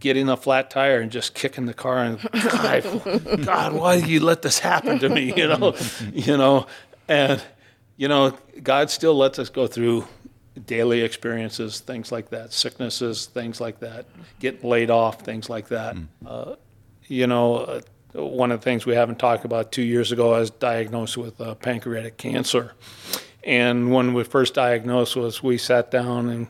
getting 0.00 0.28
a 0.28 0.36
flat 0.36 0.70
tire 0.70 1.00
and 1.00 1.10
just 1.10 1.34
kicking 1.34 1.66
the 1.66 1.74
car 1.74 1.98
and 2.04 2.20
God, 2.32 3.44
God, 3.44 3.72
why 3.74 4.00
did 4.00 4.08
you 4.08 4.20
let 4.20 4.42
this 4.42 4.58
happen 4.58 4.98
to 4.98 5.08
me? 5.08 5.32
You 5.36 5.48
know, 5.48 5.76
you 6.12 6.36
know, 6.36 6.66
and 7.06 7.42
you 7.96 8.08
know, 8.08 8.36
God 8.62 8.90
still 8.90 9.16
lets 9.16 9.38
us 9.38 9.48
go 9.48 9.66
through 9.66 10.06
daily 10.66 11.02
experiences, 11.02 11.80
things 11.80 12.10
like 12.12 12.30
that, 12.30 12.52
sicknesses, 12.52 13.26
things 13.26 13.60
like 13.60 13.80
that, 13.80 14.06
getting 14.40 14.68
laid 14.68 14.90
off, 14.90 15.22
things 15.22 15.48
like 15.48 15.68
that. 15.68 15.96
Mm. 15.96 16.06
Uh, 16.26 16.56
you 17.06 17.26
know, 17.26 17.56
uh, 17.56 17.80
one 18.14 18.50
of 18.50 18.60
the 18.60 18.64
things 18.64 18.86
we 18.86 18.94
haven't 18.94 19.18
talked 19.18 19.44
about 19.44 19.72
two 19.72 19.82
years 19.82 20.12
ago, 20.12 20.34
I 20.34 20.40
was 20.40 20.50
diagnosed 20.50 21.16
with 21.16 21.40
uh, 21.40 21.54
pancreatic 21.54 22.16
cancer. 22.16 22.72
And 23.44 23.92
when 23.92 24.14
we 24.14 24.24
first 24.24 24.54
diagnosed 24.54 25.16
was 25.16 25.42
we 25.42 25.58
sat 25.58 25.90
down 25.90 26.28
and 26.28 26.48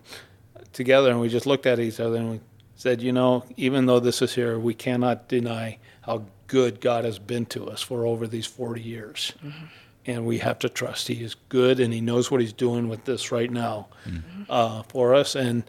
together 0.73 1.11
and 1.11 1.21
we 1.21 1.29
just 1.29 1.47
looked 1.47 1.67
at 1.67 1.79
each 1.79 2.01
other 2.01 2.17
and 2.17 2.31
we 2.31 2.41
said, 2.77 3.03
you 3.03 3.13
know, 3.13 3.45
even 3.57 3.87
though 3.87 4.01
this 4.01 4.23
is 4.23 4.35
here, 4.35 4.59
we 4.59 4.75
cannot 4.75 5.29
deny 5.29 5.79
how 6.03 6.25
good 6.47 6.81
God 6.81 7.05
has 7.05 7.19
been 7.19 7.47
to 7.47 7.69
us 7.69 7.83
for 7.83 8.07
over 8.07 8.27
these 8.27 8.47
40 8.47 8.81
years. 8.81 9.33
Mm-hmm 9.45 9.67
and 10.09 10.25
we 10.25 10.39
have 10.39 10.59
to 10.59 10.71
trust 10.71 11.07
he 11.07 11.23
is 11.23 11.37
good 11.51 11.79
and 11.79 11.93
he 11.93 12.01
knows 12.01 12.31
what 12.31 12.41
he's 12.41 12.55
doing 12.55 12.89
with 12.89 13.05
this 13.05 13.31
right 13.31 13.51
now 13.51 13.89
mm-hmm. 14.07 14.45
uh, 14.49 14.83
for 14.85 15.15
us. 15.15 15.37
And 15.37 15.63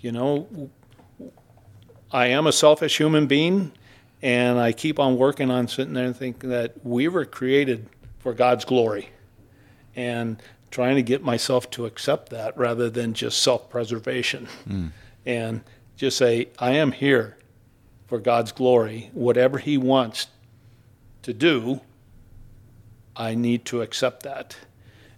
you 0.00 0.10
know, 0.10 0.70
I 2.10 2.28
am 2.28 2.46
a 2.46 2.52
selfish 2.52 2.96
human 2.96 3.26
being, 3.26 3.70
and 4.22 4.58
I 4.58 4.72
keep 4.72 4.98
on 4.98 5.16
working 5.16 5.50
on 5.50 5.68
sitting 5.68 5.92
there 5.92 6.06
and 6.06 6.16
thinking 6.16 6.50
that 6.50 6.84
we 6.84 7.06
were 7.06 7.24
created 7.24 7.88
for 8.18 8.32
God's 8.32 8.64
glory, 8.64 9.10
and 9.94 10.42
trying 10.70 10.96
to 10.96 11.02
get 11.02 11.22
myself 11.22 11.70
to 11.72 11.86
accept 11.86 12.30
that 12.30 12.56
rather 12.56 12.88
than 12.88 13.12
just 13.12 13.42
self-preservation, 13.42 14.48
mm. 14.68 14.90
and 15.26 15.62
just 15.96 16.16
say 16.16 16.48
I 16.58 16.72
am 16.72 16.92
here 16.92 17.36
for 18.06 18.18
God's 18.18 18.52
glory. 18.52 19.10
Whatever 19.12 19.58
He 19.58 19.76
wants 19.76 20.28
to 21.22 21.32
do 21.32 21.80
I 23.16 23.34
need 23.34 23.64
to 23.66 23.82
accept 23.82 24.22
that, 24.22 24.56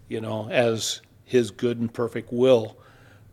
you 0.09 0.21
know, 0.21 0.49
as 0.51 1.01
His 1.25 1.51
good 1.51 1.79
and 1.79 1.93
perfect 1.93 2.33
will, 2.33 2.77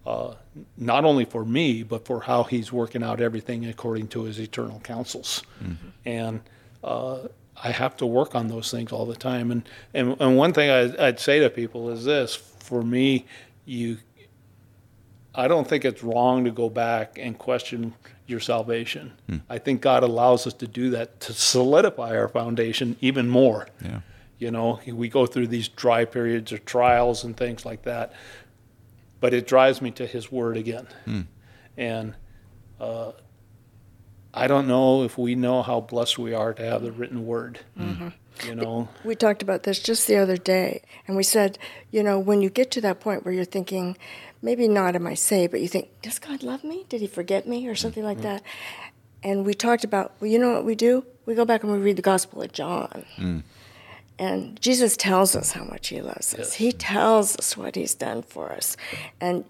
uh, 0.05 0.33
not 0.77 1.05
only 1.05 1.25
for 1.25 1.45
me, 1.45 1.83
but 1.83 2.05
for 2.05 2.21
how 2.21 2.43
He's 2.43 2.71
working 2.71 3.03
out 3.03 3.21
everything 3.21 3.65
according 3.65 4.07
to 4.09 4.23
His 4.23 4.39
eternal 4.39 4.79
counsels. 4.79 5.43
Mm-hmm. 5.63 5.89
And 6.05 6.41
uh, 6.83 7.27
I 7.63 7.71
have 7.71 7.95
to 7.97 8.05
work 8.05 8.35
on 8.35 8.47
those 8.47 8.71
things 8.71 8.91
all 8.91 9.05
the 9.05 9.15
time. 9.15 9.51
And 9.51 9.69
and, 9.93 10.19
and 10.19 10.37
one 10.37 10.53
thing 10.53 10.69
I, 10.69 11.07
I'd 11.07 11.19
say 11.19 11.39
to 11.39 11.49
people 11.49 11.89
is 11.89 12.05
this: 12.05 12.35
for 12.35 12.81
me, 12.83 13.25
you, 13.65 13.97
I 15.35 15.47
don't 15.47 15.67
think 15.67 15.85
it's 15.85 16.03
wrong 16.03 16.45
to 16.45 16.51
go 16.51 16.69
back 16.69 17.17
and 17.19 17.37
question 17.37 17.93
your 18.27 18.39
salvation. 18.39 19.11
Mm. 19.29 19.41
I 19.49 19.57
think 19.57 19.81
God 19.81 20.03
allows 20.03 20.47
us 20.47 20.53
to 20.55 20.67
do 20.67 20.89
that 20.91 21.19
to 21.21 21.33
solidify 21.33 22.15
our 22.15 22.27
foundation 22.27 22.95
even 23.01 23.27
more. 23.27 23.67
Yeah. 23.83 24.01
You 24.41 24.49
know, 24.49 24.79
we 24.87 25.07
go 25.07 25.27
through 25.27 25.47
these 25.47 25.67
dry 25.67 26.03
periods 26.03 26.51
or 26.51 26.57
trials 26.57 27.23
and 27.23 27.37
things 27.37 27.63
like 27.63 27.83
that. 27.83 28.11
But 29.19 29.35
it 29.35 29.45
drives 29.45 29.83
me 29.83 29.91
to 29.91 30.07
His 30.07 30.31
Word 30.31 30.57
again. 30.57 30.87
Mm. 31.05 31.27
And 31.77 32.15
uh, 32.79 33.11
I 34.33 34.47
don't 34.47 34.67
know 34.67 35.03
if 35.03 35.15
we 35.15 35.35
know 35.35 35.61
how 35.61 35.79
blessed 35.79 36.17
we 36.17 36.33
are 36.33 36.55
to 36.55 36.63
have 36.63 36.81
the 36.81 36.91
written 36.91 37.27
Word. 37.27 37.59
Mm-hmm. 37.79 38.07
You 38.47 38.55
know, 38.55 38.89
we 39.05 39.13
talked 39.13 39.43
about 39.43 39.61
this 39.61 39.79
just 39.79 40.07
the 40.07 40.15
other 40.15 40.37
day, 40.37 40.81
and 41.07 41.15
we 41.15 41.21
said, 41.21 41.59
you 41.91 42.01
know, 42.01 42.17
when 42.17 42.41
you 42.41 42.49
get 42.49 42.71
to 42.71 42.81
that 42.81 42.99
point 42.99 43.23
where 43.23 43.33
you're 43.35 43.45
thinking, 43.45 43.95
maybe 44.41 44.67
not 44.67 44.95
am 44.95 45.05
I 45.05 45.13
saved, 45.13 45.51
but 45.51 45.61
you 45.61 45.67
think, 45.67 45.89
does 46.01 46.17
God 46.17 46.41
love 46.41 46.63
me? 46.63 46.87
Did 46.89 47.01
He 47.01 47.07
forget 47.07 47.47
me, 47.47 47.67
or 47.67 47.75
something 47.75 48.03
like 48.03 48.17
mm-hmm. 48.17 48.37
that? 48.37 48.43
And 49.21 49.45
we 49.45 49.53
talked 49.53 49.83
about, 49.83 50.13
well, 50.19 50.31
you 50.31 50.39
know 50.39 50.53
what 50.53 50.65
we 50.65 50.73
do? 50.73 51.05
We 51.27 51.35
go 51.35 51.45
back 51.45 51.61
and 51.61 51.71
we 51.71 51.77
read 51.77 51.97
the 51.97 52.01
Gospel 52.01 52.41
of 52.41 52.51
John. 52.51 53.05
Mm. 53.17 53.43
And 54.21 54.61
Jesus 54.61 54.95
tells 54.95 55.35
us 55.35 55.53
how 55.53 55.63
much 55.63 55.87
He 55.87 55.99
loves 55.99 56.35
us. 56.35 56.37
Yes. 56.37 56.53
He 56.53 56.71
tells 56.71 57.35
us 57.37 57.57
what 57.57 57.75
He's 57.75 57.95
done 57.95 58.21
for 58.21 58.51
us. 58.51 58.77
And 59.19 59.43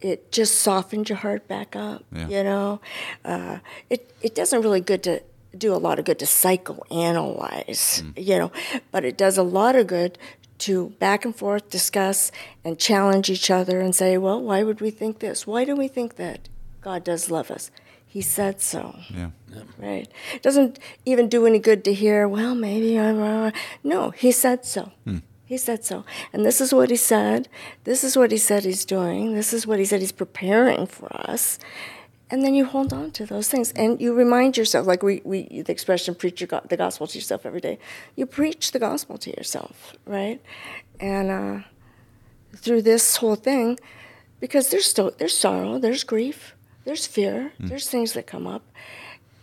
it 0.00 0.32
just 0.32 0.56
softens 0.56 1.08
your 1.08 1.18
heart 1.18 1.46
back 1.46 1.76
up. 1.76 2.04
Yeah. 2.12 2.28
You 2.28 2.42
know, 2.42 2.80
uh, 3.24 3.58
it 3.88 4.12
it 4.22 4.34
doesn't 4.34 4.62
really 4.62 4.80
good 4.80 5.04
to 5.04 5.22
do 5.56 5.72
a 5.72 5.78
lot 5.78 6.00
of 6.00 6.04
good 6.04 6.18
to 6.18 6.24
psychoanalyze. 6.24 8.12
You 8.18 8.38
know, 8.38 8.52
but 8.90 9.04
it 9.04 9.16
does 9.16 9.38
a 9.38 9.44
lot 9.44 9.76
of 9.76 9.86
good 9.86 10.18
to 10.58 10.90
back 10.98 11.24
and 11.24 11.34
forth 11.34 11.70
discuss 11.70 12.32
and 12.64 12.76
challenge 12.76 13.30
each 13.30 13.52
other 13.52 13.78
and 13.78 13.94
say, 13.94 14.18
well, 14.18 14.42
why 14.42 14.64
would 14.64 14.80
we 14.80 14.90
think 14.90 15.20
this? 15.20 15.46
Why 15.46 15.64
do 15.64 15.76
we 15.76 15.86
think 15.86 16.16
that 16.16 16.48
God 16.80 17.04
does 17.04 17.30
love 17.30 17.52
us? 17.52 17.70
He 18.10 18.22
said 18.22 18.60
so. 18.60 18.96
Yeah. 19.08 19.30
Right. 19.78 20.08
It 20.34 20.42
doesn't 20.42 20.80
even 21.06 21.28
do 21.28 21.46
any 21.46 21.60
good 21.60 21.84
to 21.84 21.94
hear, 21.94 22.26
well, 22.26 22.56
maybe 22.56 22.98
I'm 22.98 23.18
wrong. 23.18 23.52
No, 23.84 24.10
he 24.10 24.32
said 24.32 24.64
so. 24.64 24.90
He 25.44 25.56
said 25.56 25.84
so. 25.84 26.04
And 26.32 26.44
this 26.44 26.60
is 26.60 26.74
what 26.74 26.90
he 26.90 26.96
said. 26.96 27.48
This 27.84 28.02
is 28.02 28.16
what 28.16 28.32
he 28.32 28.36
said 28.38 28.64
he's 28.64 28.84
doing. 28.84 29.34
This 29.34 29.52
is 29.52 29.64
what 29.64 29.78
he 29.78 29.84
said 29.84 30.00
he's 30.00 30.10
preparing 30.10 30.86
for 30.86 31.08
us. 31.30 31.60
And 32.30 32.42
then 32.42 32.52
you 32.54 32.64
hold 32.64 32.92
on 32.92 33.12
to 33.12 33.26
those 33.26 33.48
things 33.48 33.72
and 33.72 34.00
you 34.00 34.12
remind 34.12 34.56
yourself, 34.56 34.88
like 34.88 35.04
we, 35.04 35.20
we 35.24 35.62
the 35.62 35.70
expression, 35.72 36.16
preach 36.16 36.40
your 36.40 36.48
go- 36.48 36.66
the 36.68 36.76
gospel 36.76 37.06
to 37.06 37.16
yourself 37.18 37.46
every 37.46 37.60
day. 37.60 37.78
You 38.16 38.26
preach 38.26 38.72
the 38.72 38.80
gospel 38.80 39.18
to 39.18 39.30
yourself, 39.30 39.94
right? 40.04 40.40
And 40.98 41.30
uh, 41.30 41.60
through 42.56 42.82
this 42.82 43.16
whole 43.16 43.36
thing, 43.36 43.78
because 44.40 44.70
there's 44.70 44.86
still 44.86 45.12
there's 45.18 45.36
sorrow, 45.36 45.78
there's 45.78 46.04
grief, 46.04 46.54
there's 46.84 47.06
fear, 47.06 47.52
mm. 47.60 47.68
there's 47.68 47.88
things 47.88 48.12
that 48.14 48.26
come 48.26 48.46
up, 48.46 48.62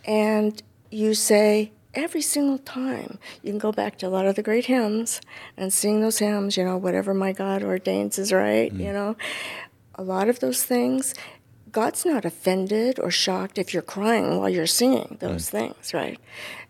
and 0.04 0.62
you 0.90 1.14
say 1.14 1.72
every 1.94 2.22
single 2.22 2.58
time 2.58 3.18
you 3.42 3.50
can 3.50 3.58
go 3.58 3.72
back 3.72 3.98
to 3.98 4.06
a 4.06 4.08
lot 4.08 4.26
of 4.26 4.36
the 4.36 4.42
great 4.42 4.66
hymns 4.66 5.20
and 5.56 5.72
sing 5.72 6.00
those 6.00 6.18
hymns. 6.18 6.56
You 6.56 6.64
know, 6.64 6.76
whatever 6.76 7.14
my 7.14 7.32
God 7.32 7.62
ordains 7.62 8.18
is 8.18 8.32
right. 8.32 8.72
Mm. 8.72 8.80
You 8.80 8.92
know, 8.92 9.16
a 9.94 10.02
lot 10.02 10.28
of 10.28 10.40
those 10.40 10.62
things. 10.62 11.14
God's 11.70 12.06
not 12.06 12.24
offended 12.24 12.98
or 12.98 13.10
shocked 13.10 13.58
if 13.58 13.74
you're 13.74 13.82
crying 13.82 14.38
while 14.38 14.48
you're 14.48 14.66
singing 14.66 15.18
those 15.20 15.50
things, 15.50 15.92
right? 15.92 16.18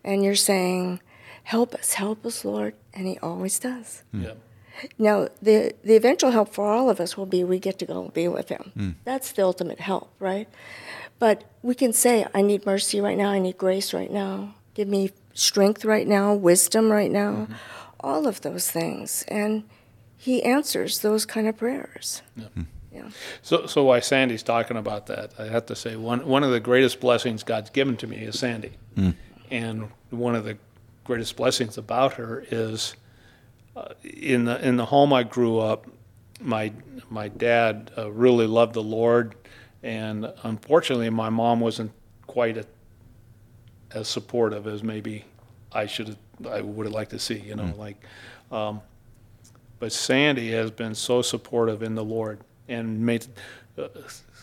And 0.04 0.24
you're 0.24 0.34
saying, 0.34 1.00
"Help 1.44 1.72
us, 1.74 1.94
help 1.94 2.26
us, 2.26 2.44
Lord," 2.44 2.74
and 2.92 3.06
He 3.06 3.16
always 3.18 3.60
does. 3.60 4.02
Hmm. 4.10 4.22
Yeah. 4.22 4.32
Now, 4.98 5.28
the, 5.42 5.74
the 5.82 5.96
eventual 5.96 6.30
help 6.30 6.52
for 6.52 6.66
all 6.66 6.90
of 6.90 7.00
us 7.00 7.16
will 7.16 7.26
be 7.26 7.44
we 7.44 7.58
get 7.58 7.78
to 7.80 7.86
go 7.86 8.02
and 8.02 8.12
be 8.12 8.28
with 8.28 8.48
Him. 8.48 8.72
Hmm. 8.74 8.90
That's 9.04 9.32
the 9.32 9.42
ultimate 9.42 9.80
help, 9.80 10.12
right? 10.18 10.48
But 11.18 11.44
we 11.62 11.74
can 11.74 11.92
say, 11.92 12.26
I 12.34 12.42
need 12.42 12.64
mercy 12.64 13.00
right 13.00 13.18
now, 13.18 13.30
I 13.30 13.38
need 13.38 13.58
grace 13.58 13.92
right 13.92 14.10
now, 14.10 14.54
give 14.74 14.88
me 14.88 15.10
strength 15.34 15.84
right 15.84 16.06
now, 16.06 16.34
wisdom 16.34 16.92
right 16.92 17.10
now, 17.10 17.32
mm-hmm. 17.32 17.54
all 18.00 18.26
of 18.26 18.42
those 18.42 18.70
things. 18.70 19.24
And 19.28 19.64
He 20.16 20.42
answers 20.42 21.00
those 21.00 21.26
kind 21.26 21.48
of 21.48 21.56
prayers. 21.56 22.22
Yeah. 22.36 22.46
Hmm. 22.54 22.62
So, 23.42 23.66
so 23.66 23.84
while 23.84 24.00
Sandy's 24.00 24.42
talking 24.42 24.76
about 24.76 25.06
that, 25.06 25.32
I 25.38 25.44
have 25.44 25.66
to 25.66 25.76
say 25.76 25.94
one 25.96 26.26
one 26.26 26.42
of 26.42 26.50
the 26.50 26.58
greatest 26.58 27.00
blessings 27.00 27.44
God's 27.44 27.70
given 27.70 27.96
to 27.98 28.06
me 28.06 28.16
is 28.16 28.38
Sandy, 28.38 28.72
hmm. 28.96 29.10
and 29.50 29.90
one 30.10 30.34
of 30.34 30.44
the 30.44 30.58
greatest 31.04 31.36
blessings 31.36 31.78
about 31.78 32.14
her 32.14 32.44
is 32.50 32.96
in 34.02 34.44
the 34.44 34.66
in 34.66 34.76
the 34.76 34.86
home 34.86 35.12
I 35.12 35.22
grew 35.22 35.58
up. 35.58 35.86
My 36.40 36.72
my 37.10 37.28
dad 37.28 37.90
uh, 37.96 38.10
really 38.10 38.46
loved 38.46 38.74
the 38.74 38.82
Lord, 38.82 39.34
and 39.82 40.32
unfortunately, 40.42 41.10
my 41.10 41.30
mom 41.30 41.60
wasn't 41.60 41.92
quite 42.26 42.56
a, 42.56 42.66
as 43.92 44.08
supportive 44.08 44.66
as 44.66 44.82
maybe 44.82 45.24
I 45.72 45.86
should. 45.86 46.16
I 46.48 46.60
would 46.60 46.86
have 46.86 46.94
liked 46.94 47.10
to 47.10 47.18
see, 47.18 47.38
you 47.38 47.56
know, 47.56 47.72
like. 47.76 47.96
Um, 48.52 48.80
but 49.80 49.92
Sandy 49.92 50.50
has 50.52 50.70
been 50.70 50.94
so 50.94 51.22
supportive 51.22 51.82
in 51.82 51.94
the 51.94 52.04
Lord 52.04 52.40
and 52.68 53.00
made. 53.04 53.26
Uh, 53.76 53.88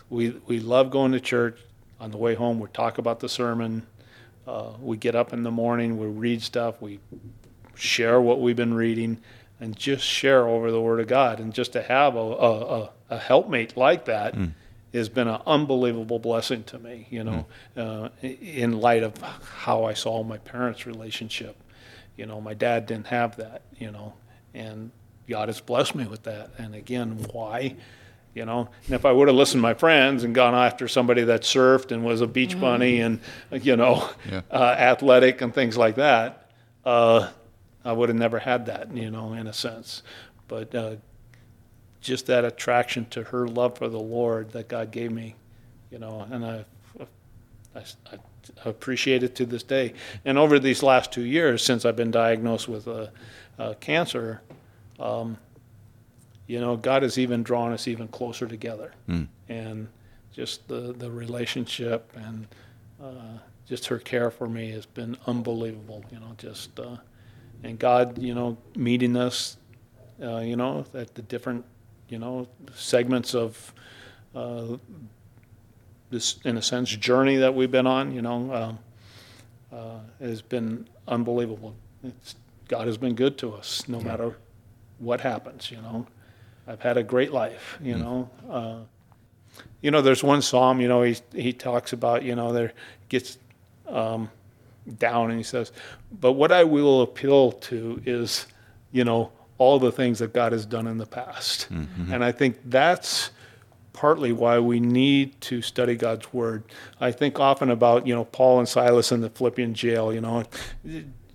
we 0.09 0.31
we 0.47 0.59
love 0.59 0.91
going 0.91 1.11
to 1.13 1.19
church. 1.19 1.59
On 1.97 2.11
the 2.11 2.17
way 2.17 2.36
home, 2.36 2.59
we 2.59 2.67
talk 2.69 2.97
about 2.97 3.21
the 3.21 3.29
sermon. 3.29 3.88
Uh, 4.45 4.73
we 4.79 4.97
get 4.97 5.15
up 5.15 5.33
in 5.33 5.43
the 5.43 5.51
morning, 5.51 5.97
we 5.97 6.05
read 6.05 6.41
stuff, 6.41 6.81
we 6.81 6.99
share 7.76 8.19
what 8.21 8.41
we've 8.41 8.55
been 8.55 8.73
reading, 8.73 9.19
and 9.59 9.76
just 9.78 10.03
share 10.03 10.47
over 10.47 10.71
the 10.71 10.82
Word 10.82 10.99
of 10.99 11.07
God. 11.07 11.39
And 11.39 11.53
just 11.53 11.73
to 11.73 11.82
have 11.82 12.15
a 12.15 12.19
a, 12.19 12.82
a, 12.82 12.89
a 13.11 13.17
helpmate 13.17 13.78
like 13.78 14.05
that 14.05 14.36
has 14.93 15.09
been 15.09 15.28
an 15.28 15.41
unbelievable 15.45 16.19
blessing 16.19 16.63
to 16.65 16.80
me. 16.80 17.07
You 17.09 17.23
know, 17.23 17.45
uh, 17.78 18.09
in 18.21 18.80
light 18.80 19.03
of 19.03 19.17
how 19.57 19.84
I 19.86 19.93
saw 19.93 20.23
my 20.23 20.38
parents' 20.38 20.86
relationship. 20.86 21.55
You 22.17 22.26
know, 22.26 22.39
my 22.39 22.53
dad 22.53 22.86
didn't 22.86 23.07
have 23.07 23.36
that. 23.38 23.63
You 23.78 23.91
know, 23.91 24.13
and 24.53 24.91
God 25.28 25.49
has 25.49 25.59
blessed 25.59 25.95
me 25.95 26.05
with 26.05 26.23
that. 26.23 26.51
And 26.57 26.76
again, 26.76 27.17
why? 27.32 27.76
You 28.34 28.45
know, 28.45 28.67
and 28.86 28.95
if 28.95 29.05
I 29.05 29.13
would 29.13 29.30
have 29.30 29.38
listened 29.38 29.59
to 29.59 29.63
my 29.63 29.73
friends 29.76 30.26
and 30.26 30.36
gone 30.36 30.53
after 30.53 30.89
somebody 30.89 31.23
that 31.23 31.43
surfed 31.43 31.91
and 31.93 32.03
was 32.03 32.19
a 32.19 32.28
beach 32.28 32.59
bunny 32.59 32.99
and, 32.99 33.21
you 33.49 33.78
know, 33.78 34.09
Yeah. 34.30 34.41
uh, 34.51 34.76
athletic 34.78 35.39
and 35.41 35.53
things 35.53 35.78
like 35.78 35.95
that, 35.95 36.51
uh, 36.84 37.30
I 37.86 37.93
would 37.93 38.09
have 38.09 38.17
never 38.17 38.39
had 38.39 38.65
that, 38.65 38.95
you 38.95 39.11
know, 39.11 39.33
in 39.33 39.47
a 39.47 39.53
sense. 39.53 40.01
But 40.47 40.73
uh, 40.73 40.95
just 42.01 42.25
that 42.27 42.43
attraction 42.43 43.05
to 43.11 43.23
her 43.23 43.47
love 43.47 43.77
for 43.77 43.88
the 43.88 43.99
Lord 43.99 44.51
that 44.51 44.67
God 44.67 44.91
gave 44.91 45.11
me, 45.11 45.36
you 45.91 45.99
know, 45.99 46.27
and 46.29 46.45
I, 46.45 46.65
I, 47.75 47.83
I 48.11 48.69
appreciate 48.69 49.23
it 49.23 49.36
to 49.36 49.45
this 49.45 49.63
day. 49.63 49.93
And 50.25 50.38
over 50.38 50.59
these 50.59 50.83
last 50.83 51.11
two 51.11 51.23
years, 51.23 51.63
since 51.63 51.86
I've 51.86 51.95
been 51.95 52.11
diagnosed 52.11 52.67
with 52.67 52.88
uh, 52.88 53.07
uh, 53.57 53.73
cancer, 53.79 54.41
um, 54.99 55.38
you 56.47 56.59
know, 56.59 56.77
God 56.77 57.03
has 57.03 57.17
even 57.17 57.43
drawn 57.43 57.71
us 57.71 57.88
even 57.88 58.07
closer 58.07 58.47
together, 58.47 58.93
and 59.49 59.88
just 60.31 60.67
the 60.67 60.93
the 60.93 61.09
relationship 61.09 62.11
and 62.15 62.47
uh, 63.01 63.39
just 63.67 63.88
her 63.88 63.97
care 63.97 64.29
for 64.29 64.47
me 64.47 64.69
has 64.71 64.86
been 64.86 65.17
unbelievable. 65.25 66.05
You 66.11 66.19
know, 66.19 66.36
just 66.38 66.79
uh, 66.79 66.97
and 67.63 67.79
God, 67.79 68.17
you 68.17 68.33
know, 68.33 68.57
meeting 68.75 69.15
us, 69.15 69.57
uh, 70.21 70.37
you 70.37 70.55
know, 70.55 70.85
at 70.93 71.15
the 71.15 71.21
different, 71.21 71.65
you 72.09 72.19
know, 72.19 72.47
segments 72.73 73.33
of 73.33 73.73
uh, 74.35 74.77
this, 76.09 76.37
in 76.45 76.57
a 76.57 76.61
sense, 76.61 76.89
journey 76.89 77.37
that 77.37 77.55
we've 77.55 77.71
been 77.71 77.87
on. 77.87 78.13
You 78.13 78.21
know, 78.21 78.53
um, 78.53 78.79
uh, 79.71 79.99
has 80.19 80.41
been 80.41 80.87
unbelievable. 81.07 81.75
It's, 82.03 82.35
God 82.67 82.87
has 82.87 82.97
been 82.97 83.15
good 83.15 83.37
to 83.39 83.53
us, 83.53 83.87
no 83.87 83.99
matter 83.99 84.37
what 84.99 85.21
happens. 85.21 85.69
You 85.71 85.77
know, 85.77 86.07
I've 86.67 86.81
had 86.81 86.97
a 86.97 87.03
great 87.03 87.31
life. 87.31 87.77
You 87.81 87.97
know. 87.97 88.29
Uh, 88.49 88.79
you 89.81 89.91
know, 89.91 90.01
there's 90.01 90.23
one 90.23 90.41
psalm. 90.41 90.81
You 90.81 90.87
know, 90.87 91.03
he 91.03 91.15
he 91.33 91.53
talks 91.53 91.93
about. 91.93 92.23
You 92.23 92.35
know, 92.35 92.51
there 92.51 92.73
gets 93.09 93.37
um, 93.87 94.29
down 94.97 95.29
and 95.29 95.39
he 95.39 95.43
says, 95.43 95.71
"But 96.19 96.33
what 96.33 96.51
I 96.51 96.63
will 96.63 97.01
appeal 97.01 97.51
to 97.51 98.01
is, 98.05 98.47
you 98.91 99.03
know, 99.03 99.31
all 99.57 99.79
the 99.79 99.91
things 99.91 100.19
that 100.19 100.33
God 100.33 100.51
has 100.51 100.65
done 100.65 100.88
in 100.88 100.97
the 100.97 101.05
past." 101.05 101.71
Mm-hmm. 101.71 102.13
And 102.13 102.23
I 102.23 102.31
think 102.31 102.57
that's 102.65 103.31
partly 103.93 104.33
why 104.33 104.59
we 104.59 104.79
need 104.79 105.39
to 105.39 105.61
study 105.61 105.95
God's 105.95 106.33
word. 106.33 106.63
I 106.99 107.11
think 107.11 107.39
often 107.39 107.69
about, 107.71 108.05
you 108.05 108.13
know, 108.13 108.25
Paul 108.25 108.59
and 108.59 108.67
Silas 108.67 109.11
in 109.11 109.21
the 109.21 109.29
Philippian 109.29 109.73
jail, 109.73 110.13
you 110.13 110.19
know, 110.19 110.43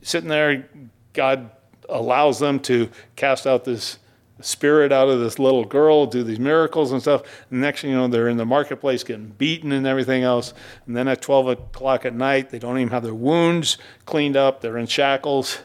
sitting 0.03 0.28
there, 0.28 0.68
God 1.14 1.51
allows 1.88 2.38
them 2.38 2.61
to 2.61 2.90
cast 3.16 3.46
out 3.46 3.64
this 3.64 3.98
spirit 4.43 4.93
out 4.93 5.09
of 5.09 5.20
this 5.20 5.38
little 5.38 5.64
girl, 5.64 6.07
do 6.07 6.22
these 6.22 6.38
miracles 6.38 6.93
and 6.93 7.01
stuff. 7.01 7.22
And 7.51 7.61
next 7.61 7.82
thing 7.82 7.91
you 7.91 7.97
know, 7.97 8.09
they're 8.09 8.28
in 8.28 8.36
the 8.36 8.47
marketplace 8.47 9.05
getting 9.05 9.28
beaten 9.28 9.72
and 9.72 9.86
everything 9.86 10.22
else. 10.22 10.55
And 10.86 10.97
then 10.97 11.09
at 11.09 11.22
12 11.22 11.49
o'clock 11.49 12.05
at 12.05 12.14
night, 12.14 12.51
they 12.51 12.59
don't 12.59 12.78
even 12.78 12.91
have 12.91 13.03
their 13.03 13.14
wounds 13.14 13.78
cleaned 14.07 14.36
up. 14.36 14.61
They're 14.61 14.78
in 14.78 14.86
shackles 14.86 15.59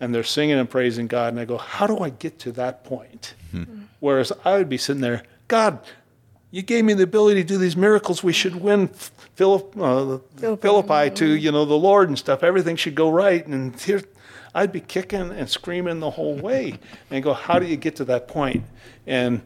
and 0.00 0.14
they're 0.14 0.24
singing 0.24 0.58
and 0.58 0.68
praising 0.70 1.06
God. 1.06 1.32
And 1.32 1.40
I 1.40 1.44
go, 1.44 1.58
how 1.58 1.86
do 1.86 1.98
I 1.98 2.10
get 2.10 2.38
to 2.40 2.52
that 2.52 2.84
point? 2.84 3.34
Whereas 4.00 4.32
I 4.44 4.58
would 4.58 4.68
be 4.68 4.78
sitting 4.78 5.02
there, 5.02 5.22
God, 5.48 5.80
you 6.50 6.62
gave 6.62 6.84
me 6.84 6.94
the 6.94 7.02
ability 7.02 7.42
to 7.42 7.48
do 7.48 7.58
these 7.58 7.76
miracles. 7.76 8.22
We 8.22 8.32
should 8.32 8.56
win 8.56 8.88
Philip, 8.88 9.76
uh, 9.78 10.18
Philippi. 10.36 10.62
Philippi 10.62 11.10
to 11.16 11.26
you 11.26 11.52
know 11.52 11.64
the 11.64 11.74
Lord 11.74 12.08
and 12.08 12.18
stuff. 12.18 12.42
Everything 12.42 12.76
should 12.76 12.94
go 12.94 13.10
right. 13.10 13.46
And 13.46 13.78
here, 13.80 14.02
I'd 14.54 14.72
be 14.72 14.80
kicking 14.80 15.30
and 15.30 15.48
screaming 15.48 16.00
the 16.00 16.10
whole 16.10 16.36
way, 16.36 16.78
and 17.10 17.22
go, 17.22 17.32
how 17.32 17.58
do 17.58 17.66
you 17.66 17.76
get 17.76 17.96
to 17.96 18.04
that 18.06 18.28
point? 18.28 18.64
And 19.06 19.42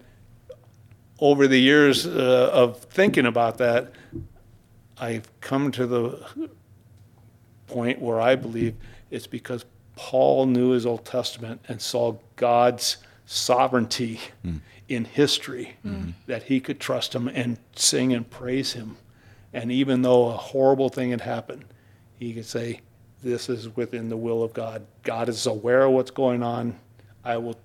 over 1.18 1.46
the 1.46 1.58
years 1.58 2.06
uh, 2.06 2.50
of 2.52 2.78
thinking 2.78 3.26
about 3.26 3.58
that, 3.58 3.92
I've 4.98 5.28
come 5.40 5.72
to 5.72 5.86
the 5.86 6.26
point 7.66 8.00
where 8.00 8.20
I 8.20 8.36
believe 8.36 8.74
it's 9.10 9.26
because 9.26 9.64
Paul 9.96 10.46
knew 10.46 10.70
his 10.70 10.84
Old 10.86 11.04
Testament 11.04 11.60
and 11.68 11.80
saw 11.80 12.16
God's 12.36 12.98
sovereignty 13.26 14.20
in 14.88 15.04
history 15.04 15.76
that 16.26 16.44
he 16.44 16.60
could 16.60 16.80
trust 16.80 17.14
him 17.14 17.28
and 17.28 17.58
sing 17.74 18.12
and 18.12 18.28
praise 18.28 18.72
him. 18.74 18.96
And 19.52 19.70
even 19.72 20.02
though 20.02 20.28
a 20.28 20.36
horrible 20.36 20.88
thing 20.88 21.10
had 21.10 21.20
happened, 21.22 21.64
he 22.18 22.32
could 22.34 22.46
say, 22.46 22.80
This 23.22 23.48
is 23.48 23.74
within 23.76 24.08
the 24.08 24.16
will 24.16 24.42
of 24.42 24.52
God. 24.52 24.84
God 25.02 25.28
is 25.28 25.46
aware 25.46 25.82
of 25.84 25.92
what's 25.92 26.10
going 26.10 26.42
on. 26.42 26.76
I 27.24 27.36
will 27.36 27.56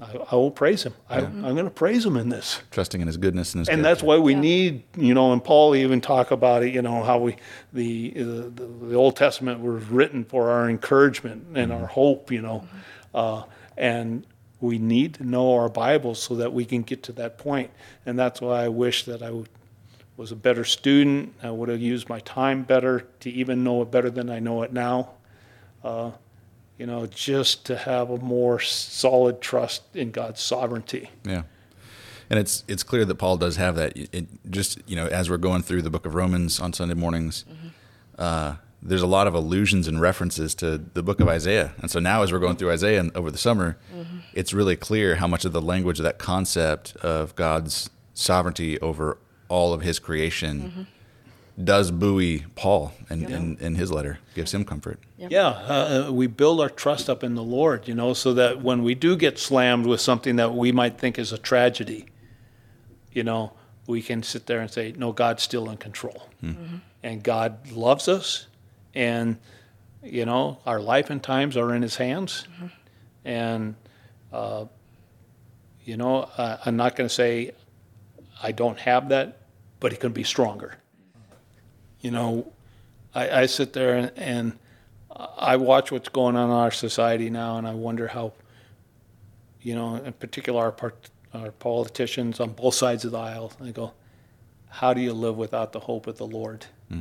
I, 0.00 0.18
I 0.30 0.34
will 0.36 0.50
praise 0.52 0.84
him. 0.84 0.94
I, 1.10 1.18
I'm 1.18 1.42
going 1.42 1.64
to 1.64 1.70
praise 1.70 2.06
him 2.06 2.16
in 2.16 2.28
this. 2.28 2.60
Trusting 2.70 3.00
in 3.00 3.06
his 3.08 3.16
goodness 3.16 3.52
and 3.54 3.60
his 3.60 3.68
And 3.68 3.76
character. 3.82 3.88
that's 3.94 4.02
why 4.02 4.18
we 4.18 4.34
need, 4.34 4.84
you 4.96 5.12
know, 5.12 5.32
and 5.32 5.42
Paul 5.42 5.74
even 5.74 6.00
talk 6.00 6.30
about 6.30 6.62
it, 6.62 6.72
you 6.72 6.82
know, 6.82 7.02
how 7.02 7.18
we, 7.18 7.36
the, 7.72 8.10
the, 8.10 8.50
the 8.88 8.94
Old 8.94 9.16
Testament 9.16 9.60
was 9.60 9.84
written 9.86 10.24
for 10.24 10.50
our 10.50 10.70
encouragement 10.70 11.46
and 11.56 11.72
our 11.72 11.86
hope, 11.86 12.30
you 12.30 12.42
know. 12.42 12.66
Uh, 13.14 13.42
and 13.76 14.24
we 14.60 14.78
need 14.78 15.14
to 15.14 15.24
know 15.24 15.54
our 15.54 15.68
Bibles 15.68 16.22
so 16.22 16.36
that 16.36 16.52
we 16.52 16.64
can 16.64 16.82
get 16.82 17.02
to 17.04 17.12
that 17.12 17.36
point. 17.38 17.70
And 18.04 18.16
that's 18.18 18.40
why 18.40 18.64
I 18.64 18.68
wish 18.68 19.04
that 19.06 19.20
I 19.22 19.30
would, 19.30 19.48
was 20.16 20.32
a 20.32 20.36
better 20.36 20.64
student. 20.64 21.34
I 21.42 21.50
would 21.50 21.68
have 21.68 21.80
used 21.80 22.08
my 22.08 22.20
time 22.20 22.62
better 22.62 23.06
to 23.20 23.30
even 23.30 23.62
know 23.62 23.82
it 23.82 23.90
better 23.90 24.10
than 24.10 24.30
I 24.30 24.38
know 24.38 24.62
it 24.62 24.72
now. 24.72 25.10
Uh, 25.84 26.12
you 26.78 26.86
know, 26.86 27.06
just 27.06 27.64
to 27.66 27.76
have 27.76 28.10
a 28.10 28.18
more 28.18 28.60
solid 28.60 29.40
trust 29.40 29.82
in 29.94 30.10
God's 30.10 30.40
sovereignty. 30.40 31.10
Yeah. 31.24 31.42
And 32.28 32.38
it's 32.38 32.64
it's 32.66 32.82
clear 32.82 33.04
that 33.04 33.14
Paul 33.14 33.36
does 33.36 33.56
have 33.56 33.76
that. 33.76 33.96
It, 33.96 34.08
it 34.12 34.26
just 34.50 34.80
you 34.86 34.96
know, 34.96 35.06
as 35.06 35.30
we're 35.30 35.36
going 35.36 35.62
through 35.62 35.82
the 35.82 35.90
book 35.90 36.06
of 36.06 36.14
Romans 36.14 36.60
on 36.60 36.72
Sunday 36.72 36.94
mornings, 36.94 37.44
uh, 38.18 38.56
there's 38.82 39.02
a 39.02 39.06
lot 39.06 39.26
of 39.26 39.34
allusions 39.34 39.86
and 39.86 40.00
references 40.00 40.54
to 40.56 40.78
the 40.78 41.02
book 41.02 41.20
of 41.20 41.28
Isaiah. 41.28 41.72
And 41.78 41.90
so 41.90 42.00
now, 42.00 42.22
as 42.22 42.32
we're 42.32 42.40
going 42.40 42.56
through 42.56 42.72
Isaiah 42.72 43.00
and 43.00 43.16
over 43.16 43.30
the 43.30 43.38
summer, 43.38 43.78
it's 44.34 44.52
really 44.52 44.76
clear 44.76 45.16
how 45.16 45.26
much 45.26 45.44
of 45.44 45.52
the 45.52 45.62
language 45.62 45.98
of 45.98 46.04
that 46.04 46.18
concept 46.18 46.96
of 46.96 47.34
God's 47.36 47.90
sovereignty 48.12 48.78
over 48.80 49.18
all 49.48 49.72
of 49.72 49.82
His 49.82 49.98
creation 49.98 50.86
does 51.62 51.90
buoy 51.90 52.44
Paul 52.54 52.92
in, 53.08 53.24
in, 53.24 53.56
in 53.58 53.74
his 53.76 53.90
letter, 53.90 54.18
gives 54.34 54.52
him 54.52 54.64
comfort. 54.64 55.00
Yeah, 55.16 55.48
uh, 55.48 56.10
we 56.12 56.26
build 56.26 56.60
our 56.60 56.68
trust 56.68 57.08
up 57.08 57.24
in 57.24 57.34
the 57.34 57.42
Lord, 57.42 57.88
you 57.88 57.94
know, 57.94 58.12
so 58.12 58.34
that 58.34 58.62
when 58.62 58.82
we 58.82 58.94
do 58.94 59.16
get 59.16 59.38
slammed 59.38 59.86
with 59.86 60.00
something 60.00 60.36
that 60.36 60.54
we 60.54 60.70
might 60.70 60.98
think 60.98 61.18
is 61.18 61.32
a 61.32 61.38
tragedy, 61.38 62.06
you 63.12 63.24
know, 63.24 63.54
we 63.86 64.02
can 64.02 64.22
sit 64.22 64.46
there 64.46 64.60
and 64.60 64.70
say, 64.70 64.92
no, 64.96 65.12
God's 65.12 65.42
still 65.42 65.70
in 65.70 65.78
control. 65.78 66.28
And 67.02 67.22
God 67.22 67.70
loves 67.70 68.08
us. 68.08 68.46
And, 68.94 69.38
you 70.02 70.26
know, 70.26 70.58
our 70.66 70.80
life 70.80 71.08
and 71.08 71.22
times 71.22 71.56
are 71.56 71.74
in 71.74 71.82
His 71.82 71.96
hands. 71.96 72.46
And, 73.24 73.76
uh, 74.32 74.66
you 75.84 75.96
know, 75.96 76.28
uh, 76.36 76.58
I'm 76.66 76.76
not 76.76 76.96
going 76.96 77.08
to 77.08 77.14
say 77.14 77.52
I 78.42 78.52
don't 78.52 78.78
have 78.78 79.08
that, 79.08 79.38
but 79.80 79.92
it 79.92 80.00
can 80.00 80.12
be 80.12 80.24
stronger. 80.24 80.76
You 82.00 82.10
know, 82.10 82.52
I, 83.14 83.42
I 83.42 83.46
sit 83.46 83.72
there 83.72 83.96
and, 83.96 84.12
and 84.16 84.58
I 85.10 85.56
watch 85.56 85.90
what's 85.90 86.08
going 86.08 86.36
on 86.36 86.50
in 86.50 86.56
our 86.56 86.70
society 86.70 87.30
now, 87.30 87.56
and 87.56 87.66
I 87.66 87.72
wonder 87.72 88.08
how, 88.08 88.32
you 89.62 89.74
know, 89.74 89.96
in 89.96 90.12
particular 90.12 90.60
our, 90.60 90.72
part, 90.72 91.10
our 91.32 91.50
politicians 91.52 92.38
on 92.38 92.50
both 92.50 92.74
sides 92.74 93.04
of 93.04 93.12
the 93.12 93.18
aisle. 93.18 93.52
I 93.62 93.70
go, 93.70 93.92
how 94.68 94.92
do 94.92 95.00
you 95.00 95.14
live 95.14 95.36
without 95.36 95.72
the 95.72 95.80
hope 95.80 96.06
of 96.06 96.18
the 96.18 96.26
Lord? 96.26 96.66
Hmm. 96.90 97.00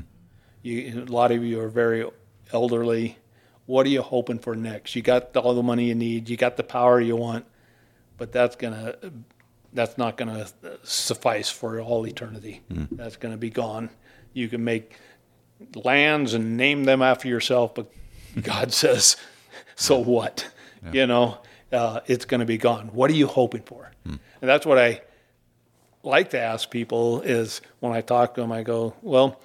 You, 0.62 1.04
a 1.04 1.12
lot 1.12 1.32
of 1.32 1.44
you 1.44 1.60
are 1.60 1.68
very 1.68 2.08
elderly. 2.54 3.18
What 3.66 3.86
are 3.86 3.90
you 3.90 4.02
hoping 4.02 4.40
for 4.40 4.56
next? 4.56 4.96
You 4.96 5.02
got 5.02 5.36
all 5.36 5.54
the 5.54 5.64
money 5.64 5.86
you 5.86 5.96
need. 5.96 6.30
You 6.30 6.38
got 6.38 6.56
the 6.56 6.64
power 6.64 7.02
you 7.02 7.16
want, 7.16 7.46
but 8.18 8.32
that's 8.32 8.56
gonna, 8.56 8.96
that's 9.76 9.98
not 9.98 10.18
gonna 10.18 10.48
suffice 10.84 11.50
for 11.50 11.80
all 11.80 12.08
eternity. 12.08 12.62
That's 12.70 13.18
gonna 13.18 13.38
be 13.38 13.50
gone. 13.52 13.90
You 14.34 14.50
can 14.50 14.64
make 14.64 14.98
lands 15.76 16.34
and 16.34 16.58
name 16.58 16.84
them 16.86 17.02
after 17.02 17.28
yourself, 17.28 17.76
but 17.76 17.92
God 18.42 18.74
says, 18.74 19.16
so 19.76 20.00
what? 20.00 20.50
You 20.92 21.08
know, 21.08 21.40
uh, 21.72 22.02
it's 22.06 22.26
going 22.26 22.40
to 22.40 22.46
be 22.46 22.58
gone. 22.58 22.90
What 22.94 23.10
are 23.10 23.16
you 23.16 23.26
hoping 23.28 23.64
for? 23.64 23.92
And 24.06 24.20
that's 24.42 24.66
what 24.66 24.78
I 24.78 25.02
like 26.04 26.30
to 26.32 26.40
ask 26.40 26.70
people 26.70 27.22
is 27.22 27.62
when 27.80 27.92
I 27.92 28.02
talk 28.02 28.36
to 28.36 28.42
them, 28.42 28.52
I 28.52 28.62
go, 28.62 28.94
well, 29.02 29.40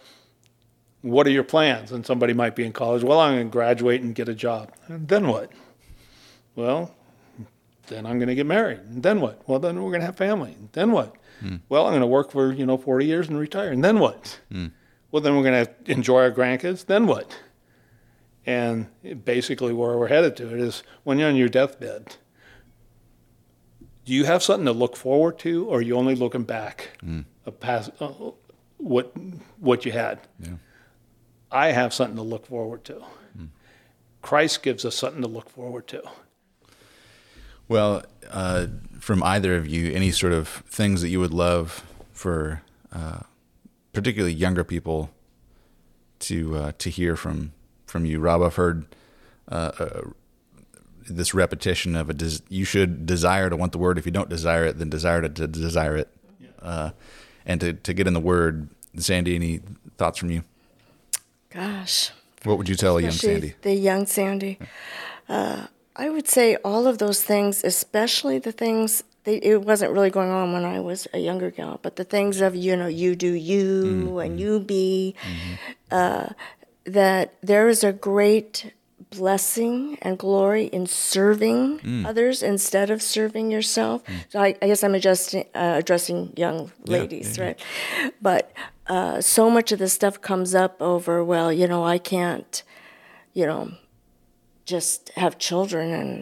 what 1.01 1.27
are 1.27 1.31
your 1.31 1.45
plans? 1.45 1.93
And 1.93 2.05
somebody 2.05 2.35
might 2.35 2.55
be 2.55 2.65
in 2.67 2.73
college. 2.73 3.03
Well, 3.03 3.19
I'm 3.21 3.37
going 3.37 3.47
to 3.47 3.51
graduate 3.51 4.03
and 4.03 4.15
get 4.15 4.29
a 4.29 4.35
job. 4.35 4.73
And 4.89 5.09
then 5.09 5.29
what? 5.29 5.51
Well, 6.57 6.95
then 7.91 8.07
I'm 8.07 8.19
going 8.19 8.29
to 8.29 8.35
get 8.35 8.47
married. 8.47 8.79
And 8.79 9.03
then 9.03 9.21
what? 9.21 9.47
Well, 9.47 9.59
then 9.59 9.83
we're 9.83 9.91
going 9.91 10.01
to 10.01 10.07
have 10.07 10.17
family. 10.17 10.53
And 10.53 10.71
then 10.73 10.93
what? 10.93 11.15
Hmm. 11.41 11.57
Well, 11.69 11.85
I'm 11.85 11.93
going 11.93 12.01
to 12.01 12.07
work 12.07 12.31
for, 12.31 12.53
you 12.53 12.65
know, 12.65 12.79
40 12.79 13.05
years 13.05 13.29
and 13.29 13.39
retire. 13.39 13.71
And 13.71 13.85
then 13.85 13.99
what? 13.99 14.41
Hmm. 14.51 14.69
Well, 15.11 15.23
then 15.23 15.37
we're 15.37 15.43
going 15.43 15.67
to 15.67 15.93
enjoy 15.93 16.23
our 16.23 16.31
grandkids. 16.31 16.87
Then 16.87 17.07
what? 17.07 17.39
And 18.47 18.87
basically, 19.25 19.75
where 19.75 19.99
we're 19.99 20.09
headed 20.09 20.37
to 20.39 20.55
it 20.55 20.61
is 20.61 20.83
when 21.05 21.19
you're 21.19 21.29
on 21.29 21.37
your 21.37 21.49
deathbed, 21.49 22.17
do 24.07 24.15
you 24.15 24.25
have 24.25 24.43
something 24.43 24.65
to 24.65 24.73
look 24.73 24.97
forward 24.97 25.39
to, 25.41 25.67
or 25.67 25.79
are 25.79 25.83
you 25.83 25.97
only 25.97 26.15
looking 26.15 26.45
back 26.45 26.91
hmm. 27.01 27.21
a 27.45 27.53
past, 27.53 27.91
uh, 28.01 28.13
what 28.79 29.13
what 29.59 29.85
you 29.85 29.93
had? 29.93 30.21
Yeah. 30.39 30.55
I 31.53 31.73
have 31.73 31.93
something 31.93 32.17
to 32.17 32.23
look 32.23 32.47
forward 32.47 32.85
to. 32.85 33.05
Christ 34.23 34.63
gives 34.63 34.85
us 34.85 34.95
something 34.95 35.23
to 35.23 35.29
look 35.29 35.49
forward 35.49 35.87
to. 35.89 36.03
Well, 37.71 38.03
uh, 38.29 38.67
from 38.99 39.23
either 39.23 39.55
of 39.55 39.69
you, 39.69 39.93
any 39.93 40.11
sort 40.11 40.33
of 40.33 40.49
things 40.49 41.03
that 41.03 41.09
you 41.09 41.21
would 41.21 41.33
love 41.33 41.87
for 42.11 42.63
uh, 42.93 43.21
particularly 43.93 44.35
younger 44.35 44.65
people 44.65 45.11
to 46.19 46.57
uh, 46.57 46.73
to 46.79 46.91
hear 46.91 47.15
from 47.15 47.53
from 47.87 48.05
you, 48.05 48.19
Rob? 48.19 48.43
I've 48.43 48.57
heard 48.57 48.87
uh, 49.49 49.71
uh, 49.79 50.01
this 51.09 51.33
repetition 51.33 51.95
of 51.95 52.11
a 52.11 52.13
des- 52.13 52.43
you 52.49 52.65
should 52.65 53.07
desire 53.07 53.49
to 53.49 53.57
want 53.57 53.71
the 53.71 53.79
word. 53.79 53.99
If 53.99 54.05
you 54.05 54.11
don't 54.11 54.29
desire 54.29 54.65
it, 54.65 54.79
then 54.79 54.91
desire 54.91 55.23
to, 55.23 55.29
to 55.29 55.47
desire 55.47 55.97
it, 55.97 56.09
uh, 56.61 56.91
and 57.47 57.61
to 57.61 57.75
to 57.75 57.95
get 57.95 58.09
in 58.09 58.15
the 58.15 58.21
word. 58.21 58.69
Sandy, 58.97 59.37
any 59.37 59.61
thoughts 59.97 60.19
from 60.19 60.33
you? 60.33 60.43
Gosh. 61.51 62.11
What 62.43 62.59
would 62.59 62.69
you 62.69 62.75
tell 62.75 62.99
a 62.99 63.03
young 63.03 63.13
Sandy? 63.13 63.55
The 63.63 63.75
young 63.75 64.07
Sandy. 64.07 64.59
Uh, 65.29 65.67
I 66.05 66.09
would 66.15 66.29
say 66.29 66.57
all 66.65 66.87
of 66.87 66.97
those 66.99 67.21
things, 67.33 67.63
especially 67.65 68.39
the 68.39 68.53
things. 68.53 69.05
They, 69.25 69.37
it 69.53 69.61
wasn't 69.71 69.93
really 69.93 70.09
going 70.19 70.31
on 70.31 70.47
when 70.55 70.65
I 70.65 70.81
was 70.81 71.07
a 71.13 71.19
younger 71.19 71.51
gal, 71.51 71.79
but 71.83 71.97
the 71.97 72.05
things 72.05 72.41
of 72.41 72.57
you 72.65 72.75
know 72.81 72.87
you 73.03 73.15
do 73.27 73.33
you 73.53 73.67
Mm-hmm. 73.85 74.19
and 74.25 74.41
you 74.41 74.61
be. 74.61 75.15
Uh, 75.91 76.29
that 76.87 77.27
there 77.43 77.69
is 77.69 77.85
a 77.85 77.93
great 77.93 78.73
blessing 79.11 79.99
and 80.03 80.17
glory 80.19 80.65
in 80.77 80.87
serving 80.87 81.79
Mm. 81.81 82.07
others 82.07 82.43
instead 82.43 82.89
of 82.91 83.03
serving 83.03 83.51
yourself. 83.51 84.03
So 84.31 84.41
I, 84.41 84.49
I 84.63 84.67
guess 84.69 84.83
I'm 84.85 84.95
adjusting, 84.95 85.45
uh, 85.55 85.75
addressing 85.83 86.33
young 86.37 86.71
ladies, 86.87 87.37
yeah, 87.37 87.43
yeah. 87.43 87.47
right? 87.49 88.13
But 88.23 88.53
uh, 88.87 89.21
so 89.21 89.51
much 89.51 89.73
of 89.73 89.79
this 89.79 89.93
stuff 89.93 90.21
comes 90.21 90.55
up 90.55 90.81
over, 90.81 91.23
well, 91.25 91.53
you 91.53 91.67
know, 91.69 91.85
I 91.85 91.99
can't, 91.99 92.63
you 93.35 93.45
know, 93.47 93.73
just 94.77 95.11
have 95.23 95.33
children 95.49 95.87
and 96.01 96.15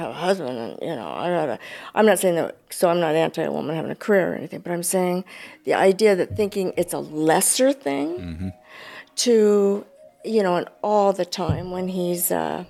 have 0.00 0.10
a 0.10 0.18
husband 0.26 0.56
and 0.64 0.72
you 0.88 0.94
know 0.98 1.08
I 1.24 1.26
gotta 1.38 1.58
I'm 1.96 2.06
not 2.10 2.18
saying 2.22 2.36
that 2.36 2.56
so 2.70 2.88
I'm 2.90 3.00
not 3.00 3.14
anti 3.16 3.42
a 3.42 3.50
woman 3.50 3.74
having 3.74 3.90
a 3.90 4.00
career 4.06 4.26
or 4.32 4.36
anything, 4.36 4.60
but 4.60 4.70
I'm 4.72 4.84
saying 4.96 5.24
the 5.64 5.74
idea 5.74 6.14
that 6.20 6.36
thinking 6.36 6.66
it's 6.76 6.94
a 7.00 7.02
lesser 7.28 7.72
thing 7.72 8.52
to 9.24 9.84
you 10.24 10.42
know 10.44 10.54
and 10.60 10.68
all 10.82 11.12
the 11.12 11.24
time 11.24 11.66
when 11.72 11.88
he's 11.88 12.30
uh, 12.30 12.64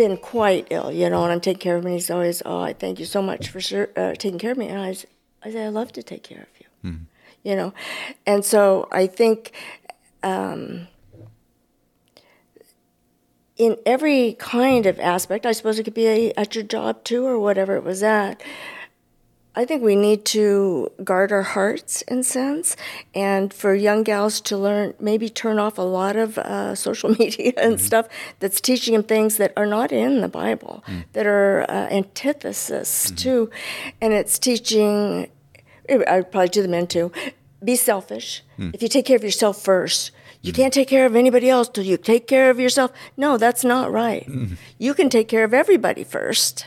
been 0.00 0.16
quite 0.16 0.66
ill, 0.70 0.90
you 0.92 1.08
know, 1.10 1.22
and 1.24 1.32
I'm 1.32 1.40
taking 1.40 1.60
care 1.60 1.76
of 1.76 1.84
him 1.84 1.92
he's 1.92 2.10
always, 2.10 2.42
Oh, 2.44 2.60
I 2.60 2.72
thank 2.72 2.98
you 2.98 3.06
so 3.06 3.22
much 3.22 3.48
for 3.48 3.60
sur- 3.60 3.92
uh, 3.96 4.12
taking 4.14 4.38
care 4.38 4.52
of 4.52 4.58
me 4.58 4.68
and 4.68 4.80
I 4.80 4.92
say 4.94 5.64
I 5.64 5.68
love 5.68 5.90
to 5.92 6.02
take 6.02 6.22
care 6.22 6.46
of 6.48 6.52
you. 6.60 6.66
You 7.48 7.54
know. 7.54 7.70
And 8.26 8.44
so 8.44 8.88
I 8.90 9.06
think 9.06 9.52
in 13.56 13.76
every 13.86 14.34
kind 14.38 14.86
of 14.86 15.00
aspect, 15.00 15.46
I 15.46 15.52
suppose 15.52 15.78
it 15.78 15.84
could 15.84 15.94
be 15.94 16.06
a, 16.06 16.32
at 16.36 16.54
your 16.54 16.64
job 16.64 17.04
too, 17.04 17.24
or 17.24 17.38
whatever 17.38 17.76
it 17.76 17.84
was 17.84 18.02
at. 18.02 18.42
I 19.58 19.64
think 19.64 19.82
we 19.82 19.96
need 19.96 20.26
to 20.26 20.92
guard 21.02 21.32
our 21.32 21.42
hearts 21.42 22.02
in 22.02 22.22
sense, 22.22 22.76
and 23.14 23.54
for 23.54 23.74
young 23.74 24.02
gals 24.02 24.42
to 24.42 24.56
learn, 24.58 24.92
maybe 25.00 25.30
turn 25.30 25.58
off 25.58 25.78
a 25.78 25.82
lot 25.82 26.14
of 26.16 26.36
uh, 26.36 26.74
social 26.74 27.08
media 27.18 27.54
and 27.56 27.76
mm-hmm. 27.76 27.84
stuff 27.84 28.06
that's 28.38 28.60
teaching 28.60 28.92
them 28.92 29.02
things 29.02 29.38
that 29.38 29.54
are 29.56 29.64
not 29.64 29.92
in 29.92 30.20
the 30.20 30.28
Bible, 30.28 30.84
mm. 30.86 31.04
that 31.14 31.26
are 31.26 31.62
uh, 31.70 31.88
antithesis 31.90 33.06
mm-hmm. 33.06 33.16
to, 33.16 33.50
and 34.02 34.12
it's 34.12 34.38
teaching. 34.38 35.30
Eh, 35.88 36.02
I 36.06 36.18
would 36.18 36.30
probably 36.30 36.50
do 36.50 36.60
the 36.60 36.68
men 36.68 36.86
too. 36.86 37.10
Be 37.64 37.76
selfish. 37.76 38.42
Mm. 38.58 38.74
If 38.74 38.82
you 38.82 38.88
take 38.88 39.06
care 39.06 39.16
of 39.16 39.24
yourself 39.24 39.62
first, 39.62 40.10
you 40.42 40.52
can't 40.52 40.72
take 40.72 40.88
care 40.88 41.06
of 41.06 41.16
anybody 41.16 41.48
else 41.48 41.68
till 41.68 41.84
you 41.84 41.96
take 41.96 42.26
care 42.26 42.50
of 42.50 42.58
yourself. 42.60 42.92
No, 43.16 43.36
that's 43.36 43.64
not 43.64 43.90
right. 43.90 44.28
You 44.78 44.94
can 44.94 45.08
take 45.08 45.28
care 45.28 45.44
of 45.44 45.52
everybody 45.54 46.04
first 46.04 46.66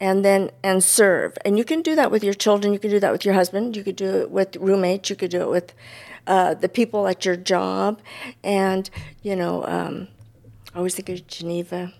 and 0.00 0.24
then 0.24 0.50
and 0.62 0.82
serve. 0.82 1.38
And 1.44 1.56
you 1.58 1.64
can 1.64 1.82
do 1.82 1.94
that 1.94 2.10
with 2.10 2.22
your 2.24 2.34
children. 2.34 2.72
You 2.72 2.78
can 2.78 2.90
do 2.90 3.00
that 3.00 3.12
with 3.12 3.24
your 3.24 3.34
husband. 3.34 3.76
You 3.76 3.84
could 3.84 3.96
do 3.96 4.22
it 4.22 4.30
with 4.30 4.56
roommates. 4.56 5.08
You 5.10 5.16
could 5.16 5.30
do 5.30 5.42
it 5.42 5.50
with 5.50 5.72
uh, 6.26 6.54
the 6.54 6.68
people 6.68 7.06
at 7.06 7.24
your 7.24 7.36
job. 7.36 8.00
And 8.42 8.90
you 9.22 9.36
know, 9.36 9.64
um, 9.66 10.08
I 10.74 10.78
always 10.78 10.94
think 10.94 11.08
of 11.08 11.26
Geneva, 11.26 11.94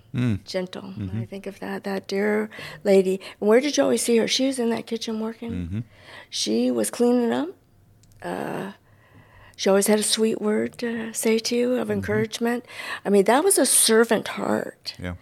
gentle. 0.44 0.94
I 1.14 1.24
think 1.26 1.47
of 1.47 1.61
that 1.61 1.84
that 1.84 2.09
dear 2.09 2.51
lady. 2.84 3.20
Where 3.38 3.61
did 3.61 3.76
you 3.76 3.82
always 3.82 4.03
see 4.03 4.16
her? 4.18 4.28
She 4.28 4.47
was 4.47 4.59
in 4.59 4.70
that 4.70 4.86
kitchen 4.86 5.20
working. 5.20 5.84
She 6.30 6.70
was 6.70 6.90
cleaning 6.90 7.32
up. 7.32 7.49
Uh, 8.22 8.72
she 9.57 9.70
always 9.70 9.86
had 9.86 9.98
a 9.98 10.02
sweet 10.02 10.40
word 10.40 10.76
to 10.78 11.12
say 11.14 11.38
to 11.38 11.57
you 11.57 11.74
of 11.74 11.84
mm-hmm. 11.84 11.92
encouragement. 11.92 12.66
I 13.04 13.09
mean, 13.09 13.24
that 13.24 13.42
was 13.42 13.57
a 13.57 13.64
servant 13.64 14.28
heart. 14.28 14.94
Yeah. 15.02 15.14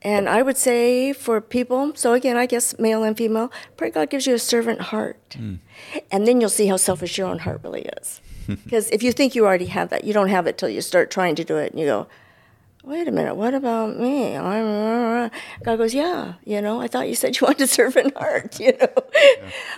And 0.00 0.28
I 0.28 0.42
would 0.42 0.56
say 0.56 1.12
for 1.12 1.40
people, 1.40 1.92
so 1.96 2.12
again, 2.12 2.36
I 2.36 2.46
guess 2.46 2.78
male 2.78 3.02
and 3.02 3.16
female, 3.16 3.52
pray 3.76 3.90
God 3.90 4.08
gives 4.08 4.28
you 4.28 4.34
a 4.34 4.38
servant 4.38 4.80
heart. 4.80 5.36
Mm. 5.38 5.58
And 6.12 6.26
then 6.26 6.40
you'll 6.40 6.50
see 6.50 6.68
how 6.68 6.76
selfish 6.76 7.18
your 7.18 7.26
own 7.26 7.40
heart 7.40 7.60
really 7.64 7.88
is. 8.00 8.20
Because 8.64 8.90
if 8.90 9.02
you 9.02 9.12
think 9.12 9.36
you 9.36 9.46
already 9.46 9.66
have 9.66 9.90
that, 9.90 10.02
you 10.02 10.12
don't 10.12 10.28
have 10.28 10.48
it 10.48 10.58
till 10.58 10.68
you 10.68 10.80
start 10.80 11.10
trying 11.10 11.36
to 11.36 11.44
do 11.44 11.56
it 11.56 11.70
and 11.70 11.80
you 11.80 11.86
go, 11.86 12.08
wait 12.84 13.06
a 13.06 13.12
minute, 13.12 13.36
what 13.36 13.54
about 13.54 13.98
me? 13.98 14.36
I'm, 14.36 15.30
God 15.62 15.76
goes, 15.76 15.94
yeah, 15.94 16.34
you 16.44 16.60
know, 16.62 16.80
I 16.80 16.88
thought 16.88 17.08
you 17.08 17.14
said 17.14 17.38
you 17.38 17.44
wanted 17.46 17.58
to 17.58 17.66
serve 17.66 17.96
in 17.96 18.12
art, 18.16 18.58
you 18.60 18.72
know. 18.78 18.88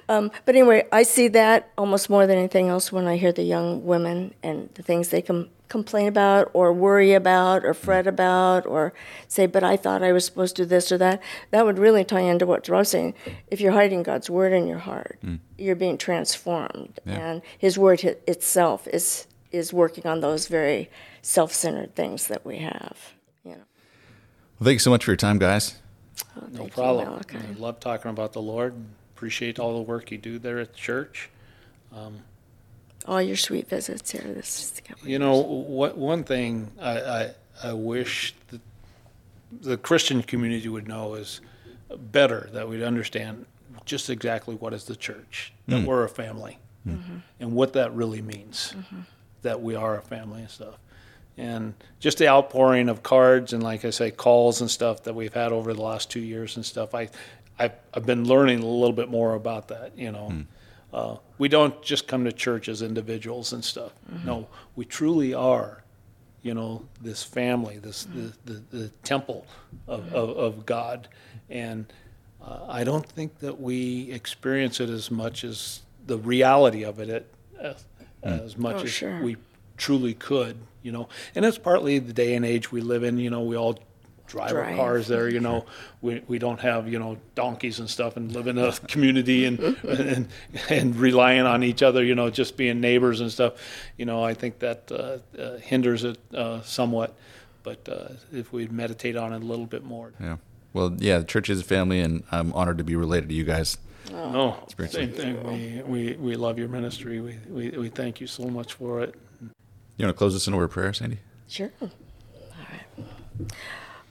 Um, 0.09 0.31
but 0.45 0.55
anyway, 0.55 0.87
I 0.93 1.03
see 1.03 1.29
that 1.29 1.71
almost 1.77 2.09
more 2.11 2.27
than 2.27 2.39
anything 2.39 2.69
else 2.69 2.93
when 2.93 3.07
I 3.07 3.17
hear 3.17 3.33
the 3.33 3.43
young 3.43 3.85
women 3.85 4.35
and 4.43 4.69
the 4.75 4.83
things 4.83 5.09
they 5.09 5.23
com- 5.23 5.51
complain 5.69 6.07
about 6.07 6.51
or 6.53 6.73
worry 6.73 7.15
about 7.15 7.65
or 7.65 7.73
fret 7.73 8.07
about 8.07 8.67
or 8.67 8.93
say, 9.27 9.47
but 9.47 9.65
I 9.65 9.77
thought 9.77 10.03
I 10.03 10.13
was 10.13 10.25
supposed 10.25 10.55
to 10.57 10.63
do 10.63 10.69
this 10.69 10.93
or 10.93 10.99
that. 10.99 11.23
That 11.51 11.65
would 11.65 11.79
really 11.79 12.05
tie 12.05 12.21
into 12.21 12.45
what 12.47 12.69
Rob's 12.69 12.91
saying. 12.91 13.15
If 13.47 13.61
you're 13.61 13.73
hiding 13.73 14.03
God's 14.03 14.29
word 14.29 14.53
in 14.53 14.67
your 14.67 14.79
heart, 14.79 15.19
you're 15.57 15.75
being 15.77 15.97
transformed. 15.97 17.01
And 17.07 17.41
his 17.59 17.79
word 17.79 18.05
itself 18.05 18.87
is, 18.89 19.27
is 19.53 19.73
working 19.73 20.07
on 20.07 20.21
those 20.21 20.49
very 20.49 20.91
self-centered 21.21 21.95
things 21.95 22.27
that 22.29 22.45
we 22.45 22.59
have. 22.59 22.97
You 23.45 23.53
know. 23.53 23.65
Well, 24.59 24.65
thank 24.65 24.75
you 24.75 24.79
so 24.81 24.91
much 24.91 25.05
for 25.05 25.11
your 25.11 25.17
time, 25.17 25.39
guys. 25.39 25.77
Oh, 26.37 26.41
No 26.41 26.59
thank 26.59 26.69
you, 26.69 26.75
problem. 26.75 27.21
I 27.33 27.59
love 27.59 27.81
talking 27.81 28.11
about 28.11 28.33
the 28.33 28.43
Lord. 28.43 28.75
Appreciate 29.15 29.59
all 29.59 29.77
the 29.77 29.83
work 29.83 30.11
you 30.11 30.19
do 30.19 30.39
there 30.39 30.59
at 30.59 30.75
church. 30.75 31.31
Um, 31.95 32.21
all 33.07 33.21
your 33.21 33.37
sweet 33.37 33.69
visits 33.69 34.13
here 34.13 34.23
this 34.23 34.81
couple 34.85 35.09
You 35.09 35.19
know, 35.19 35.37
what 35.37 35.99
one 35.99 36.25
thing 36.25 36.71
I, 36.81 37.01
I, 37.01 37.31
I 37.65 37.73
wish 37.73 38.35
that 38.49 38.61
the 39.61 39.77
Christian 39.77 40.23
community 40.23 40.69
would 40.69 40.89
know 40.89 41.15
is 41.15 41.41
better 41.97 42.49
that 42.53 42.69
we'd 42.69 42.83
understand 42.83 43.47
just 43.85 44.09
exactly 44.09 44.55
what 44.55 44.73
is 44.73 44.85
the 44.85 44.97
church, 44.97 45.53
that 45.67 45.81
hmm. 45.81 45.87
we're 45.87 46.05
a 46.05 46.09
family, 46.09 46.59
mm-hmm. 46.87 47.17
and 47.41 47.53
what 47.53 47.73
that 47.73 47.93
really 47.93 48.23
means, 48.23 48.75
mm-hmm. 48.77 49.01
That 49.43 49.61
we 49.61 49.75
are 49.75 49.99
a 49.99 50.03
family 50.03 50.41
and 50.41 50.51
stuff. 50.51 50.79
And 51.37 51.75
just 51.99 52.19
the 52.19 52.29
outpouring 52.29 52.89
of 52.89 53.03
cards 53.03 53.53
and, 53.53 53.63
like 53.63 53.85
I 53.85 53.91
say, 53.91 54.11
calls 54.11 54.61
and 54.61 54.71
stuff 54.71 55.05
that 55.05 55.15
we've 55.15 55.33
had 55.33 55.53
over 55.53 55.73
the 55.73 55.83
last 55.83 56.11
two 56.11 56.21
years 56.21 56.57
and 56.57 56.65
stuff. 56.65 56.95
I, 56.95 57.09
I've, 57.59 57.73
I've 57.95 58.07
been 58.07 58.25
learning 58.25 58.63
a 58.63 58.67
little 58.67 58.93
bit 58.93 59.09
more 59.09 59.35
about 59.35 59.69
that. 59.69 59.97
You 59.97 60.13
know, 60.13 60.45
uh, 60.93 61.17
we 61.39 61.49
don't 61.49 61.83
just 61.83 62.07
come 62.07 62.25
to 62.25 62.33
church 62.33 62.69
as 62.69 62.83
individuals 62.83 63.53
and 63.53 63.65
stuff. 63.65 63.93
No, 64.25 64.47
we 64.77 64.85
truly 64.85 65.33
are 65.33 65.83
you 66.43 66.55
know, 66.55 66.85
this 67.01 67.23
family, 67.23 67.79
this 67.79 68.05
the, 68.05 68.33
the, 68.45 68.63
the 68.77 68.89
temple 69.05 69.47
of, 69.87 70.13
of, 70.13 70.31
of 70.37 70.67
God. 70.67 71.09
And 71.49 71.91
uh, 72.45 72.67
I 72.69 72.85
don't 72.85 73.07
think 73.07 73.39
that 73.39 73.61
we 73.61 74.11
experience 74.11 74.81
it 74.81 74.91
as 74.91 75.11
much 75.11 75.45
as 75.45 75.83
the 76.07 76.19
reality 76.19 76.83
of 76.83 76.99
it 76.99 77.09
at, 77.61 77.83
as, 78.23 78.41
as 78.41 78.59
much 78.59 78.77
Oh, 78.77 78.83
as 78.85 78.91
sure. 78.91 79.21
we 79.23 79.37
truly 79.77 80.15
could, 80.15 80.57
you 80.83 80.93
know. 80.93 81.09
And 81.35 81.45
it's 81.45 81.59
partly 81.59 81.99
the 81.99 82.13
day 82.13 82.35
and 82.35 82.45
age 82.45 82.71
we 82.73 82.81
live 82.81 83.03
in, 83.03 83.19
you 83.19 83.31
know, 83.31 83.43
we 83.43 83.57
all 83.57 83.79
drive, 84.27 84.53
our 84.53 84.75
cars 84.77 85.09
there, 85.09 85.29
you 85.29 85.41
know. 85.41 85.67
We, 86.01 86.23
we 86.27 86.39
don't 86.39 86.61
have, 86.61 86.91
you 86.91 86.99
know, 86.99 87.19
donkeys 87.35 87.79
and 87.81 87.89
stuff 87.91 88.17
and 88.17 88.33
live 88.33 88.47
in 88.47 88.59
a 88.59 88.73
community 88.89 89.45
and, 89.45 89.59
and, 89.61 90.29
and 90.71 90.97
relying 90.97 91.43
on 91.43 91.63
each 91.63 91.83
other, 91.83 92.03
you 92.03 92.15
know, 92.15 92.31
just 92.31 92.57
being 92.57 92.81
neighbors 92.81 93.21
and 93.21 93.31
stuff. 93.31 93.55
You 93.97 94.07
know, 94.07 94.25
I 94.25 94.35
think 94.35 94.59
that 94.61 94.91
uh, 94.91 95.19
uh, 95.41 95.59
hinders 95.59 96.05
it 96.05 96.19
uh, 96.35 96.63
somewhat. 96.63 97.15
But 97.63 97.89
uh, 97.89 98.09
if 98.33 98.53
we 98.53 98.67
meditate 98.69 99.17
on 99.17 99.33
it 99.33 99.43
a 99.43 99.47
little 99.47 99.67
bit 99.67 99.85
more. 99.85 100.13
Yeah. 100.21 100.37
Well, 100.73 100.95
yeah, 100.99 101.19
the 101.19 101.25
church 101.25 101.51
is 101.51 101.61
a 101.61 101.65
family, 101.65 102.01
and 102.01 102.25
I'm 102.31 102.53
honored 102.55 102.79
to 102.79 102.85
be 102.85 102.97
related 102.97 103.29
to 103.29 103.35
you 103.35 103.45
guys. 103.45 103.77
No, 104.11 104.57
great. 104.77 104.91
same 104.91 105.11
thing. 105.11 105.43
We, 105.47 105.83
we, 105.83 106.17
we 106.17 106.37
love 106.37 106.59
your 106.59 106.69
ministry. 106.69 107.21
We, 107.21 107.39
we, 107.49 107.71
we 107.71 107.89
thank 107.89 108.21
you 108.21 108.27
so 108.27 108.45
much 108.45 108.75
for 108.75 109.01
it. 109.01 109.15
You 109.97 110.07
want 110.07 110.15
to 110.15 110.19
close 110.19 110.35
us 110.35 110.47
in 110.47 110.55
a 110.55 110.57
word 110.57 110.65
of 110.65 110.71
prayer, 110.71 110.93
Sandy? 110.93 111.19
Sure. 111.49 111.71
All 111.81 111.91
right. 112.71 113.51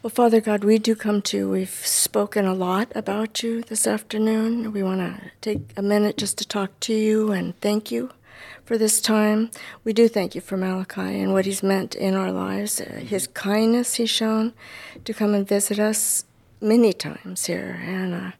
Well, 0.02 0.10
Father 0.10 0.42
God, 0.42 0.64
we 0.64 0.80
do 0.80 0.96
come 0.96 1.22
to 1.24 1.38
you. 1.38 1.50
We've 1.50 1.70
spoken 1.70 2.46
a 2.46 2.54
lot 2.54 2.92
about 2.96 3.44
you 3.44 3.62
this 3.62 3.86
afternoon. 3.86 4.72
We 4.72 4.82
want 4.82 5.02
to 5.02 5.32
take 5.42 5.74
a 5.78 5.82
minute 5.82 6.18
just 6.18 6.38
to 6.40 6.48
talk 6.48 6.80
to 6.82 6.94
you 6.94 7.32
and 7.32 7.60
thank 7.62 7.92
you 7.92 8.12
for 8.66 8.78
this 8.78 9.02
time. 9.02 9.52
We 9.84 9.94
do 9.94 10.08
thank 10.08 10.34
you 10.34 10.42
for 10.42 10.58
Malachi 10.58 11.22
and 11.22 11.34
what 11.34 11.46
he's 11.46 11.62
meant 11.62 11.94
in 11.94 12.16
our 12.16 12.32
lives, 12.32 12.82
uh, 12.82 12.86
his 12.86 13.28
kindness 13.28 13.96
he's 13.96 14.10
shown 14.10 14.54
to 15.06 15.14
come 15.14 15.36
and 15.36 15.48
visit 15.48 15.78
us 15.78 16.26
many 16.62 16.94
times 16.94 17.46
here, 17.46 17.82
and 17.84 18.14
uh, 18.14 18.32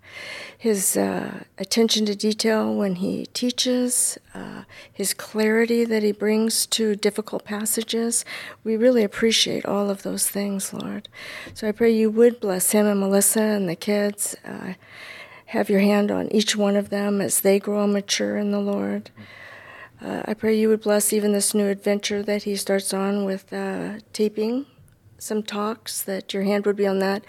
his 0.58 0.96
uh, 0.96 1.44
attention 1.58 2.06
to 2.06 2.16
detail 2.16 2.74
when 2.74 2.96
he 2.96 3.26
teaches, 3.28 4.18
uh, 4.34 4.64
his 4.92 5.14
clarity 5.14 5.84
that 5.86 6.04
he 6.04 6.12
brings 6.12 6.66
to 6.68 6.96
difficult 6.96 7.44
passages. 7.44 8.24
We 8.64 8.78
really 8.78 9.04
appreciate 9.04 9.66
all 9.66 9.90
of 9.90 10.04
those 10.04 10.30
things, 10.30 10.74
Lord. 10.74 11.10
So 11.54 11.68
I 11.68 11.72
pray 11.72 11.92
you 11.92 12.12
would 12.12 12.40
bless 12.40 12.72
him 12.72 12.86
and 12.86 13.00
Melissa 13.00 13.42
and 13.42 13.68
the 13.68 13.76
kids. 13.76 14.36
Uh, 14.46 14.74
have 15.48 15.70
your 15.70 15.82
hand 15.82 16.12
on 16.12 16.32
each 16.32 16.56
one 16.56 16.78
of 16.78 16.90
them 16.90 17.20
as 17.20 17.42
they 17.42 17.60
grow 17.60 17.84
and 17.84 17.92
mature 17.92 18.38
in 18.38 18.52
the 18.52 18.60
Lord. 18.60 19.10
Uh, 20.02 20.22
I 20.26 20.34
pray 20.34 20.58
you 20.58 20.70
would 20.70 20.82
bless 20.82 21.12
even 21.12 21.34
this 21.34 21.54
new 21.54 21.68
adventure 21.68 22.24
that 22.24 22.44
he 22.44 22.56
starts 22.56 22.94
on 22.94 23.26
with 23.26 23.52
uh, 23.52 24.00
taping 24.14 24.66
some 25.18 25.44
talks, 25.44 26.02
that 26.02 26.34
your 26.34 26.44
hand 26.44 26.66
would 26.66 26.76
be 26.76 26.88
on 26.88 27.00
that, 27.00 27.24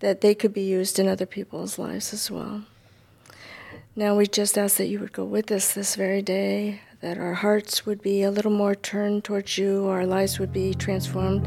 that 0.00 0.20
they 0.20 0.34
could 0.34 0.52
be 0.52 0.62
used 0.62 0.98
in 0.98 1.08
other 1.08 1.26
people's 1.26 1.78
lives 1.78 2.12
as 2.12 2.30
well. 2.30 2.62
Now 3.94 4.16
we 4.16 4.26
just 4.26 4.58
ask 4.58 4.76
that 4.76 4.88
you 4.88 5.00
would 5.00 5.12
go 5.12 5.24
with 5.24 5.50
us 5.50 5.72
this 5.72 5.96
very 5.96 6.20
day, 6.20 6.80
that 7.00 7.16
our 7.18 7.34
hearts 7.34 7.86
would 7.86 8.02
be 8.02 8.22
a 8.22 8.30
little 8.30 8.50
more 8.50 8.74
turned 8.74 9.24
towards 9.24 9.56
you, 9.56 9.86
our 9.86 10.04
lives 10.04 10.38
would 10.38 10.52
be 10.52 10.74
transformed 10.74 11.44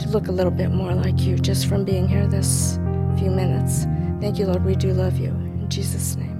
to 0.00 0.08
look 0.08 0.28
a 0.28 0.32
little 0.32 0.52
bit 0.52 0.70
more 0.70 0.94
like 0.94 1.20
you 1.20 1.36
just 1.36 1.66
from 1.66 1.84
being 1.84 2.08
here 2.08 2.26
this 2.26 2.78
few 3.18 3.30
minutes. 3.30 3.86
Thank 4.20 4.38
you, 4.38 4.46
Lord. 4.46 4.64
We 4.64 4.74
do 4.76 4.92
love 4.92 5.18
you. 5.18 5.30
In 5.30 5.68
Jesus' 5.68 6.16
name. 6.16 6.33